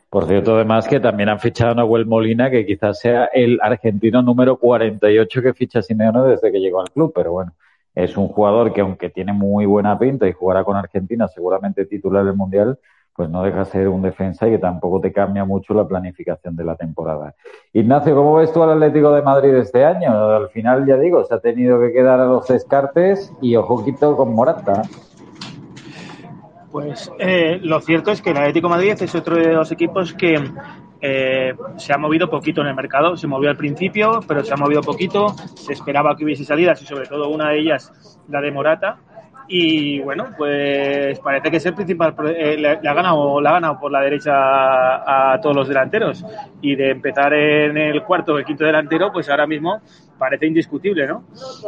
Por 0.09 0.27
cierto, 0.27 0.55
además 0.55 0.87
que 0.87 0.99
también 0.99 1.29
han 1.29 1.39
fichado 1.39 1.71
a 1.71 1.75
Nahuel 1.75 2.05
Molina, 2.05 2.49
que 2.49 2.65
quizás 2.65 2.99
sea 2.99 3.25
el 3.33 3.59
argentino 3.61 4.21
número 4.21 4.57
48 4.57 5.41
que 5.41 5.53
ficha 5.53 5.81
Simeone 5.81 6.21
desde 6.21 6.51
que 6.51 6.59
llegó 6.59 6.81
al 6.81 6.89
club, 6.89 7.11
pero 7.13 7.33
bueno, 7.33 7.53
es 7.95 8.17
un 8.17 8.27
jugador 8.27 8.73
que 8.73 8.81
aunque 8.81 9.09
tiene 9.09 9.33
muy 9.33 9.65
buena 9.65 9.97
pinta 9.97 10.27
y 10.27 10.33
jugará 10.33 10.63
con 10.63 10.75
Argentina 10.75 11.27
seguramente 11.27 11.85
titular 11.85 12.25
del 12.25 12.35
Mundial, 12.35 12.77
pues 13.15 13.29
no 13.29 13.43
deja 13.43 13.59
de 13.59 13.65
ser 13.65 13.87
un 13.87 14.01
defensa 14.01 14.45
y 14.45 14.51
que 14.51 14.57
tampoco 14.57 14.99
te 14.99 15.13
cambia 15.13 15.45
mucho 15.45 15.73
la 15.73 15.87
planificación 15.87 16.57
de 16.57 16.65
la 16.65 16.75
temporada. 16.75 17.33
Ignacio, 17.71 18.13
¿cómo 18.13 18.35
ves 18.35 18.51
tú 18.51 18.61
al 18.61 18.73
Atlético 18.73 19.13
de 19.13 19.21
Madrid 19.21 19.55
este 19.55 19.85
año? 19.85 20.11
Al 20.11 20.49
final, 20.49 20.85
ya 20.85 20.97
digo, 20.97 21.23
se 21.23 21.33
ha 21.33 21.39
tenido 21.39 21.79
que 21.79 21.93
quedar 21.93 22.19
a 22.19 22.25
los 22.25 22.45
descartes 22.45 23.31
y 23.41 23.55
ojito 23.55 24.17
con 24.17 24.35
Morata. 24.35 24.81
Pues 26.73 27.09
eh, 27.19 27.57
lo 27.61 27.79
cierto 27.79 28.11
es 28.11 28.21
que 28.21 28.31
el 28.31 28.37
Atlético 28.37 28.67
de 28.67 28.73
Madrid 28.73 28.97
es 28.99 29.15
otro 29.15 29.37
de 29.37 29.53
los 29.53 29.71
equipos 29.71 30.13
que 30.13 30.35
eh, 31.01 31.53
se 31.77 31.93
ha 31.93 31.97
movido 31.97 32.29
poquito 32.29 32.61
en 32.61 32.67
el 32.67 32.75
mercado. 32.75 33.17
Se 33.17 33.27
movió 33.27 33.49
al 33.49 33.57
principio, 33.57 34.19
pero 34.27 34.43
se 34.43 34.53
ha 34.53 34.57
movido 34.57 34.81
poquito. 34.81 35.29
Se 35.55 35.73
esperaba 35.73 36.15
que 36.15 36.25
hubiese 36.25 36.43
salidas 36.43 36.81
y 36.81 36.85
sobre 36.85 37.07
todo 37.07 37.29
una 37.29 37.49
de 37.49 37.59
ellas, 37.59 38.19
la 38.27 38.41
de 38.41 38.51
Morata 38.51 38.97
y 39.47 39.99
bueno, 39.99 40.29
pues 40.37 41.19
parece 41.19 41.51
que 41.51 41.57
es 41.57 41.65
el 41.65 41.75
principal. 41.75 42.15
Eh, 42.35 42.57
le, 42.57 42.69
ha 42.69 42.93
ganado, 42.93 43.39
le 43.39 43.49
ha 43.49 43.53
ganado 43.53 43.79
por 43.79 43.91
la 43.91 44.01
derecha 44.01 44.33
a, 44.33 45.39
todos 45.39 45.55
los 45.55 45.67
delanteros. 45.67 46.25
Y 46.61 46.75
de 46.75 46.91
empezar 46.91 47.33
en 47.33 47.77
el 47.77 48.03
cuarto 48.03 48.33
o 48.33 48.37
el 48.37 48.45
quinto 48.45 48.65
delantero, 48.65 49.11
pues 49.11 49.29
ahora 49.29 49.45
mismo 49.45 49.81
parece 50.17 50.47
indiscutible, 50.47 51.07
¿no? 51.07 51.25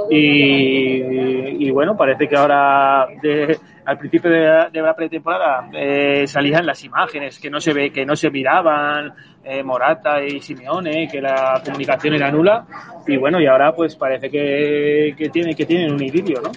Y, 0.09 1.69
bueno, 1.71 1.95
parece 1.95 2.27
que 2.27 2.35
ahora, 2.35 3.03
al 3.03 3.97
principio 3.97 4.31
de 4.31 4.81
la, 4.81 4.95
pretemporada, 4.95 5.69
eh, 5.73 6.25
salían 6.27 6.65
las 6.65 6.83
imágenes 6.83 7.39
que 7.39 7.49
no 7.49 7.59
se 7.59 7.73
ve, 7.73 7.91
que 7.91 8.05
no 8.05 8.15
se 8.15 8.29
miraban, 8.29 9.13
eh, 9.43 9.63
Morata 9.63 10.23
y 10.23 10.39
Simeone, 10.41 11.07
que 11.07 11.21
la 11.21 11.61
comunicación 11.63 12.15
era 12.15 12.31
nula, 12.31 12.65
y 13.07 13.17
bueno, 13.17 13.39
y 13.39 13.47
ahora 13.47 13.73
pues 13.73 13.95
parece 13.95 14.29
que, 14.29 15.13
que, 15.17 15.29
tiene, 15.29 15.55
que 15.55 15.65
tienen 15.65 15.93
un 15.93 16.03
idilio, 16.03 16.41
¿no? 16.41 16.51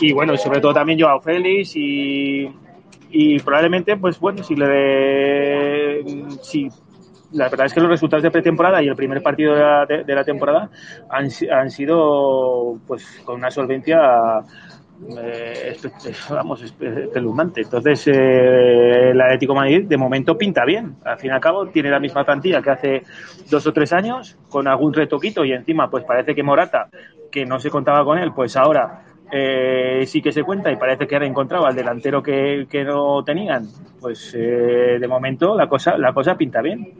Y 0.00 0.12
bueno, 0.12 0.36
sobre 0.36 0.60
todo 0.60 0.74
también 0.74 1.00
Joao 1.00 1.20
Félix 1.20 1.76
y, 1.76 2.48
y 3.10 3.38
probablemente, 3.38 3.96
pues 3.96 4.18
bueno, 4.20 4.42
si 4.42 4.54
le 4.54 4.66
de, 4.66 6.04
si 6.42 6.68
la 7.32 7.48
verdad 7.48 7.66
es 7.66 7.74
que 7.74 7.80
los 7.80 7.90
resultados 7.90 8.22
de 8.22 8.30
pretemporada 8.30 8.82
y 8.82 8.88
el 8.88 8.96
primer 8.96 9.22
partido 9.22 9.54
de 9.54 9.60
la, 9.60 9.86
de, 9.86 10.14
la 10.14 10.24
temporada 10.24 10.70
han, 11.10 11.28
han, 11.52 11.70
sido 11.70 12.78
pues 12.86 13.20
con 13.24 13.36
una 13.36 13.50
solvencia 13.50 13.98
eh, 15.16 15.76
vamos 16.30 16.62
espeluznante. 16.62 17.62
Entonces 17.62 18.08
eh, 18.08 19.10
el 19.10 19.20
Atlético 19.20 19.54
Madrid 19.54 19.86
de 19.86 19.96
momento 19.96 20.36
pinta 20.36 20.64
bien. 20.64 20.96
Al 21.04 21.18
fin 21.18 21.30
y 21.30 21.34
al 21.34 21.40
cabo 21.40 21.66
tiene 21.66 21.90
la 21.90 22.00
misma 22.00 22.24
plantilla 22.24 22.62
que 22.62 22.70
hace 22.70 23.02
dos 23.50 23.66
o 23.66 23.72
tres 23.72 23.92
años 23.92 24.36
con 24.48 24.66
algún 24.66 24.92
retoquito 24.92 25.44
y 25.44 25.52
encima 25.52 25.90
pues 25.90 26.04
parece 26.04 26.34
que 26.34 26.42
Morata 26.42 26.88
que 27.30 27.44
no 27.44 27.58
se 27.58 27.70
contaba 27.70 28.04
con 28.04 28.18
él 28.18 28.32
pues 28.34 28.56
ahora 28.56 29.02
eh, 29.30 30.04
sí 30.06 30.22
que 30.22 30.32
se 30.32 30.42
cuenta 30.42 30.72
y 30.72 30.76
parece 30.76 31.06
que 31.06 31.14
ahora 31.14 31.26
encontrado 31.26 31.66
al 31.66 31.74
delantero 31.74 32.22
que, 32.22 32.66
que 32.70 32.84
no 32.84 33.22
tenían 33.22 33.66
pues 34.00 34.34
eh, 34.34 34.96
de 34.98 35.08
momento 35.08 35.54
la 35.54 35.68
cosa 35.68 35.98
la 35.98 36.14
cosa 36.14 36.34
pinta 36.36 36.62
bien 36.62 36.94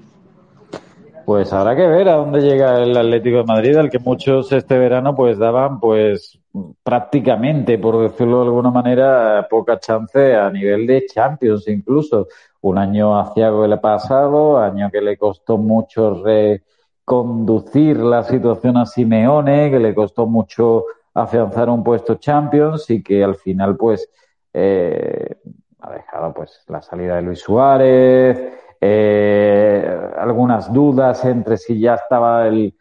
pues 1.29 1.53
habrá 1.53 1.77
que 1.77 1.87
ver 1.87 2.09
a 2.09 2.15
dónde 2.15 2.41
llega 2.41 2.83
el 2.83 2.97
Atlético 2.97 3.37
de 3.37 3.45
Madrid, 3.45 3.77
al 3.77 3.91
que 3.91 3.99
muchos 3.99 4.51
este 4.51 4.79
verano 4.79 5.15
pues 5.15 5.37
daban 5.37 5.79
pues 5.79 6.41
prácticamente, 6.83 7.77
por 7.77 8.01
decirlo 8.01 8.39
de 8.39 8.47
alguna 8.47 8.71
manera, 8.71 9.47
poca 9.47 9.79
chance 9.79 10.35
a 10.35 10.49
nivel 10.49 10.87
de 10.87 11.05
Champions 11.05 11.69
incluso. 11.69 12.29
Un 12.63 12.79
año 12.79 13.21
hacia 13.21 13.49
el 13.49 13.79
pasado, 13.79 14.57
año 14.59 14.91
que 14.91 15.03
le 15.03 15.19
costó 15.19 15.59
mucho 15.59 16.25
reconducir 16.25 17.99
la 17.99 18.23
situación 18.23 18.79
a 18.79 18.87
Simeone, 18.87 19.71
que 19.71 19.81
le 19.81 19.95
costó 19.95 20.27
mucho 20.27 20.87
afianzar 21.13 21.69
un 21.69 21.85
puesto 21.85 22.15
Champions 22.15 22.89
y 22.89 23.03
que 23.03 23.23
al 23.23 23.35
final 23.35 23.77
pues 23.77 24.09
eh, 24.55 25.37
ha 25.81 25.93
dejado 25.93 26.33
pues 26.33 26.65
la 26.69 26.81
salida 26.81 27.17
de 27.17 27.23
Luis 27.23 27.41
Suárez, 27.41 28.55
eh, 28.81 30.11
algunas 30.19 30.73
dudas 30.73 31.25
entre 31.25 31.57
si 31.57 31.81
ya 31.81 31.95
estaba 31.95 32.47
el, 32.47 32.75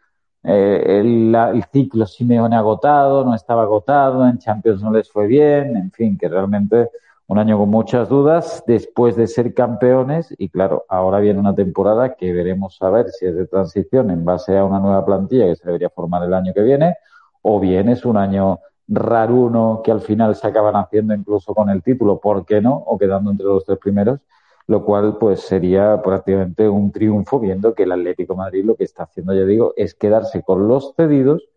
eh, 0.44 0.82
el, 1.00 1.34
el, 1.34 1.64
ciclo 1.64 2.06
Simeone 2.06 2.56
agotado, 2.56 3.24
no 3.24 3.34
estaba 3.34 3.62
agotado, 3.62 4.26
en 4.26 4.38
Champions 4.38 4.82
no 4.82 4.92
les 4.92 5.10
fue 5.10 5.26
bien, 5.26 5.76
en 5.76 5.90
fin, 5.90 6.16
que 6.16 6.28
realmente 6.28 6.90
un 7.28 7.38
año 7.38 7.58
con 7.58 7.68
muchas 7.68 8.08
dudas 8.08 8.64
después 8.66 9.14
de 9.16 9.26
ser 9.26 9.52
campeones 9.52 10.34
y 10.38 10.48
claro, 10.48 10.86
ahora 10.88 11.18
viene 11.20 11.38
una 11.38 11.54
temporada 11.54 12.14
que 12.14 12.32
veremos 12.32 12.78
a 12.80 12.88
ver 12.88 13.10
si 13.10 13.26
es 13.26 13.36
de 13.36 13.46
transición 13.46 14.10
en 14.10 14.24
base 14.24 14.56
a 14.56 14.64
una 14.64 14.80
nueva 14.80 15.04
plantilla 15.04 15.44
que 15.46 15.56
se 15.56 15.66
debería 15.66 15.90
formar 15.90 16.22
el 16.22 16.32
año 16.32 16.54
que 16.54 16.62
viene 16.62 16.96
o 17.42 17.60
bien 17.60 17.90
es 17.90 18.06
un 18.06 18.16
año 18.16 18.60
raruno 18.88 19.82
que 19.84 19.92
al 19.92 20.00
final 20.00 20.34
se 20.36 20.46
acaban 20.46 20.76
haciendo 20.76 21.14
incluso 21.14 21.54
con 21.54 21.68
el 21.68 21.82
título, 21.82 22.18
¿por 22.18 22.46
qué 22.46 22.62
no? 22.62 22.74
O 22.74 22.96
quedando 22.98 23.30
entre 23.30 23.46
los 23.46 23.64
tres 23.64 23.78
primeros 23.78 24.20
lo 24.68 24.84
cual 24.84 25.16
pues 25.18 25.40
sería 25.40 26.00
prácticamente 26.02 26.68
un 26.68 26.92
triunfo 26.92 27.40
viendo 27.40 27.74
que 27.74 27.84
el 27.84 27.92
Atlético 27.92 28.36
Madrid 28.36 28.64
lo 28.64 28.76
que 28.76 28.84
está 28.84 29.04
haciendo, 29.04 29.34
ya 29.34 29.44
digo, 29.44 29.72
es 29.76 29.94
quedarse 29.94 30.42
con 30.42 30.68
los 30.68 30.94
cedidos 30.94 31.48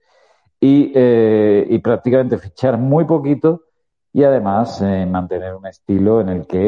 y, 0.59 0.93
eh, 0.95 1.67
y 1.69 1.79
prácticamente 1.79 2.37
fichar 2.37 2.77
muy 2.77 3.03
poquito 3.03 3.63
y 4.13 4.23
además 4.23 4.81
eh, 4.81 5.05
mantener 5.05 5.55
un 5.55 5.65
estilo 5.65 6.21
en 6.21 6.29
el 6.29 6.47
que 6.47 6.59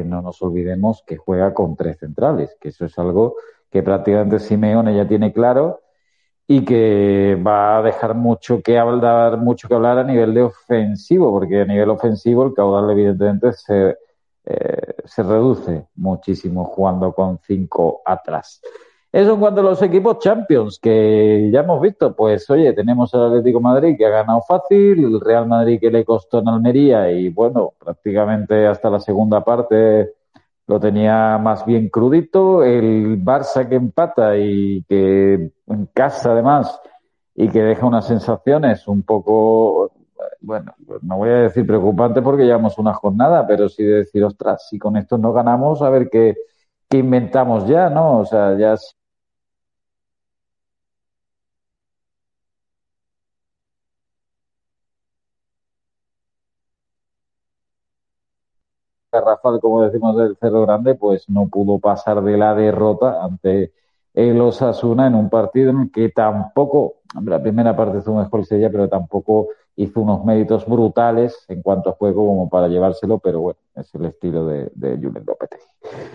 eh, 0.00 0.04
no 0.04 0.22
nos 0.22 0.40
olvidemos 0.40 1.02
que 1.04 1.16
juega 1.16 1.52
con 1.52 1.74
tres 1.76 1.98
centrales, 1.98 2.56
que 2.60 2.68
eso 2.68 2.84
es 2.84 2.96
algo 2.98 3.34
que 3.68 3.82
prácticamente 3.82 4.38
Simeone 4.38 4.94
ya 4.94 5.06
tiene 5.08 5.32
claro 5.32 5.80
y 6.46 6.64
que 6.64 7.40
va 7.44 7.78
a 7.78 7.82
dejar 7.82 8.14
mucho 8.14 8.62
que 8.62 8.78
hablar, 8.78 9.38
mucho 9.38 9.66
que 9.66 9.74
hablar 9.74 9.98
a 9.98 10.04
nivel 10.04 10.32
de 10.34 10.42
ofensivo, 10.42 11.32
porque 11.32 11.62
a 11.62 11.64
nivel 11.64 11.90
ofensivo 11.90 12.44
el 12.44 12.54
caudal 12.54 12.90
evidentemente 12.90 13.52
se 13.52 13.96
eh, 14.44 14.94
se 15.04 15.22
reduce 15.22 15.86
muchísimo 15.96 16.64
jugando 16.64 17.12
con 17.12 17.38
cinco 17.38 18.02
atrás. 18.04 18.60
Eso 19.12 19.34
en 19.34 19.40
cuanto 19.40 19.60
a 19.60 19.64
los 19.64 19.82
equipos 19.82 20.20
Champions, 20.20 20.78
que 20.78 21.50
ya 21.52 21.60
hemos 21.60 21.82
visto, 21.82 22.16
pues 22.16 22.48
oye, 22.48 22.72
tenemos 22.72 23.12
al 23.14 23.26
Atlético 23.26 23.60
Madrid 23.60 23.94
que 23.98 24.06
ha 24.06 24.10
ganado 24.10 24.40
fácil, 24.40 25.04
el 25.04 25.20
Real 25.20 25.46
Madrid 25.46 25.78
que 25.78 25.90
le 25.90 26.02
costó 26.02 26.38
en 26.38 26.48
Almería 26.48 27.10
y 27.12 27.28
bueno, 27.28 27.74
prácticamente 27.78 28.66
hasta 28.66 28.88
la 28.88 29.00
segunda 29.00 29.44
parte 29.44 30.14
lo 30.66 30.80
tenía 30.80 31.36
más 31.36 31.66
bien 31.66 31.90
crudito, 31.90 32.64
el 32.64 33.22
Barça 33.22 33.68
que 33.68 33.74
empata 33.74 34.38
y 34.38 34.82
que 34.88 35.50
en 35.66 35.86
casa 35.92 36.32
además 36.32 36.80
y 37.34 37.50
que 37.50 37.62
deja 37.62 37.86
unas 37.86 38.06
sensaciones 38.06 38.88
un 38.88 39.02
poco 39.02 39.92
bueno, 40.40 40.74
no 41.02 41.16
voy 41.18 41.30
a 41.30 41.34
decir 41.34 41.66
preocupante 41.66 42.22
porque 42.22 42.44
llevamos 42.44 42.78
una 42.78 42.94
jornada, 42.94 43.46
pero 43.46 43.68
sí 43.68 43.82
de 43.84 43.98
decir, 43.98 44.24
ostras, 44.24 44.66
si 44.68 44.78
con 44.78 44.96
esto 44.96 45.18
no 45.18 45.32
ganamos, 45.32 45.82
a 45.82 45.90
ver 45.90 46.08
qué, 46.10 46.36
qué 46.88 46.98
inventamos 46.98 47.66
ya, 47.68 47.90
¿no? 47.90 48.20
O 48.20 48.24
sea, 48.26 48.56
ya 48.58 48.76
Rafael, 59.12 59.60
como 59.60 59.82
decimos 59.82 60.16
del 60.16 60.36
Cerro 60.36 60.62
Grande, 60.62 60.94
pues 60.94 61.28
no 61.28 61.48
pudo 61.48 61.78
pasar 61.78 62.22
de 62.22 62.36
la 62.38 62.54
derrota 62.54 63.22
ante 63.22 63.72
el 64.14 64.40
Osasuna 64.40 65.06
en 65.06 65.14
un 65.14 65.28
partido 65.28 65.70
en 65.70 65.80
el 65.82 65.90
que 65.92 66.08
tampoco, 66.10 66.96
la 67.24 67.42
primera 67.42 67.76
parte 67.76 68.00
fue 68.00 68.14
mejor 68.14 68.46
Sevilla, 68.46 68.70
pero 68.70 68.88
tampoco 68.88 69.48
hizo 69.76 70.00
unos 70.00 70.24
méritos 70.24 70.66
brutales 70.66 71.44
en 71.48 71.62
cuanto 71.62 71.90
a 71.90 71.94
juego 71.94 72.26
como 72.26 72.48
para 72.48 72.68
llevárselo, 72.68 73.18
pero 73.18 73.40
bueno, 73.40 73.58
es 73.74 73.94
el 73.94 74.04
estilo 74.04 74.46
de, 74.46 74.70
de 74.74 74.96
Julen 74.96 75.24
Lopetegui. 75.26 75.62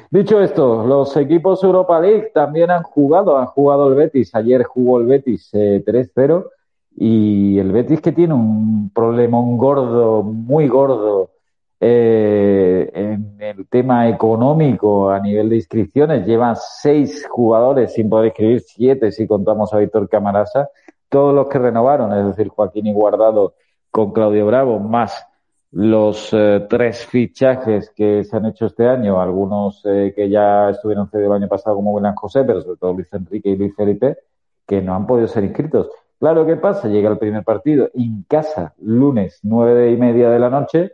Dicho 0.10 0.40
esto, 0.42 0.86
los 0.86 1.16
equipos 1.18 1.64
Europa 1.64 2.00
League 2.00 2.32
también 2.34 2.72
han 2.72 2.84
jugado, 2.84 3.38
han 3.38 3.48
jugado 3.48 3.88
el 3.90 3.96
Betis, 3.96 4.34
ayer 4.36 4.64
jugó 4.64 5.00
el 5.00 5.08
Betis 5.08 5.52
3-0 5.54 6.46
eh, 6.46 6.50
y 6.96 7.60
el 7.60 7.72
Betis 7.72 8.02
que 8.02 8.12
tiene 8.12 8.34
un 8.34 8.92
problema, 8.94 9.40
un 9.40 9.58
gordo, 9.58 10.24
muy 10.24 10.68
gordo 10.68 11.32
eh, 11.80 12.90
en 12.94 13.38
el 13.40 13.68
tema 13.68 14.10
económico 14.10 15.12
a 15.12 15.20
nivel 15.20 15.50
de 15.50 15.58
inscripciones, 15.58 16.26
llevan 16.26 16.56
seis 16.56 17.28
jugadores 17.30 17.94
sin 17.94 18.10
poder 18.10 18.28
inscribir, 18.28 18.62
siete 18.62 19.12
si 19.12 19.28
contamos 19.28 19.74
a 19.74 19.78
Víctor 19.78 20.10
Camarasa, 20.10 20.70
todos 21.10 21.34
los 21.34 21.48
que 21.48 21.60
renovaron, 21.60 22.14
es 22.14 22.26
decir, 22.26 22.50
Joaquín 22.50 22.88
y 22.88 22.94
Guardado 22.94 23.56
con 23.92 24.12
Claudio 24.12 24.46
Bravo, 24.46 24.80
más 24.80 25.26
los 25.72 26.30
eh, 26.34 26.66
tres 26.70 27.06
fichajes 27.06 27.92
que 27.96 28.24
se 28.24 28.38
han 28.38 28.46
hecho 28.46 28.68
este 28.68 28.88
año, 28.88 29.22
algunos 29.22 29.82
eh, 29.86 30.14
que 30.16 30.30
ya 30.30 30.70
estuvieron 30.70 31.10
cedidos 31.10 31.32
el 31.32 31.44
año 31.44 31.48
pasado 31.50 31.76
como 31.76 31.94
William 31.94 32.16
José, 32.16 32.44
pero 32.46 32.62
sobre 32.62 32.78
todo 32.78 32.94
Luis 32.94 33.12
Enrique 33.14 33.50
y 33.50 33.56
Luis 33.58 33.76
Felipe, 33.76 34.18
que 34.66 34.82
no 34.82 34.96
han 34.96 35.06
podido 35.06 35.28
ser 35.28 35.44
inscritos. 35.44 35.90
Claro, 36.20 36.46
¿qué 36.46 36.56
pasa? 36.56 36.88
Llega 36.88 37.10
el 37.10 37.18
primer 37.18 37.44
partido 37.44 37.90
en 37.94 38.24
casa, 38.28 38.74
lunes, 38.80 39.40
nueve 39.44 39.92
y 39.92 39.98
media 39.98 40.30
de 40.30 40.40
la 40.40 40.50
noche, 40.50 40.94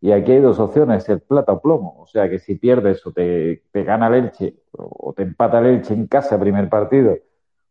y 0.00 0.12
aquí 0.12 0.32
hay 0.32 0.40
dos 0.40 0.58
opciones, 0.58 1.08
el 1.08 1.20
plata 1.20 1.52
o 1.52 1.60
plomo. 1.60 1.96
O 1.98 2.06
sea 2.06 2.28
que 2.28 2.38
si 2.38 2.54
pierdes 2.56 3.06
o 3.06 3.12
te, 3.12 3.62
te 3.70 3.84
gana 3.84 4.08
el 4.08 4.14
Elche 4.14 4.54
o 4.72 5.12
te 5.12 5.22
empata 5.22 5.58
el 5.58 5.66
Elche 5.66 5.94
en 5.94 6.06
casa, 6.06 6.40
primer 6.40 6.68
partido, 6.68 7.16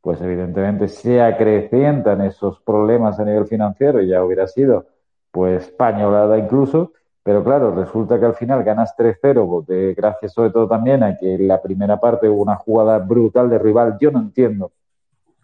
pues 0.01 0.19
evidentemente 0.21 0.87
se 0.87 1.21
acrecientan 1.21 2.21
esos 2.21 2.59
problemas 2.61 3.19
a 3.19 3.25
nivel 3.25 3.45
financiero 3.45 4.01
y 4.01 4.07
ya 4.07 4.23
hubiera 4.23 4.47
sido 4.47 4.87
pues 5.31 5.69
pañolada 5.69 6.37
incluso, 6.37 6.93
pero 7.23 7.43
claro, 7.43 7.73
resulta 7.73 8.19
que 8.19 8.25
al 8.25 8.33
final 8.33 8.63
ganas 8.63 8.95
3-0, 8.97 9.65
pues, 9.65 9.95
gracias 9.95 10.33
sobre 10.33 10.49
todo 10.49 10.67
también 10.67 11.03
a 11.03 11.17
que 11.17 11.35
en 11.35 11.47
la 11.47 11.61
primera 11.61 11.99
parte 11.99 12.27
hubo 12.27 12.41
una 12.41 12.55
jugada 12.55 12.97
brutal 12.99 13.49
de 13.49 13.59
rival, 13.59 13.97
yo 13.99 14.11
no 14.11 14.19
entiendo, 14.19 14.71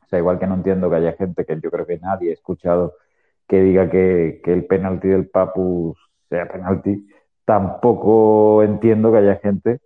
o 0.03 0.07
sea, 0.07 0.19
igual 0.19 0.39
que 0.39 0.47
no 0.47 0.55
entiendo 0.55 0.89
que 0.89 0.95
haya 0.97 1.13
gente 1.13 1.45
que 1.45 1.59
yo 1.61 1.69
creo 1.71 1.85
que 1.85 1.99
nadie 1.99 2.31
ha 2.31 2.33
escuchado 2.33 2.95
que 3.47 3.61
diga 3.61 3.89
que, 3.89 4.41
que 4.43 4.53
el 4.53 4.65
penalti 4.65 5.07
del 5.07 5.29
Papu 5.29 5.95
sea 6.29 6.47
penalti, 6.49 7.07
tampoco 7.45 8.61
entiendo 8.63 9.11
que 9.11 9.17
haya 9.19 9.35
gente 9.35 9.79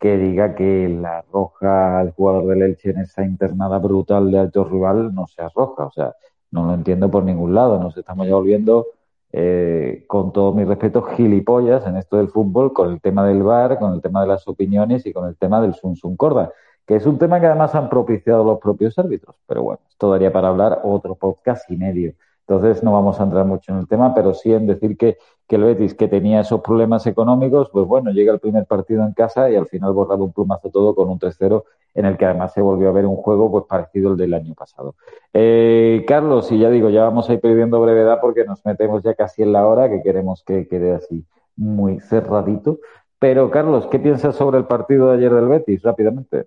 que 0.00 0.16
diga 0.16 0.54
que 0.54 0.88
la 0.88 1.22
roja 1.30 2.00
al 2.00 2.12
jugador 2.12 2.46
del 2.46 2.62
Elche 2.62 2.90
en 2.90 3.00
esa 3.00 3.22
internada 3.22 3.78
brutal 3.78 4.30
de 4.30 4.38
alto 4.38 4.64
rival 4.64 5.14
no 5.14 5.26
sea 5.26 5.50
roja. 5.54 5.84
O 5.86 5.92
sea, 5.92 6.14
no 6.50 6.64
lo 6.66 6.74
entiendo 6.74 7.10
por 7.10 7.22
ningún 7.22 7.54
lado. 7.54 7.78
Nos 7.78 7.96
estamos 7.98 8.26
ya 8.26 8.34
volviendo, 8.34 8.86
eh, 9.30 10.04
con 10.08 10.32
todo 10.32 10.54
mi 10.54 10.64
respeto, 10.64 11.02
gilipollas 11.02 11.86
en 11.86 11.98
esto 11.98 12.16
del 12.16 12.28
fútbol, 12.28 12.72
con 12.72 12.90
el 12.90 13.00
tema 13.02 13.26
del 13.26 13.42
VAR, 13.42 13.78
con 13.78 13.92
el 13.92 14.00
tema 14.00 14.22
de 14.22 14.28
las 14.28 14.48
opiniones 14.48 15.04
y 15.04 15.12
con 15.12 15.28
el 15.28 15.36
tema 15.36 15.60
del 15.60 15.74
Sun 15.74 15.96
Sun 15.96 16.16
Corda. 16.16 16.52
que 16.86 16.96
es 16.96 17.06
un 17.06 17.18
tema 17.18 17.38
que 17.38 17.46
además 17.46 17.74
han 17.76 17.88
propiciado 17.88 18.42
los 18.42 18.58
propios 18.58 18.98
árbitros. 18.98 19.36
Pero 19.46 19.62
bueno, 19.62 19.80
esto 19.88 20.10
daría 20.10 20.32
para 20.32 20.48
hablar 20.48 20.80
otro 20.82 21.14
podcast 21.14 21.70
y 21.70 21.76
medio. 21.76 22.14
Entonces 22.50 22.82
no 22.82 22.90
vamos 22.90 23.20
a 23.20 23.22
entrar 23.22 23.46
mucho 23.46 23.70
en 23.70 23.78
el 23.78 23.86
tema, 23.86 24.12
pero 24.12 24.34
sí 24.34 24.52
en 24.52 24.66
decir 24.66 24.96
que, 24.96 25.18
que 25.46 25.54
el 25.54 25.62
Betis, 25.62 25.94
que 25.94 26.08
tenía 26.08 26.40
esos 26.40 26.60
problemas 26.62 27.06
económicos, 27.06 27.70
pues 27.70 27.86
bueno, 27.86 28.10
llega 28.10 28.32
el 28.32 28.40
primer 28.40 28.66
partido 28.66 29.04
en 29.04 29.12
casa 29.12 29.48
y 29.48 29.54
al 29.54 29.68
final 29.68 29.92
borrado 29.92 30.24
un 30.24 30.32
plumazo 30.32 30.68
todo 30.68 30.96
con 30.96 31.08
un 31.08 31.20
3-0 31.20 31.62
en 31.94 32.06
el 32.06 32.16
que 32.16 32.24
además 32.24 32.52
se 32.52 32.60
volvió 32.60 32.88
a 32.88 32.92
ver 32.92 33.06
un 33.06 33.14
juego 33.14 33.52
pues 33.52 33.66
parecido 33.68 34.10
al 34.10 34.16
del 34.16 34.34
año 34.34 34.54
pasado. 34.54 34.96
Eh, 35.32 36.04
Carlos, 36.08 36.50
y 36.50 36.58
ya 36.58 36.70
digo, 36.70 36.90
ya 36.90 37.04
vamos 37.04 37.30
a 37.30 37.34
ir 37.34 37.40
pidiendo 37.40 37.80
brevedad 37.80 38.18
porque 38.20 38.42
nos 38.42 38.66
metemos 38.66 39.04
ya 39.04 39.14
casi 39.14 39.44
en 39.44 39.52
la 39.52 39.64
hora, 39.64 39.88
que 39.88 40.02
queremos 40.02 40.42
que 40.44 40.66
quede 40.66 40.92
así 40.92 41.24
muy 41.54 42.00
cerradito. 42.00 42.80
Pero 43.20 43.48
Carlos, 43.48 43.86
¿qué 43.92 44.00
piensas 44.00 44.34
sobre 44.34 44.58
el 44.58 44.64
partido 44.64 45.08
de 45.12 45.18
ayer 45.18 45.32
del 45.32 45.46
Betis? 45.46 45.82
Rápidamente. 45.84 46.46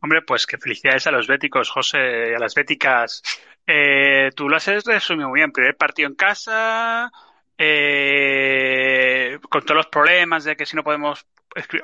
Hombre, 0.00 0.22
pues 0.22 0.46
que 0.46 0.58
felicidades 0.58 1.06
a 1.06 1.12
los 1.12 1.28
béticos, 1.28 1.70
José, 1.70 2.34
a 2.34 2.38
las 2.38 2.54
béticas. 2.54 3.22
Eh, 3.70 4.30
tú 4.34 4.48
lo 4.48 4.56
has 4.56 4.66
resumido 4.66 5.28
muy 5.28 5.40
bien. 5.40 5.52
Primer 5.52 5.76
partido 5.76 6.08
en 6.08 6.14
casa, 6.14 7.12
eh, 7.58 9.38
con 9.50 9.62
todos 9.62 9.76
los 9.76 9.86
problemas 9.88 10.44
de 10.44 10.56
que 10.56 10.64
si 10.64 10.74
no 10.74 10.82
podemos, 10.82 11.26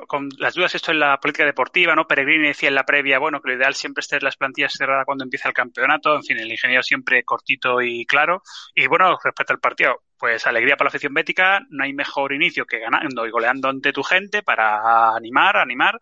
con 0.06 0.30
las 0.38 0.54
dudas 0.54 0.74
esto 0.74 0.92
en 0.92 1.00
la 1.00 1.20
política 1.20 1.44
deportiva, 1.44 1.94
¿no? 1.94 2.06
Peregrini 2.06 2.48
decía 2.48 2.70
en 2.70 2.74
la 2.74 2.86
previa, 2.86 3.18
bueno, 3.18 3.42
que 3.42 3.50
lo 3.50 3.56
ideal 3.56 3.74
siempre 3.74 4.00
es 4.00 4.08
tener 4.08 4.22
las 4.22 4.36
plantillas 4.36 4.72
cerradas 4.72 5.04
cuando 5.04 5.24
empieza 5.24 5.48
el 5.48 5.54
campeonato. 5.54 6.16
En 6.16 6.22
fin, 6.22 6.38
el 6.38 6.50
ingeniero 6.50 6.82
siempre 6.82 7.22
cortito 7.22 7.82
y 7.82 8.06
claro. 8.06 8.42
Y 8.74 8.86
bueno, 8.86 9.18
respecto 9.22 9.52
al 9.52 9.60
partido, 9.60 10.00
pues 10.18 10.46
alegría 10.46 10.76
para 10.76 10.86
la 10.86 10.88
afición 10.88 11.12
bética. 11.12 11.60
No 11.68 11.84
hay 11.84 11.92
mejor 11.92 12.32
inicio 12.32 12.64
que 12.64 12.78
ganando 12.78 13.26
y 13.26 13.30
goleando 13.30 13.68
ante 13.68 13.92
tu 13.92 14.02
gente 14.02 14.42
para 14.42 15.14
animar, 15.14 15.58
animar. 15.58 16.00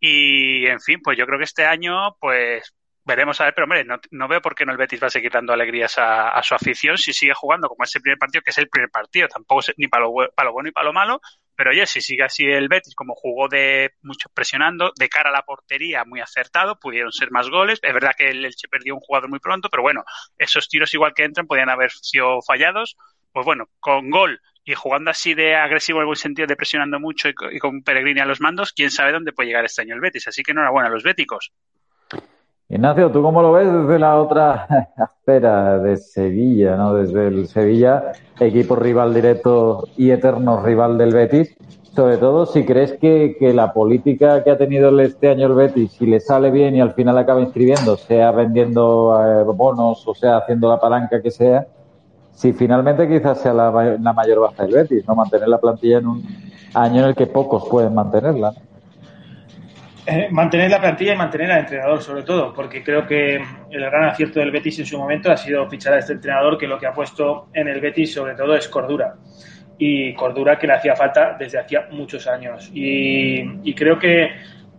Y, 0.00 0.66
en 0.66 0.80
fin, 0.80 1.00
pues 1.02 1.16
yo 1.16 1.24
creo 1.24 1.38
que 1.38 1.44
este 1.44 1.64
año, 1.64 2.14
pues 2.20 2.74
veremos 3.04 3.40
a 3.40 3.44
ver, 3.44 3.54
pero 3.54 3.64
hombre, 3.64 3.84
no, 4.10 4.28
veo 4.28 4.40
por 4.40 4.54
qué 4.54 4.64
no 4.64 4.72
el 4.72 4.78
Betis 4.78 5.02
va 5.02 5.08
a 5.08 5.10
seguir 5.10 5.30
dando 5.30 5.52
alegrías 5.52 5.94
a, 5.98 6.40
su 6.42 6.54
afición 6.54 6.98
si 6.98 7.12
sigue 7.12 7.34
jugando 7.34 7.68
como 7.68 7.84
ese 7.84 8.00
primer 8.00 8.18
partido, 8.18 8.42
que 8.42 8.50
es 8.50 8.58
el 8.58 8.68
primer 8.68 8.90
partido, 8.90 9.28
tampoco 9.28 9.60
es 9.60 9.72
ni 9.76 9.88
para 9.88 10.04
lo, 10.04 10.12
para 10.34 10.48
lo 10.48 10.52
bueno 10.52 10.68
ni 10.68 10.72
para 10.72 10.86
lo 10.86 10.92
malo, 10.92 11.20
pero 11.56 11.70
oye, 11.70 11.86
si 11.86 12.00
sigue 12.00 12.24
así 12.24 12.44
el 12.44 12.68
Betis, 12.68 12.94
como 12.94 13.14
jugó 13.14 13.48
de 13.48 13.92
mucho 14.02 14.28
presionando, 14.34 14.92
de 14.98 15.08
cara 15.08 15.30
a 15.30 15.32
la 15.32 15.42
portería, 15.42 16.04
muy 16.04 16.20
acertado, 16.20 16.78
pudieron 16.78 17.12
ser 17.12 17.30
más 17.30 17.48
goles. 17.48 17.78
Es 17.82 17.94
verdad 17.94 18.12
que 18.16 18.28
el 18.28 18.44
Elche 18.44 18.68
perdió 18.68 18.94
un 18.94 19.00
jugador 19.00 19.30
muy 19.30 19.38
pronto, 19.38 19.68
pero 19.70 19.82
bueno, 19.82 20.04
esos 20.38 20.68
tiros 20.68 20.92
igual 20.94 21.14
que 21.14 21.24
entran 21.24 21.46
podían 21.46 21.70
haber 21.70 21.92
sido 21.92 22.42
fallados. 22.42 22.96
Pues 23.32 23.44
bueno, 23.44 23.68
con 23.80 24.10
gol 24.10 24.40
y 24.64 24.74
jugando 24.74 25.10
así 25.10 25.34
de 25.34 25.54
agresivo 25.54 25.98
en 25.98 26.02
algún 26.02 26.16
sentido, 26.16 26.46
de 26.46 26.56
presionando 26.56 26.98
mucho 26.98 27.28
y, 27.28 27.58
con 27.58 27.82
Peregrini 27.82 28.20
a 28.20 28.24
los 28.24 28.40
mandos, 28.40 28.72
quién 28.72 28.90
sabe 28.90 29.12
dónde 29.12 29.32
puede 29.32 29.48
llegar 29.48 29.64
este 29.64 29.82
año 29.82 29.94
el 29.94 30.00
Betis. 30.00 30.26
Así 30.28 30.42
que 30.42 30.52
enhorabuena 30.52 30.88
a 30.88 30.92
los 30.92 31.02
béticos. 31.02 31.52
Ignacio, 32.74 33.12
¿tú 33.12 33.22
cómo 33.22 33.40
lo 33.40 33.52
ves 33.52 33.72
desde 33.72 34.00
la 34.00 34.20
otra 34.20 34.66
esfera 35.20 35.78
de 35.78 35.96
Sevilla, 35.96 36.74
¿no? 36.76 36.94
Desde 36.94 37.28
el 37.28 37.46
Sevilla, 37.46 38.10
equipo 38.40 38.74
rival 38.74 39.14
directo 39.14 39.84
y 39.96 40.10
eterno 40.10 40.60
rival 40.60 40.98
del 40.98 41.14
Betis. 41.14 41.54
Sobre 41.94 42.16
todo 42.16 42.46
si 42.46 42.64
crees 42.64 42.94
que, 42.94 43.36
que 43.38 43.54
la 43.54 43.72
política 43.72 44.42
que 44.42 44.50
ha 44.50 44.58
tenido 44.58 44.98
este 44.98 45.28
año 45.28 45.46
el 45.46 45.54
Betis, 45.54 45.92
si 45.92 46.04
le 46.04 46.18
sale 46.18 46.50
bien 46.50 46.74
y 46.74 46.80
al 46.80 46.94
final 46.94 47.16
acaba 47.16 47.40
inscribiendo, 47.40 47.96
sea 47.96 48.32
vendiendo 48.32 49.22
eh, 49.24 49.44
bonos 49.44 50.02
o 50.08 50.14
sea 50.16 50.38
haciendo 50.38 50.68
la 50.68 50.80
palanca 50.80 51.22
que 51.22 51.30
sea, 51.30 51.68
si 52.32 52.52
finalmente 52.52 53.08
quizás 53.08 53.38
sea 53.38 53.54
la, 53.54 53.70
mayor 53.70 54.40
baja 54.40 54.64
del 54.64 54.74
Betis, 54.74 55.06
no 55.06 55.14
mantener 55.14 55.46
la 55.46 55.58
plantilla 55.58 55.98
en 55.98 56.08
un 56.08 56.24
año 56.74 57.02
en 57.04 57.08
el 57.10 57.14
que 57.14 57.28
pocos 57.28 57.68
pueden 57.68 57.94
mantenerla. 57.94 58.52
Eh, 60.06 60.28
mantener 60.30 60.70
la 60.70 60.80
plantilla 60.80 61.14
y 61.14 61.16
mantener 61.16 61.50
al 61.50 61.60
entrenador, 61.60 62.02
sobre 62.02 62.22
todo, 62.22 62.52
porque 62.52 62.82
creo 62.82 63.06
que 63.06 63.36
el 63.36 63.80
gran 63.80 64.04
acierto 64.04 64.38
del 64.38 64.50
Betis 64.50 64.78
en 64.78 64.86
su 64.86 64.98
momento 64.98 65.32
ha 65.32 65.36
sido 65.36 65.68
fichar 65.70 65.94
a 65.94 65.98
este 65.98 66.12
entrenador 66.12 66.58
que 66.58 66.66
lo 66.66 66.78
que 66.78 66.86
ha 66.86 66.92
puesto 66.92 67.48
en 67.54 67.68
el 67.68 67.80
Betis, 67.80 68.12
sobre 68.12 68.34
todo, 68.34 68.54
es 68.54 68.68
cordura. 68.68 69.14
Y 69.78 70.12
cordura 70.14 70.58
que 70.58 70.66
le 70.66 70.74
hacía 70.74 70.94
falta 70.94 71.36
desde 71.38 71.58
hacía 71.58 71.88
muchos 71.90 72.26
años. 72.26 72.70
Y, 72.74 73.74
creo 73.74 73.98
que, 73.98 74.30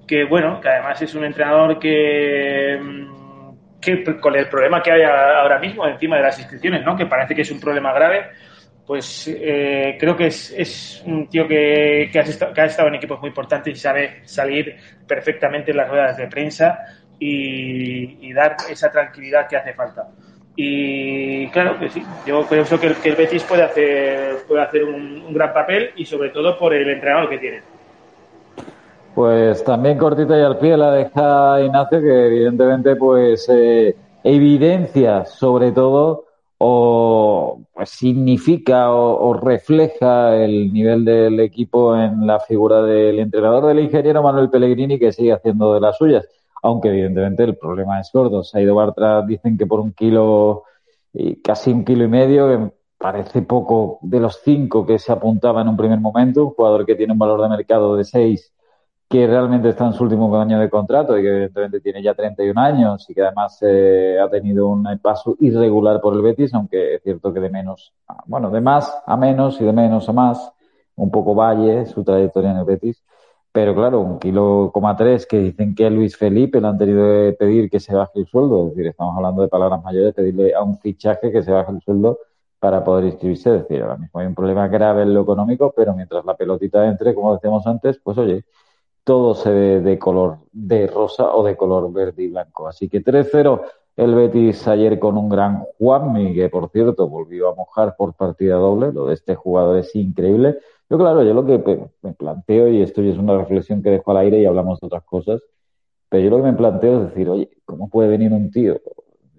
que, 0.08 0.26
bueno, 0.26 0.62
que 0.62 0.70
además 0.70 1.02
es 1.02 1.16
un 1.16 1.26
entrenador 1.26 1.80
que 1.80 2.80
con 4.20 4.36
el 4.36 4.48
problema 4.48 4.82
que 4.82 4.92
hay 4.92 5.04
ahora 5.04 5.60
mismo 5.60 5.88
encima 5.88 6.18
de 6.18 6.24
las 6.24 6.40
inscripciones, 6.40 6.84
¿no? 6.84 6.96
que 6.96 7.06
parece 7.06 7.36
que 7.36 7.42
es 7.42 7.52
un 7.52 7.60
problema 7.60 7.94
grave, 7.94 8.30
pues 8.86 9.28
eh, 9.28 9.98
creo 10.00 10.16
que 10.16 10.28
es, 10.28 11.04
un 11.06 11.28
tío 11.28 11.48
que, 11.48 12.10
que, 12.12 12.20
ha 12.20 12.66
estado 12.66 12.88
en 12.90 12.96
equipos 12.96 13.20
muy 13.20 13.30
importantes 13.30 13.74
y 13.74 13.80
sabe 13.80 14.22
salir 14.26 14.76
perfectamente 15.08 15.72
en 15.72 15.78
las 15.78 15.90
ruedas 15.90 16.18
de 16.18 16.28
prensa 16.28 16.80
y, 17.20 18.34
dar 18.34 18.58
esa 18.70 18.92
tranquilidad 18.92 19.48
que 19.48 19.58
hace 19.58 19.74
falta. 19.74 20.08
Y 20.56 21.48
claro 21.50 21.80
que 21.80 21.90
sí, 21.90 22.04
yo 22.26 22.46
pienso 22.48 22.80
que 22.80 22.88
el, 22.88 23.16
Betis 23.16 23.44
puede 23.44 23.64
hacer, 23.64 24.38
puede 24.48 24.62
hacer 24.62 24.84
un 24.84 25.34
gran 25.34 25.54
papel 25.54 25.92
y 25.96 26.06
sobre 26.06 26.30
todo 26.30 26.58
por 26.58 26.74
el 26.74 26.90
entrenador 26.90 27.30
que 27.30 27.38
tiene. 27.38 27.62
Pues 29.16 29.64
también 29.64 29.98
cortita 29.98 30.38
y 30.38 30.42
al 30.42 30.60
pie 30.60 30.76
la 30.76 30.92
deja 30.92 31.62
Ignacio, 31.62 32.02
que 32.02 32.26
evidentemente 32.28 32.96
pues 32.98 33.48
eh, 33.50 33.96
evidencia 34.24 35.24
sobre 35.24 35.72
todo 35.72 36.26
o 36.58 37.62
pues 37.74 37.90
significa 37.90 38.92
o, 38.92 39.34
refleja 39.34 40.36
el 40.38 40.72
nivel 40.72 41.04
del 41.06 41.40
equipo 41.40 41.96
en 41.96 42.26
la 42.26 42.40
figura 42.40 42.82
del 42.84 43.20
entrenador 43.20 43.66
del 43.68 43.80
ingeniero 43.80 44.24
Manuel 44.24 44.50
Pellegrini 44.50 44.98
que 44.98 45.12
sigue 45.12 45.34
haciendo 45.34 45.74
de 45.74 45.82
las 45.82 45.98
suyas, 45.98 46.26
aunque 46.64 46.90
evidentemente 46.90 47.44
el 47.44 47.58
problema 47.58 48.00
es 48.00 48.10
gordo. 48.14 48.44
Se 48.44 48.60
ha 48.60 48.62
ido 48.62 48.76
Bartra, 48.76 49.22
dicen 49.24 49.58
que 49.58 49.66
por 49.66 49.80
un 49.80 49.92
kilo 49.94 50.64
y 51.14 51.42
casi 51.42 51.72
un 51.72 51.86
kilo 51.86 52.06
y 52.06 52.08
medio, 52.08 52.74
parece 52.98 53.42
poco 53.42 54.00
de 54.02 54.20
los 54.20 54.42
cinco 54.44 54.86
que 54.86 55.00
se 55.00 55.12
apuntaba 55.12 55.62
en 55.62 55.68
un 55.68 55.78
primer 55.78 56.00
momento, 56.00 56.46
un 56.46 56.52
jugador 56.52 56.86
que 56.86 56.96
tiene 56.96 57.14
un 57.14 57.20
valor 57.20 57.42
de 57.42 57.50
mercado 57.50 57.96
de 57.96 58.04
seis 58.06 58.55
que 59.08 59.28
realmente 59.28 59.70
está 59.70 59.86
en 59.86 59.94
su 59.94 60.04
último 60.04 60.36
año 60.40 60.60
de 60.60 60.70
contrato 60.70 61.18
y 61.18 61.22
que 61.22 61.30
evidentemente 61.30 61.80
tiene 61.80 62.02
ya 62.02 62.14
31 62.16 62.60
años 62.60 63.10
y 63.10 63.14
que 63.14 63.22
además 63.22 63.58
eh, 63.62 64.18
ha 64.20 64.30
tenido 64.30 64.68
un 64.68 64.84
paso 65.00 65.36
irregular 65.40 66.02
por 66.02 66.16
el 66.16 66.22
Betis, 66.22 66.54
aunque 66.54 66.96
es 66.96 67.04
cierto 67.04 67.32
que 67.32 67.40
de 67.40 67.50
menos, 67.50 67.94
bueno, 68.26 68.50
de 68.50 68.62
más 68.62 68.98
a 69.06 69.16
menos 69.16 69.62
y 69.62 69.66
de 69.66 69.74
menos 69.74 70.10
a 70.10 70.14
más, 70.14 70.52
un 70.96 71.12
poco 71.12 71.36
valle 71.36 71.86
su 71.86 72.04
trayectoria 72.04 72.52
en 72.52 72.58
el 72.58 72.66
Betis. 72.66 73.04
Pero 73.52 73.74
claro, 73.74 74.02
un 74.02 74.20
kilo 74.20 74.72
coma 74.74 74.98
tres 74.98 75.26
que 75.26 75.40
dicen 75.40 75.76
que 75.76 75.90
Luis 75.90 76.18
Felipe 76.18 76.60
le 76.60 76.68
han 76.68 76.78
tenido 76.78 77.06
que 77.06 77.36
pedir 77.40 77.70
que 77.70 77.80
se 77.80 77.96
baje 77.96 78.20
el 78.20 78.28
sueldo. 78.28 78.68
Es 78.68 78.70
decir, 78.72 78.88
estamos 78.88 79.16
hablando 79.16 79.44
de 79.44 79.48
palabras 79.48 79.82
mayores, 79.82 80.14
pedirle 80.14 80.54
a 80.54 80.62
un 80.62 80.78
fichaje 80.80 81.32
que 81.32 81.42
se 81.42 81.52
baje 81.52 81.72
el 81.72 81.82
sueldo 81.82 82.20
para 82.60 82.84
poder 82.84 83.06
inscribirse. 83.06 83.56
Es 83.56 83.62
decir, 83.62 83.82
ahora 83.82 83.98
mismo 83.98 84.20
hay 84.20 84.28
un 84.28 84.36
problema 84.36 84.68
grave 84.68 85.04
en 85.04 85.14
lo 85.14 85.22
económico, 85.22 85.72
pero 85.74 85.94
mientras 85.94 86.26
la 86.26 86.36
pelotita 86.36 86.86
entre, 86.86 87.16
como 87.16 87.34
decíamos 87.34 87.66
antes, 87.66 87.98
pues 88.04 88.18
oye, 88.18 88.44
todo 89.06 89.36
se 89.36 89.52
ve 89.52 89.82
de 89.82 90.00
color 90.00 90.40
de 90.52 90.88
rosa 90.88 91.34
o 91.34 91.44
de 91.44 91.56
color 91.56 91.94
verde 91.94 92.24
y 92.24 92.28
blanco. 92.28 92.68
Así 92.68 92.90
que 92.90 93.04
3-0 93.04 93.62
el 93.96 94.16
Betis 94.16 94.68
ayer 94.68 95.00
con 95.00 95.16
un 95.18 95.30
gran 95.30 95.64
Juanmi, 95.78 96.34
que 96.34 96.50
por 96.50 96.70
cierto 96.72 97.08
volvió 97.08 97.50
a 97.50 97.56
mojar 97.56 97.96
por 97.96 98.16
partida 98.16 98.56
doble. 98.56 98.92
Lo 98.92 99.06
de 99.06 99.14
este 99.14 99.36
jugador 99.36 99.78
es 99.78 99.96
increíble. 99.96 100.58
Yo, 100.90 100.98
claro, 100.98 101.24
yo 101.24 101.34
lo 101.34 101.46
que 101.46 101.88
me 102.02 102.14
planteo, 102.14 102.68
y 102.68 102.82
esto 102.82 103.02
ya 103.02 103.12
es 103.12 103.18
una 103.18 103.38
reflexión 103.38 103.82
que 103.82 103.92
dejo 103.92 104.12
al 104.12 104.18
aire 104.18 104.42
y 104.42 104.46
hablamos 104.46 104.80
de 104.80 104.88
otras 104.88 105.04
cosas, 105.04 105.42
pero 106.10 106.24
yo 106.24 106.30
lo 106.32 106.38
que 106.38 106.52
me 106.52 106.54
planteo 106.54 107.04
es 107.04 107.10
decir, 107.10 107.30
oye, 107.30 107.50
¿cómo 107.64 107.90
puede 107.90 108.10
venir 108.10 108.34
un 108.34 108.52
tío, 108.52 108.80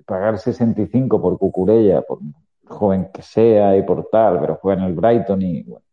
pagar 0.07 0.39
65 0.39 1.21
por 1.21 1.39
Cucurella, 1.39 2.03
por 2.03 2.19
joven 2.67 3.11
que 3.13 3.23
sea 3.23 3.77
y 3.77 3.83
por 3.83 4.09
tal, 4.11 4.41
pero 4.41 4.59
juega 4.61 4.83
en 4.83 4.89
el 4.89 4.95
Brighton 4.95 5.43
y, 5.43 5.63
bueno, 5.65 5.85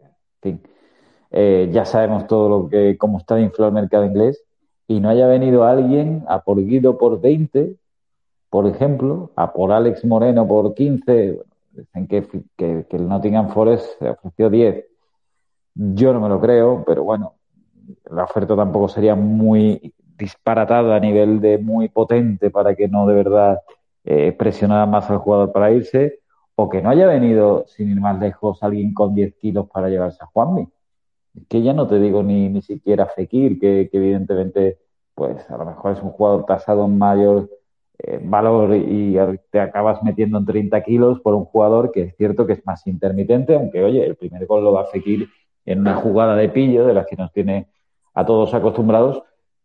en 0.00 0.58
fin 0.58 0.73
eh, 1.36 1.68
ya 1.72 1.84
sabemos 1.84 2.28
todo 2.28 2.48
lo 2.48 2.68
que, 2.68 2.96
cómo 2.96 3.18
está 3.18 3.40
inflado 3.40 3.70
el 3.70 3.74
mercado 3.74 4.04
inglés, 4.04 4.44
y 4.86 5.00
no 5.00 5.08
haya 5.08 5.26
venido 5.26 5.64
alguien 5.64 6.24
a 6.28 6.44
por 6.44 6.64
Guido 6.64 6.96
por 6.96 7.20
20, 7.20 7.74
por 8.50 8.68
ejemplo, 8.68 9.32
a 9.34 9.52
por 9.52 9.72
Alex 9.72 10.04
Moreno 10.04 10.46
por 10.46 10.74
15, 10.74 11.40
dicen 11.72 12.06
que, 12.06 12.24
que, 12.56 12.86
el 12.88 13.08
Nottingham 13.08 13.48
Forest 13.48 13.98
se 13.98 14.10
ofreció 14.10 14.48
10. 14.48 14.84
Yo 15.74 16.12
no 16.12 16.20
me 16.20 16.28
lo 16.28 16.40
creo, 16.40 16.84
pero 16.86 17.02
bueno, 17.02 17.34
la 18.12 18.22
oferta 18.22 18.54
tampoco 18.54 18.88
sería 18.88 19.16
muy 19.16 19.92
disparatada 20.16 20.94
a 20.94 21.00
nivel 21.00 21.40
de 21.40 21.58
muy 21.58 21.88
potente 21.88 22.50
para 22.50 22.76
que 22.76 22.86
no 22.86 23.08
de 23.08 23.14
verdad 23.14 23.58
eh, 24.04 24.30
presionara 24.30 24.86
más 24.86 25.10
al 25.10 25.18
jugador 25.18 25.50
para 25.50 25.72
irse, 25.72 26.20
o 26.54 26.68
que 26.68 26.80
no 26.80 26.90
haya 26.90 27.08
venido, 27.08 27.64
sin 27.66 27.90
ir 27.90 28.00
más 28.00 28.20
lejos, 28.20 28.62
alguien 28.62 28.94
con 28.94 29.16
10 29.16 29.34
kilos 29.34 29.68
para 29.68 29.88
llevarse 29.88 30.22
a 30.22 30.26
Juanmi 30.26 30.68
que 31.48 31.62
ya 31.62 31.72
no 31.72 31.86
te 31.86 31.98
digo 31.98 32.22
ni, 32.22 32.48
ni 32.48 32.62
siquiera 32.62 33.06
Fekir, 33.06 33.58
que, 33.58 33.88
evidentemente, 33.92 34.78
pues 35.14 35.48
a 35.50 35.56
lo 35.56 35.64
mejor 35.64 35.92
es 35.92 36.02
un 36.02 36.10
jugador 36.10 36.44
tasado 36.46 36.84
en 36.86 36.98
mayor 36.98 37.50
eh, 37.98 38.20
valor 38.22 38.74
y 38.74 39.16
te 39.50 39.60
acabas 39.60 40.02
metiendo 40.02 40.38
en 40.38 40.44
30 40.46 40.82
kilos 40.82 41.20
por 41.20 41.34
un 41.34 41.44
jugador 41.44 41.92
que 41.92 42.02
es 42.02 42.16
cierto 42.16 42.46
que 42.46 42.54
es 42.54 42.66
más 42.66 42.86
intermitente, 42.86 43.54
aunque 43.54 43.84
oye, 43.84 44.04
el 44.04 44.16
primer 44.16 44.46
gol 44.46 44.64
lo 44.64 44.72
va 44.72 44.82
a 44.82 44.86
Fekir 44.86 45.28
en 45.64 45.80
una 45.80 45.96
jugada 45.96 46.36
de 46.36 46.48
pillo 46.48 46.86
de 46.86 46.94
las 46.94 47.06
que 47.06 47.16
nos 47.16 47.32
tiene 47.32 47.68
a 48.14 48.24
todos 48.24 48.54
acostumbrados, 48.54 49.22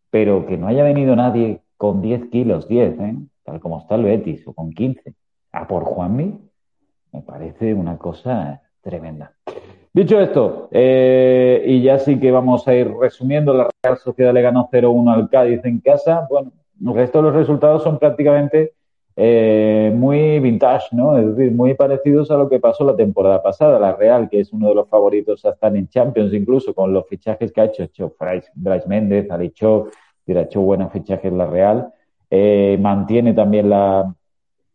pero 0.09 0.45
que 0.45 0.57
no 0.57 0.67
haya 0.67 0.83
venido 0.83 1.15
nadie 1.15 1.61
con 1.77 2.01
10 2.01 2.29
kilos, 2.29 2.67
10, 2.67 2.99
¿eh? 2.99 3.15
tal 3.43 3.59
como 3.59 3.79
está 3.79 3.95
el 3.95 4.03
Betis, 4.03 4.45
o 4.47 4.53
con 4.53 4.71
15, 4.71 5.13
a 5.51 5.67
por 5.67 5.83
Juanmi, 5.83 6.39
me 7.11 7.21
parece 7.21 7.73
una 7.73 7.97
cosa 7.97 8.61
tremenda. 8.81 9.35
Dicho 9.91 10.19
esto, 10.19 10.69
eh, 10.71 11.63
y 11.65 11.81
ya 11.81 11.97
sí 11.97 12.19
que 12.19 12.29
vamos 12.29 12.67
a 12.67 12.75
ir 12.75 12.91
resumiendo, 12.95 13.53
la 13.55 13.67
Real 13.81 13.97
Sociedad 13.97 14.33
le 14.33 14.41
ganó 14.43 14.69
0-1 14.71 15.11
al 15.11 15.29
Cádiz 15.29 15.65
en 15.65 15.79
casa. 15.79 16.27
Bueno, 16.29 16.51
el 16.85 16.93
resto 16.93 17.17
de 17.17 17.23
los 17.23 17.33
resultados 17.33 17.83
son 17.83 17.97
prácticamente 17.97 18.73
eh, 19.15 19.91
muy 19.93 20.39
vintage, 20.39 20.95
¿no? 20.95 21.17
Es 21.17 21.35
decir, 21.35 21.51
muy 21.51 21.73
parecidos 21.73 22.29
a 22.29 22.37
lo 22.37 22.47
que 22.47 22.59
pasó 22.59 22.85
la 22.85 22.95
temporada 22.95 23.41
pasada. 23.41 23.79
La 23.79 23.93
Real, 23.93 24.29
que 24.29 24.39
es 24.39 24.53
uno 24.53 24.69
de 24.69 24.75
los 24.75 24.87
favoritos 24.87 25.43
a 25.43 25.49
estar 25.49 25.75
en 25.75 25.89
Champions, 25.89 26.33
incluso 26.33 26.73
con 26.73 26.93
los 26.93 27.07
fichajes 27.07 27.51
que 27.51 27.59
ha 27.59 27.65
hecho, 27.65 27.83
hecho 27.83 28.15
Bryce 28.17 28.87
Méndez, 28.87 29.27
hecho, 29.41 29.87
ha 30.27 30.39
hecho 30.39 30.61
buenos 30.61 30.93
fichajes 30.93 31.33
la 31.33 31.47
Real. 31.47 31.91
Eh, 32.29 32.77
mantiene 32.79 33.33
también 33.33 33.69
la, 33.69 34.13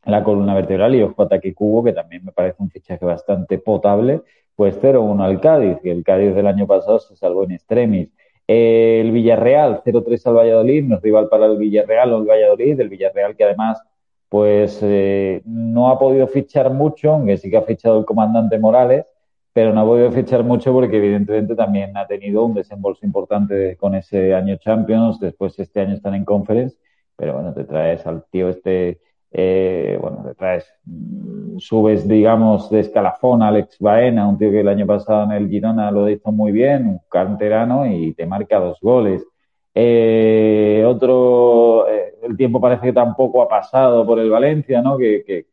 la 0.04 0.24
columna 0.24 0.54
vertebral 0.54 0.94
y 0.94 1.02
ojo 1.02 1.22
ataque 1.22 1.54
cubo, 1.54 1.84
que 1.84 1.92
también 1.92 2.24
me 2.24 2.32
parece 2.32 2.56
un 2.58 2.68
fichaje 2.68 3.04
bastante 3.04 3.58
potable. 3.58 4.22
Pues 4.56 4.80
0-1 4.80 5.22
al 5.24 5.40
Cádiz, 5.40 5.78
que 5.82 5.90
el 5.90 6.04
Cádiz 6.04 6.34
del 6.34 6.46
año 6.46 6.66
pasado 6.66 6.98
se 6.98 7.16
salvó 7.16 7.44
en 7.44 7.52
extremis. 7.52 8.08
el 8.46 9.10
Villarreal, 9.10 9.82
0-3 9.84 10.26
al 10.26 10.34
Valladolid, 10.36 10.84
no 10.84 10.96
es 10.96 11.02
rival 11.02 11.28
para 11.28 11.46
el 11.46 11.56
Villarreal 11.56 12.12
o 12.12 12.18
el 12.18 12.28
Valladolid, 12.28 12.78
el 12.80 12.88
Villarreal 12.88 13.36
que 13.36 13.44
además 13.44 13.82
pues 14.28 14.80
eh, 14.82 15.42
no 15.44 15.90
ha 15.90 15.98
podido 15.98 16.26
fichar 16.26 16.70
mucho, 16.72 17.12
aunque 17.12 17.36
sí 17.36 17.50
que 17.50 17.56
ha 17.56 17.62
fichado 17.62 18.00
el 18.00 18.04
comandante 18.04 18.58
Morales, 18.58 19.06
pero 19.52 19.72
no 19.72 19.82
ha 19.82 19.84
podido 19.84 20.10
fichar 20.10 20.42
mucho 20.42 20.72
porque 20.72 20.96
evidentemente 20.96 21.54
también 21.54 21.96
ha 21.96 22.06
tenido 22.08 22.44
un 22.44 22.54
desembolso 22.54 23.06
importante 23.06 23.76
con 23.76 23.94
ese 23.94 24.34
año 24.34 24.56
Champions, 24.56 25.20
después 25.20 25.56
este 25.60 25.80
año 25.80 25.94
están 25.94 26.14
en 26.16 26.24
Conference, 26.24 26.76
pero 27.16 27.34
bueno, 27.34 27.54
te 27.54 27.62
traes 27.62 28.04
al 28.08 28.24
tío 28.24 28.48
este 28.48 28.98
eh, 29.36 29.98
bueno, 30.00 30.22
te 30.24 30.34
traes, 30.36 30.64
mm, 30.84 31.58
subes, 31.58 32.06
digamos, 32.06 32.70
de 32.70 32.80
escalafón 32.80 33.42
a 33.42 33.48
Alex 33.48 33.78
Baena, 33.80 34.28
un 34.28 34.38
tío 34.38 34.50
que 34.52 34.60
el 34.60 34.68
año 34.68 34.86
pasado 34.86 35.24
en 35.24 35.32
el 35.32 35.48
Girona 35.48 35.90
lo 35.90 36.08
hizo 36.08 36.30
muy 36.30 36.52
bien, 36.52 36.86
un 36.86 37.00
canterano 37.10 37.84
y 37.86 38.14
te 38.14 38.26
marca 38.26 38.60
dos 38.60 38.78
goles. 38.80 39.26
Eh, 39.74 40.84
otro, 40.86 41.88
eh, 41.88 42.14
el 42.22 42.36
tiempo 42.36 42.60
parece 42.60 42.86
que 42.86 42.92
tampoco 42.92 43.42
ha 43.42 43.48
pasado 43.48 44.06
por 44.06 44.20
el 44.20 44.30
Valencia, 44.30 44.80
¿no? 44.80 44.96
Que, 44.96 45.24
que, 45.26 45.46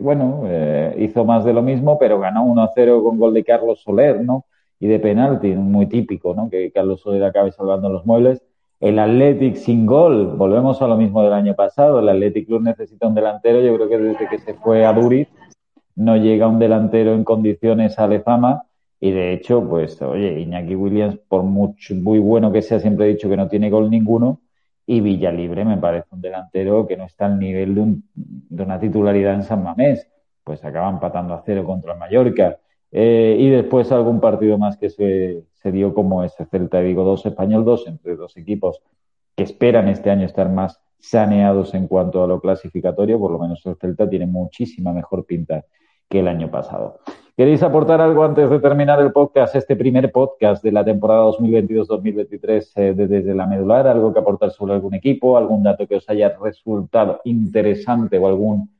bueno, 0.00 0.42
eh, 0.46 0.96
hizo 0.98 1.24
más 1.24 1.44
de 1.44 1.52
lo 1.52 1.62
mismo, 1.62 1.96
pero 1.98 2.18
ganó 2.18 2.44
1-0 2.44 3.02
con 3.04 3.18
gol 3.18 3.32
de 3.34 3.44
Carlos 3.44 3.80
Soler, 3.80 4.22
¿no? 4.24 4.46
Y 4.80 4.88
de 4.88 4.98
penalti, 4.98 5.48
muy 5.54 5.86
típico, 5.86 6.34
¿no? 6.34 6.50
Que 6.50 6.72
Carlos 6.72 7.00
Soler 7.00 7.22
acabe 7.22 7.52
salvando 7.52 7.88
los 7.88 8.04
muebles. 8.04 8.42
El 8.80 8.98
Athletic 8.98 9.56
sin 9.56 9.86
gol, 9.86 10.36
volvemos 10.36 10.82
a 10.82 10.86
lo 10.86 10.96
mismo 10.96 11.22
del 11.22 11.32
año 11.32 11.54
pasado. 11.54 12.00
El 12.00 12.08
Athletic 12.08 12.46
Club 12.46 12.62
necesita 12.62 13.06
un 13.06 13.14
delantero. 13.14 13.60
Yo 13.60 13.74
creo 13.76 13.88
que 13.88 13.98
desde 13.98 14.28
que 14.28 14.38
se 14.38 14.54
fue 14.54 14.84
a 14.84 14.92
Duriz 14.92 15.28
no 15.96 16.16
llega 16.16 16.48
un 16.48 16.58
delantero 16.58 17.14
en 17.14 17.24
condiciones 17.24 17.98
a 17.98 18.08
Lezama. 18.08 18.64
Y 19.00 19.12
de 19.12 19.32
hecho, 19.32 19.66
pues, 19.68 20.00
oye, 20.02 20.40
Iñaki 20.40 20.74
Williams, 20.74 21.18
por 21.28 21.42
mucho, 21.42 21.94
muy 21.94 22.18
bueno 22.18 22.50
que 22.52 22.62
sea, 22.62 22.80
siempre 22.80 23.06
he 23.06 23.14
dicho 23.14 23.28
que 23.28 23.36
no 23.36 23.48
tiene 23.48 23.70
gol 23.70 23.90
ninguno. 23.90 24.40
Y 24.86 25.00
Villalibre 25.00 25.64
me 25.64 25.78
parece 25.78 26.08
un 26.10 26.20
delantero 26.20 26.86
que 26.86 26.96
no 26.96 27.04
está 27.04 27.26
al 27.26 27.38
nivel 27.38 27.74
de, 27.74 27.96
de 28.14 28.62
una 28.62 28.78
titularidad 28.78 29.34
en 29.34 29.44
San 29.44 29.62
Mamés. 29.62 30.08
Pues 30.42 30.64
acaba 30.64 30.90
empatando 30.90 31.32
a 31.34 31.42
cero 31.44 31.64
contra 31.64 31.92
el 31.92 31.98
Mallorca. 31.98 32.58
Eh, 32.96 33.36
y 33.40 33.50
después 33.50 33.90
algún 33.90 34.20
partido 34.20 34.56
más 34.56 34.76
que 34.76 34.88
se, 34.88 35.42
se 35.52 35.72
dio 35.72 35.92
como 35.92 36.22
ese 36.22 36.46
Celta 36.46 36.78
Vigo 36.78 37.02
2, 37.02 37.26
Español 37.26 37.64
2, 37.64 37.88
entre 37.88 38.14
dos 38.14 38.36
equipos 38.36 38.80
que 39.34 39.42
esperan 39.42 39.88
este 39.88 40.10
año 40.10 40.24
estar 40.24 40.48
más 40.48 40.80
saneados 41.00 41.74
en 41.74 41.88
cuanto 41.88 42.22
a 42.22 42.28
lo 42.28 42.40
clasificatorio, 42.40 43.18
por 43.18 43.32
lo 43.32 43.40
menos 43.40 43.66
el 43.66 43.74
Celta 43.74 44.08
tiene 44.08 44.26
muchísima 44.26 44.92
mejor 44.92 45.26
pinta 45.26 45.64
que 46.08 46.20
el 46.20 46.28
año 46.28 46.48
pasado. 46.52 47.00
¿Queréis 47.36 47.64
aportar 47.64 48.00
algo 48.00 48.22
antes 48.22 48.48
de 48.48 48.60
terminar 48.60 49.00
el 49.00 49.10
podcast, 49.10 49.56
este 49.56 49.74
primer 49.74 50.12
podcast 50.12 50.62
de 50.62 50.70
la 50.70 50.84
temporada 50.84 51.24
2022-2023 51.30 52.70
eh, 52.76 52.94
desde 52.94 53.34
la 53.34 53.46
medular? 53.48 53.88
¿Algo 53.88 54.12
que 54.12 54.20
aportar 54.20 54.52
sobre 54.52 54.74
algún 54.74 54.94
equipo? 54.94 55.36
¿Algún 55.36 55.64
dato 55.64 55.88
que 55.88 55.96
os 55.96 56.08
haya 56.08 56.36
resultado 56.40 57.20
interesante 57.24 58.18
o 58.18 58.28
algún, 58.28 58.70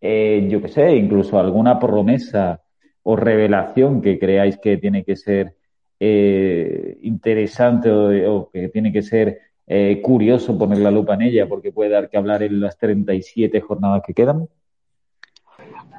eh, 0.00 0.44
yo 0.50 0.60
qué 0.60 0.66
sé, 0.66 0.96
incluso 0.96 1.38
alguna 1.38 1.78
promesa 1.78 2.60
o 3.02 3.16
revelación 3.16 4.02
que 4.02 4.18
creáis 4.18 4.58
que 4.58 4.76
tiene 4.76 5.04
que 5.04 5.16
ser 5.16 5.56
eh, 5.98 6.98
interesante 7.02 7.90
o, 7.90 8.50
que 8.52 8.68
tiene 8.68 8.92
que 8.92 9.02
ser 9.02 9.38
eh, 9.66 10.00
curioso 10.02 10.58
poner 10.58 10.78
la 10.78 10.90
lupa 10.90 11.14
en 11.14 11.22
ella 11.22 11.48
porque 11.48 11.72
puede 11.72 11.90
dar 11.90 12.08
que 12.08 12.16
hablar 12.16 12.42
en 12.42 12.60
las 12.60 12.76
37 12.78 13.60
jornadas 13.60 14.02
que 14.06 14.14
quedan? 14.14 14.48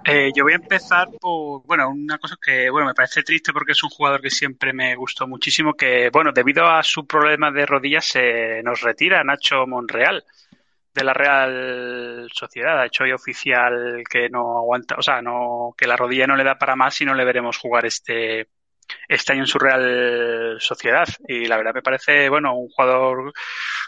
Eh, 0.04 0.32
yo 0.36 0.44
voy 0.44 0.54
a 0.54 0.56
empezar 0.56 1.10
por, 1.20 1.62
bueno, 1.66 1.90
una 1.92 2.18
cosa 2.18 2.36
que, 2.42 2.70
bueno, 2.72 2.88
me 2.88 2.96
parece 2.96 3.22
triste 3.22 3.54
porque 3.54 3.74
es 3.74 3.84
un 3.84 3.92
jugador 3.92 4.20
que 4.20 4.32
siempre 4.32 4.74
me 4.74 4.96
gustó 4.96 5.28
muchísimo, 5.28 5.76
que, 5.76 6.10
bueno, 6.12 6.32
debido 6.34 6.66
a 6.66 6.82
su 6.82 7.06
problema 7.06 7.52
de 7.52 7.68
rodillas 7.68 8.06
se 8.06 8.64
nos 8.64 8.82
retira 8.82 9.24
Nacho 9.24 9.68
Monreal 9.68 10.24
de 10.94 11.04
la 11.04 11.14
Real 11.14 12.28
Sociedad. 12.34 12.80
Ha 12.80 12.86
hecho 12.86 13.04
hoy 13.04 13.12
oficial 13.12 14.04
que 14.10 14.30
no 14.30 14.58
aguanta, 14.58 14.96
o 14.98 15.02
sea, 15.02 15.22
no, 15.22 15.74
que 15.78 15.88
la 15.88 15.96
rodilla 15.96 16.28
no 16.28 16.36
le 16.36 16.44
da 16.44 16.58
para 16.58 16.76
más 16.76 17.00
y 17.02 17.06
no 17.06 17.14
le 17.14 17.26
veremos 17.26 17.58
jugar 17.58 17.86
este, 17.86 18.48
este 19.08 19.34
año 19.34 19.44
en 19.44 19.48
su 19.48 19.60
Real 19.60 20.58
Sociedad. 20.60 21.08
Y 21.28 21.46
la 21.46 21.58
verdad 21.58 21.74
me 21.74 21.82
parece, 21.82 22.30
bueno, 22.30 22.56
un 22.56 22.70
jugador 22.70 23.34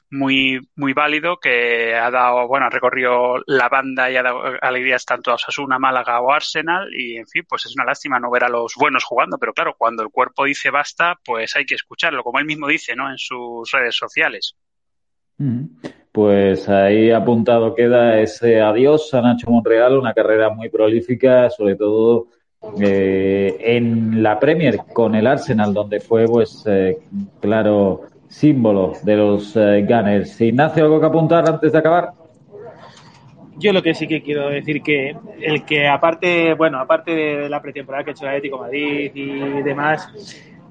muy, 0.09 0.59
muy 0.75 0.93
válido 0.93 1.37
que 1.37 1.95
ha 1.95 2.09
dado, 2.11 2.47
bueno, 2.47 2.67
ha 2.67 2.69
recorrido 2.69 3.35
la 3.47 3.69
banda 3.69 4.09
y 4.09 4.17
ha 4.17 4.23
dado 4.23 4.43
alegrías 4.61 5.05
tanto 5.05 5.31
a 5.31 5.35
Osasuna, 5.35 5.79
Málaga 5.79 6.21
o 6.21 6.31
Arsenal. 6.31 6.89
Y 6.93 7.17
en 7.17 7.27
fin, 7.27 7.43
pues 7.47 7.65
es 7.65 7.75
una 7.75 7.85
lástima 7.85 8.19
no 8.19 8.31
ver 8.31 8.45
a 8.45 8.49
los 8.49 8.75
buenos 8.75 9.03
jugando, 9.03 9.37
pero 9.37 9.53
claro, 9.53 9.75
cuando 9.77 10.03
el 10.03 10.09
cuerpo 10.09 10.45
dice 10.45 10.69
basta, 10.69 11.19
pues 11.23 11.55
hay 11.55 11.65
que 11.65 11.75
escucharlo, 11.75 12.23
como 12.23 12.39
él 12.39 12.45
mismo 12.45 12.67
dice, 12.67 12.95
¿no? 12.95 13.09
En 13.09 13.17
sus 13.17 13.69
redes 13.71 13.95
sociales. 13.95 14.55
Pues 16.13 16.69
ahí 16.69 17.09
apuntado 17.09 17.73
queda 17.73 18.19
ese 18.19 18.61
adiós 18.61 19.11
a 19.15 19.21
Nacho 19.21 19.49
Monreal, 19.49 19.97
una 19.97 20.13
carrera 20.13 20.51
muy 20.51 20.69
prolífica, 20.69 21.49
sobre 21.49 21.75
todo 21.75 22.27
eh, 22.79 23.57
en 23.59 24.21
la 24.21 24.39
Premier 24.39 24.77
con 24.93 25.15
el 25.15 25.25
Arsenal, 25.25 25.73
donde 25.73 25.99
fue, 25.99 26.25
pues, 26.27 26.63
eh, 26.67 26.99
claro, 27.41 28.03
símbolo 28.27 28.93
de 29.01 29.17
los 29.17 29.55
eh, 29.55 29.83
Gunners. 29.89 30.39
Ignacio, 30.39 30.83
¿algo 30.83 30.99
que 30.99 31.07
apuntar 31.07 31.49
antes 31.49 31.71
de 31.71 31.79
acabar? 31.79 32.11
Yo 33.57 33.73
lo 33.73 33.81
que 33.81 33.95
sí 33.95 34.07
que 34.07 34.21
quiero 34.21 34.49
decir 34.49 34.83
que 34.83 35.17
el 35.41 35.65
que 35.65 35.87
aparte, 35.87 36.53
bueno, 36.53 36.79
aparte 36.79 37.09
de 37.09 37.49
la 37.49 37.59
pretemporada 37.59 38.03
que 38.03 38.11
ha 38.11 38.13
hecho 38.13 38.25
el 38.25 38.29
Atlético 38.29 38.59
Madrid 38.59 39.11
y 39.15 39.63
demás, 39.63 40.13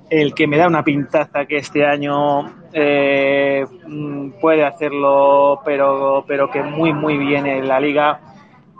el 0.09 0.35
que 0.35 0.47
me 0.47 0.57
da 0.57 0.69
una 0.69 0.85
pintaza 0.85 1.47
que 1.47 1.57
este 1.57 1.85
año 1.85 2.62
eh, 2.73 3.67
mm, 3.87 4.31
puede 4.41 4.65
hacerlo, 4.65 5.61
pero, 5.65 6.25
pero 6.27 6.51
que 6.51 6.63
muy, 6.63 6.93
muy 6.93 7.19
bien 7.19 7.47
en 7.47 7.69
la 7.69 7.81
liga, 7.81 8.21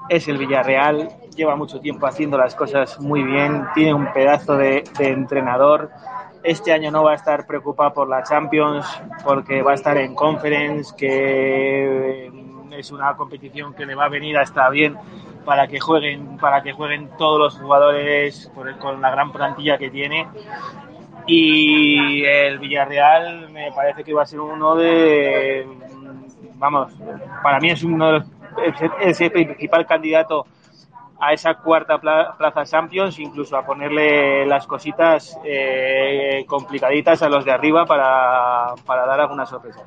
es 0.09 0.29
el 0.29 0.39
Villarreal. 0.39 1.09
Lleva 1.37 1.57
mucho 1.57 1.81
tiempo 1.81 2.07
haciendo 2.07 2.37
las 2.37 2.55
cosas 2.55 3.01
muy 3.01 3.23
bien, 3.23 3.67
tiene 3.75 3.95
un 3.95 4.13
pedazo 4.13 4.57
de, 4.57 4.85
entrenador. 4.99 5.91
Este 6.43 6.73
año 6.73 6.91
no 6.91 7.05
va 7.05 7.13
a 7.13 7.15
estar 7.15 7.47
preocupado 7.47 7.95
por 7.95 8.09
la 8.09 8.23
Champions, 8.23 8.87
porque 9.25 9.63
va 9.63 9.73
a 9.73 9.75
estar 9.75 9.97
en 9.97 10.15
Conference, 10.15 10.95
que 10.97 12.31
es 12.73 12.91
una 12.91 13.15
competición 13.17 13.75
que 13.75 13.87
le 13.87 13.95
va 13.95 14.07
a 14.07 14.09
venir 14.09 14.37
a 14.37 14.43
estar 14.43 14.71
bien 14.73 14.97
para 15.45 15.67
que 15.69 15.81
jueguen, 15.81 16.37
para 16.39 16.63
que 16.63 16.73
jueguen 16.73 17.11
todos 17.19 17.39
los 17.39 17.59
jugadores 17.59 18.51
con 18.81 19.01
la 19.01 19.11
gran 19.11 19.33
plantilla 19.33 19.79
que 19.79 19.91
tiene 19.91 20.27
y 21.27 22.25
el 22.25 22.59
Villarreal 22.59 23.51
me 23.51 23.71
parece 23.73 24.05
que 24.05 24.15
va 24.15 24.23
a 24.23 24.27
ser 24.27 24.41
uno 24.41 24.75
de, 24.77 25.67
vamos, 26.57 26.93
para 27.43 27.59
mí 27.61 27.71
es 27.71 27.83
uno 27.83 28.07
de 28.07 28.13
los, 28.13 28.27
el 29.21 29.31
principal 29.31 29.87
candidato 29.87 30.47
a 31.21 31.33
esa 31.33 31.55
cuarta 31.55 32.01
plaza 32.01 32.65
Champions, 32.65 33.19
incluso 33.21 33.57
a 33.57 33.65
ponerle 33.65 34.45
las 34.45 34.67
cositas 34.67 35.39
eh, 35.45 36.45
complicaditas 36.49 37.23
a 37.23 37.29
los 37.29 37.45
de 37.45 37.53
arriba 37.53 37.87
para, 37.87 38.75
para 38.85 39.07
dar 39.07 39.21
alguna 39.21 39.47
sorpresa. 39.47 39.85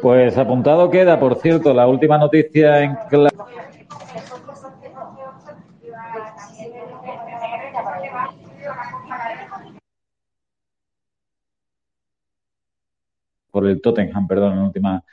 Pues 0.00 0.38
apuntado 0.38 0.88
queda, 0.88 1.18
por 1.18 1.36
cierto, 1.36 1.74
la 1.74 1.88
última 1.88 2.16
noticia 2.16 2.80
en 2.80 2.96
por 13.54 13.68
el 13.68 13.80
Tottenham, 13.80 14.26
perdón, 14.26 14.54
en 14.54 14.58
la 14.58 14.64
última 14.64 15.04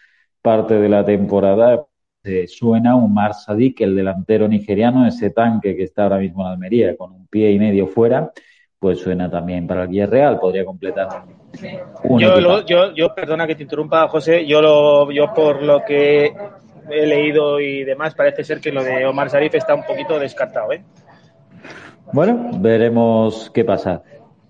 parte 0.42 0.74
de 0.74 0.90
la 0.90 1.06
temporada, 1.06 1.86
suena 2.48 2.96
un 2.96 3.16
Sadik, 3.34 3.82
el 3.82 3.96
delantero 3.96 4.48
nigeriano, 4.48 5.06
ese 5.06 5.30
tanque 5.30 5.76
que 5.76 5.84
está 5.84 6.04
ahora 6.04 6.18
mismo 6.18 6.42
en 6.42 6.54
Almería, 6.54 6.98
con 6.98 7.12
un 7.12 7.28
pie 7.28 7.52
y 7.52 7.60
medio 7.60 7.86
fuera, 7.86 8.32
pues 8.80 8.98
suena 8.98 9.30
también 9.30 9.68
para 9.68 9.84
el 9.84 9.90
Villarreal, 9.90 10.40
podría 10.40 10.66
completar 10.66 11.08
un 12.04 12.20
yo, 12.20 12.66
yo, 12.66 12.96
yo, 12.96 13.14
perdona 13.14 13.46
que 13.46 13.54
te 13.54 13.62
interrumpa, 13.62 14.08
José, 14.08 14.48
yo, 14.48 14.60
lo, 14.60 15.12
yo 15.12 15.32
por 15.36 15.62
lo 15.62 15.86
que 15.86 16.34
he 16.90 17.06
leído 17.06 17.60
y 17.60 17.84
demás, 17.84 18.16
parece 18.16 18.44
ser 18.44 18.60
que 18.60 18.72
lo 18.72 18.84
de 18.84 19.06
Omar 19.06 19.30
Sarif 19.30 19.54
está 19.54 19.76
un 19.76 19.84
poquito 19.84 20.18
descartado, 20.18 20.72
¿eh? 20.72 20.84
Bueno, 22.12 22.50
veremos 22.56 23.52
qué 23.54 23.64
pasa. 23.64 24.02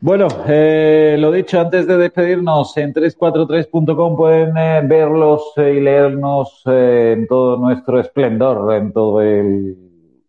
Bueno, 0.04 0.28
eh, 0.48 1.16
lo 1.20 1.32
dicho, 1.32 1.60
antes 1.60 1.86
de 1.86 1.96
despedirnos, 1.96 2.76
en 2.76 2.92
343.com 2.92 4.16
pueden 4.16 4.58
eh, 4.58 4.82
verlos 4.84 5.54
y 5.58 5.80
leernos 5.80 6.64
en 6.66 7.28
todo 7.28 7.58
nuestro 7.58 8.00
esplendor, 8.00 8.74
en 8.74 8.92
todo 8.94 9.22
el 9.22 9.78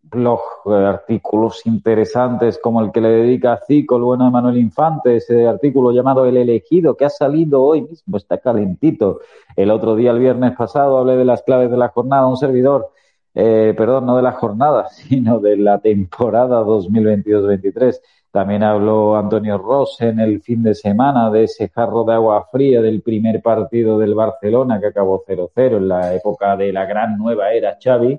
blog, 0.03 0.43
artículos 0.67 1.65
interesantes 1.65 2.59
como 2.59 2.83
el 2.83 2.93
que 2.93 3.01
le 3.01 3.09
dedica 3.09 3.61
Cico, 3.67 3.97
el 3.97 4.03
bueno 4.03 4.27
de 4.27 4.31
Manuel 4.31 4.59
Infante, 4.59 5.17
ese 5.17 5.47
artículo 5.47 5.91
llamado 5.91 6.27
El 6.27 6.37
elegido, 6.37 6.95
que 6.95 7.07
ha 7.07 7.11
salido 7.11 7.63
hoy 7.63 7.81
mismo, 7.81 8.19
está 8.19 8.37
calentito. 8.37 9.21
El 9.57 9.71
otro 9.71 9.97
día, 9.97 10.11
el 10.11 10.19
viernes 10.19 10.55
pasado, 10.55 10.99
hablé 10.99 11.17
de 11.17 11.25
las 11.25 11.43
claves 11.45 11.71
de 11.71 11.79
la 11.79 11.89
jornada, 11.89 12.27
un 12.27 12.37
servidor, 12.37 12.91
eh, 13.35 13.73
perdón, 13.75 14.05
no 14.05 14.17
de 14.17 14.23
la 14.23 14.33
jornada, 14.33 14.89
sino 14.91 15.41
de 15.41 15.57
la 15.57 15.79
temporada 15.81 16.63
2022-23. 16.63 18.01
También 18.33 18.63
habló 18.63 19.15
Antonio 19.15 19.59
Ross 19.59 20.01
en 20.01 20.19
el 20.19 20.41
fin 20.41 20.63
de 20.63 20.75
semana 20.75 21.31
de 21.31 21.45
ese 21.45 21.69
jarro 21.69 22.03
de 22.05 22.15
agua 22.15 22.49
fría 22.51 22.81
del 22.81 23.03
primer 23.03 23.43
partido 23.43 23.99
del 23.99 24.15
Barcelona 24.15 24.81
que 24.81 24.87
acabó 24.87 25.23
0-0 25.23 25.77
en 25.77 25.89
la 25.89 26.15
época 26.15 26.57
de 26.57 26.73
la 26.73 26.87
gran 26.87 27.19
nueva 27.19 27.53
era 27.53 27.77
Xavi 27.79 28.19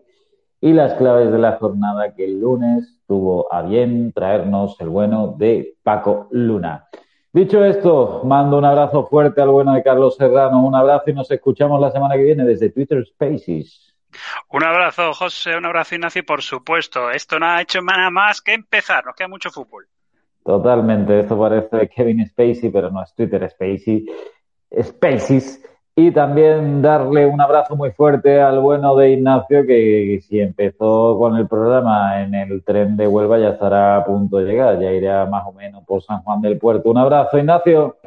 y 0.62 0.72
las 0.72 0.94
claves 0.94 1.32
de 1.32 1.40
la 1.40 1.54
jornada 1.54 2.14
que 2.14 2.26
el 2.26 2.40
lunes 2.40 3.02
tuvo 3.08 3.52
a 3.52 3.64
bien 3.64 4.14
traernos 4.14 4.80
el 4.82 4.90
bueno 4.90 5.34
de 5.36 5.78
Paco 5.82 6.28
Luna. 6.30 6.88
Dicho 7.32 7.66
esto, 7.66 8.22
mando 8.24 8.60
un 8.60 8.66
abrazo 8.66 9.08
fuerte 9.08 9.42
al 9.42 9.50
bueno 9.50 9.74
de 9.74 9.82
Carlos 9.82 10.16
Serrano, 10.16 10.64
un 10.64 10.76
abrazo 10.76 11.10
y 11.10 11.14
nos 11.14 11.32
escuchamos 11.32 11.82
la 11.82 11.90
semana 11.90 12.14
que 12.14 12.22
viene 12.22 12.46
desde 12.46 12.70
Twitter 12.70 13.04
Spaces. 13.04 13.96
Un 14.50 14.64
abrazo, 14.64 15.12
José, 15.12 15.58
un 15.58 15.66
abrazo, 15.66 15.96
Ignacio, 15.96 16.24
por 16.24 16.44
supuesto. 16.44 17.10
Esto 17.10 17.40
no 17.40 17.48
ha 17.48 17.62
hecho 17.64 17.82
nada 17.82 18.12
más 18.12 18.42
que 18.42 18.54
empezar, 18.54 19.04
nos 19.06 19.16
queda 19.16 19.28
mucho 19.28 19.50
fútbol. 19.50 19.88
Totalmente, 20.44 21.20
esto 21.20 21.38
parece 21.38 21.90
Kevin 21.96 22.26
Spacey, 22.28 22.70
pero 22.70 22.90
no 22.90 23.02
es 23.02 23.14
Twitter 23.14 23.50
Spacey. 23.50 24.06
Spaces 24.82 25.64
y 25.96 26.10
también 26.12 26.82
darle 26.82 27.28
un 27.28 27.40
abrazo 27.40 27.76
muy 27.76 27.92
fuerte 27.92 28.42
al 28.42 28.60
bueno 28.60 28.96
de 28.96 29.12
Ignacio, 29.12 29.64
que 29.66 30.20
si 30.28 30.40
empezó 30.40 31.18
con 31.20 31.38
el 31.38 31.48
programa 31.48 32.24
en 32.24 32.34
el 32.34 32.64
tren 32.64 32.98
de 32.98 33.08
Huelva 33.08 33.38
ya 33.38 33.50
estará 33.50 33.98
a 33.98 34.04
punto 34.04 34.38
de 34.38 34.46
llegar, 34.46 34.80
ya 34.80 34.92
irá 34.92 35.26
más 35.28 35.46
o 35.46 35.52
menos 35.52 35.84
por 35.86 36.02
San 36.02 36.24
Juan 36.24 36.42
del 36.42 36.58
Puerto. 36.58 36.90
Un 36.90 36.98
abrazo, 36.98 37.38
Ignacio 37.38 37.98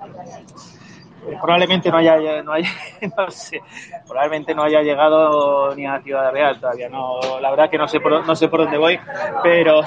probablemente 1.41 1.91
no 1.91 1.99
haya, 1.99 2.43
no 2.43 2.53
haya 2.53 2.69
no 3.17 3.31
sé, 3.31 3.61
probablemente 4.07 4.55
no 4.55 4.63
haya 4.63 4.83
llegado 4.83 5.75
ni 5.75 5.87
a 5.87 6.01
Ciudad 6.01 6.33
Real 6.33 6.61
todavía. 6.61 6.89
No, 6.89 7.21
la 7.41 7.51
verdad 7.51 7.71
que 7.71 7.79
no 7.79 7.89
sé 7.89 8.01
por, 8.01 8.27
no 8.27 8.37
sé 8.37 8.49
por 8.49 8.61
dónde 8.61 8.79
voy, 8.79 8.99
pero, 9.43 9.81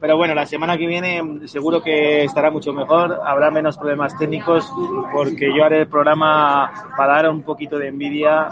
pero 0.00 0.16
bueno, 0.16 0.34
la 0.34 0.46
semana 0.46 0.76
que 0.76 0.86
viene 0.86 1.22
seguro 1.46 1.82
que 1.82 2.24
estará 2.24 2.50
mucho 2.50 2.72
mejor, 2.72 3.20
habrá 3.24 3.50
menos 3.50 3.76
problemas 3.76 4.16
técnicos, 4.18 4.70
porque 5.12 5.52
yo 5.54 5.64
haré 5.64 5.80
el 5.80 5.88
programa 5.88 6.70
para 6.96 7.14
dar 7.14 7.30
un 7.30 7.42
poquito 7.42 7.78
de 7.78 7.88
envidia 7.88 8.48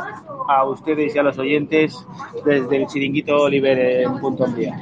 a 0.49 0.65
ustedes 0.65 1.15
y 1.15 1.19
a 1.19 1.23
los 1.23 1.39
oyentes 1.39 1.97
desde 2.45 2.77
el 2.77 2.87
chiringuito 2.87 3.37
Oliver 3.37 3.79
en 3.79 4.19
Punto 4.21 4.47
Día. 4.47 4.75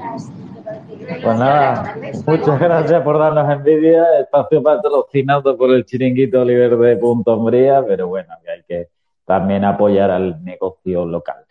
Pues 1.07 1.39
nada, 1.39 1.97
muchas 2.27 2.61
gracias 2.61 3.03
por 3.03 3.19
darnos 3.19 3.51
envidia. 3.51 4.21
Espacio 4.21 4.63
patrocinado 4.63 5.57
por 5.57 5.71
el 5.71 5.85
chiringuito 5.85 6.41
Oliver 6.41 6.77
de 6.77 6.97
Punto 6.97 7.37
Umbría, 7.37 7.85
pero 7.87 8.09
bueno, 8.09 8.35
que 8.43 8.51
hay 8.51 8.63
que 8.63 8.89
también 9.25 9.65
apoyar 9.65 10.11
al 10.11 10.43
negocio 10.43 11.05
local. 11.05 11.45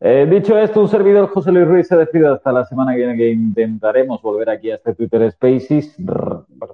Eh, 0.00 0.26
dicho 0.28 0.58
esto, 0.58 0.80
un 0.80 0.88
servidor 0.88 1.28
José 1.28 1.52
Luis 1.52 1.66
Ruiz 1.66 1.88
se 1.88 1.96
despide 1.96 2.28
hasta 2.28 2.52
la 2.52 2.64
semana 2.64 2.92
que 2.92 2.98
viene 2.98 3.16
que 3.16 3.30
intentaremos 3.30 4.20
volver 4.20 4.50
aquí 4.50 4.70
a 4.70 4.74
este 4.74 4.94
Twitter 4.94 5.30
Spaces. 5.30 5.96
Pues, 6.58 6.72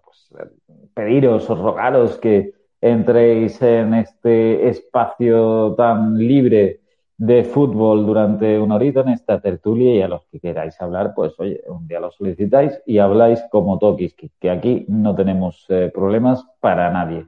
pediros 0.94 1.48
o 1.50 1.54
rogaros 1.54 2.18
que 2.18 2.52
entréis 2.80 3.60
en 3.62 3.94
este 3.94 4.68
espacio 4.68 5.74
tan 5.76 6.18
libre 6.18 6.81
de 7.22 7.44
fútbol 7.44 8.04
durante 8.04 8.58
una 8.58 8.74
horita 8.74 9.02
en 9.02 9.10
esta 9.10 9.40
tertulia 9.40 9.94
y 9.94 10.02
a 10.02 10.08
los 10.08 10.26
que 10.26 10.40
queráis 10.40 10.80
hablar, 10.82 11.12
pues 11.14 11.32
oye, 11.38 11.62
un 11.68 11.86
día 11.86 12.00
lo 12.00 12.10
solicitáis 12.10 12.82
y 12.84 12.98
habláis 12.98 13.40
como 13.52 13.78
Tokis, 13.78 14.16
que 14.40 14.50
aquí 14.50 14.84
no 14.88 15.14
tenemos 15.14 15.64
eh, 15.68 15.88
problemas 15.94 16.44
para 16.58 16.90
nadie. 16.90 17.24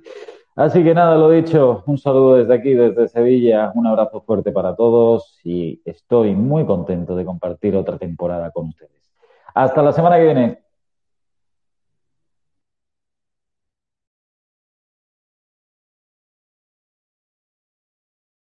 Así 0.56 0.82
que 0.82 0.94
nada, 0.94 1.14
lo 1.14 1.30
dicho, 1.30 1.84
un 1.86 1.96
saludo 1.96 2.34
desde 2.34 2.54
aquí, 2.54 2.74
desde 2.74 3.06
Sevilla, 3.06 3.70
un 3.76 3.86
abrazo 3.86 4.20
fuerte 4.22 4.50
para 4.50 4.74
todos 4.74 5.38
y 5.44 5.80
estoy 5.84 6.34
muy 6.34 6.66
contento 6.66 7.14
de 7.14 7.24
compartir 7.24 7.76
otra 7.76 7.96
temporada 7.96 8.50
con 8.50 8.70
ustedes. 8.70 9.12
Hasta 9.54 9.80
la 9.80 9.92
semana 9.92 10.16
que 10.16 10.24
viene. 10.24 10.63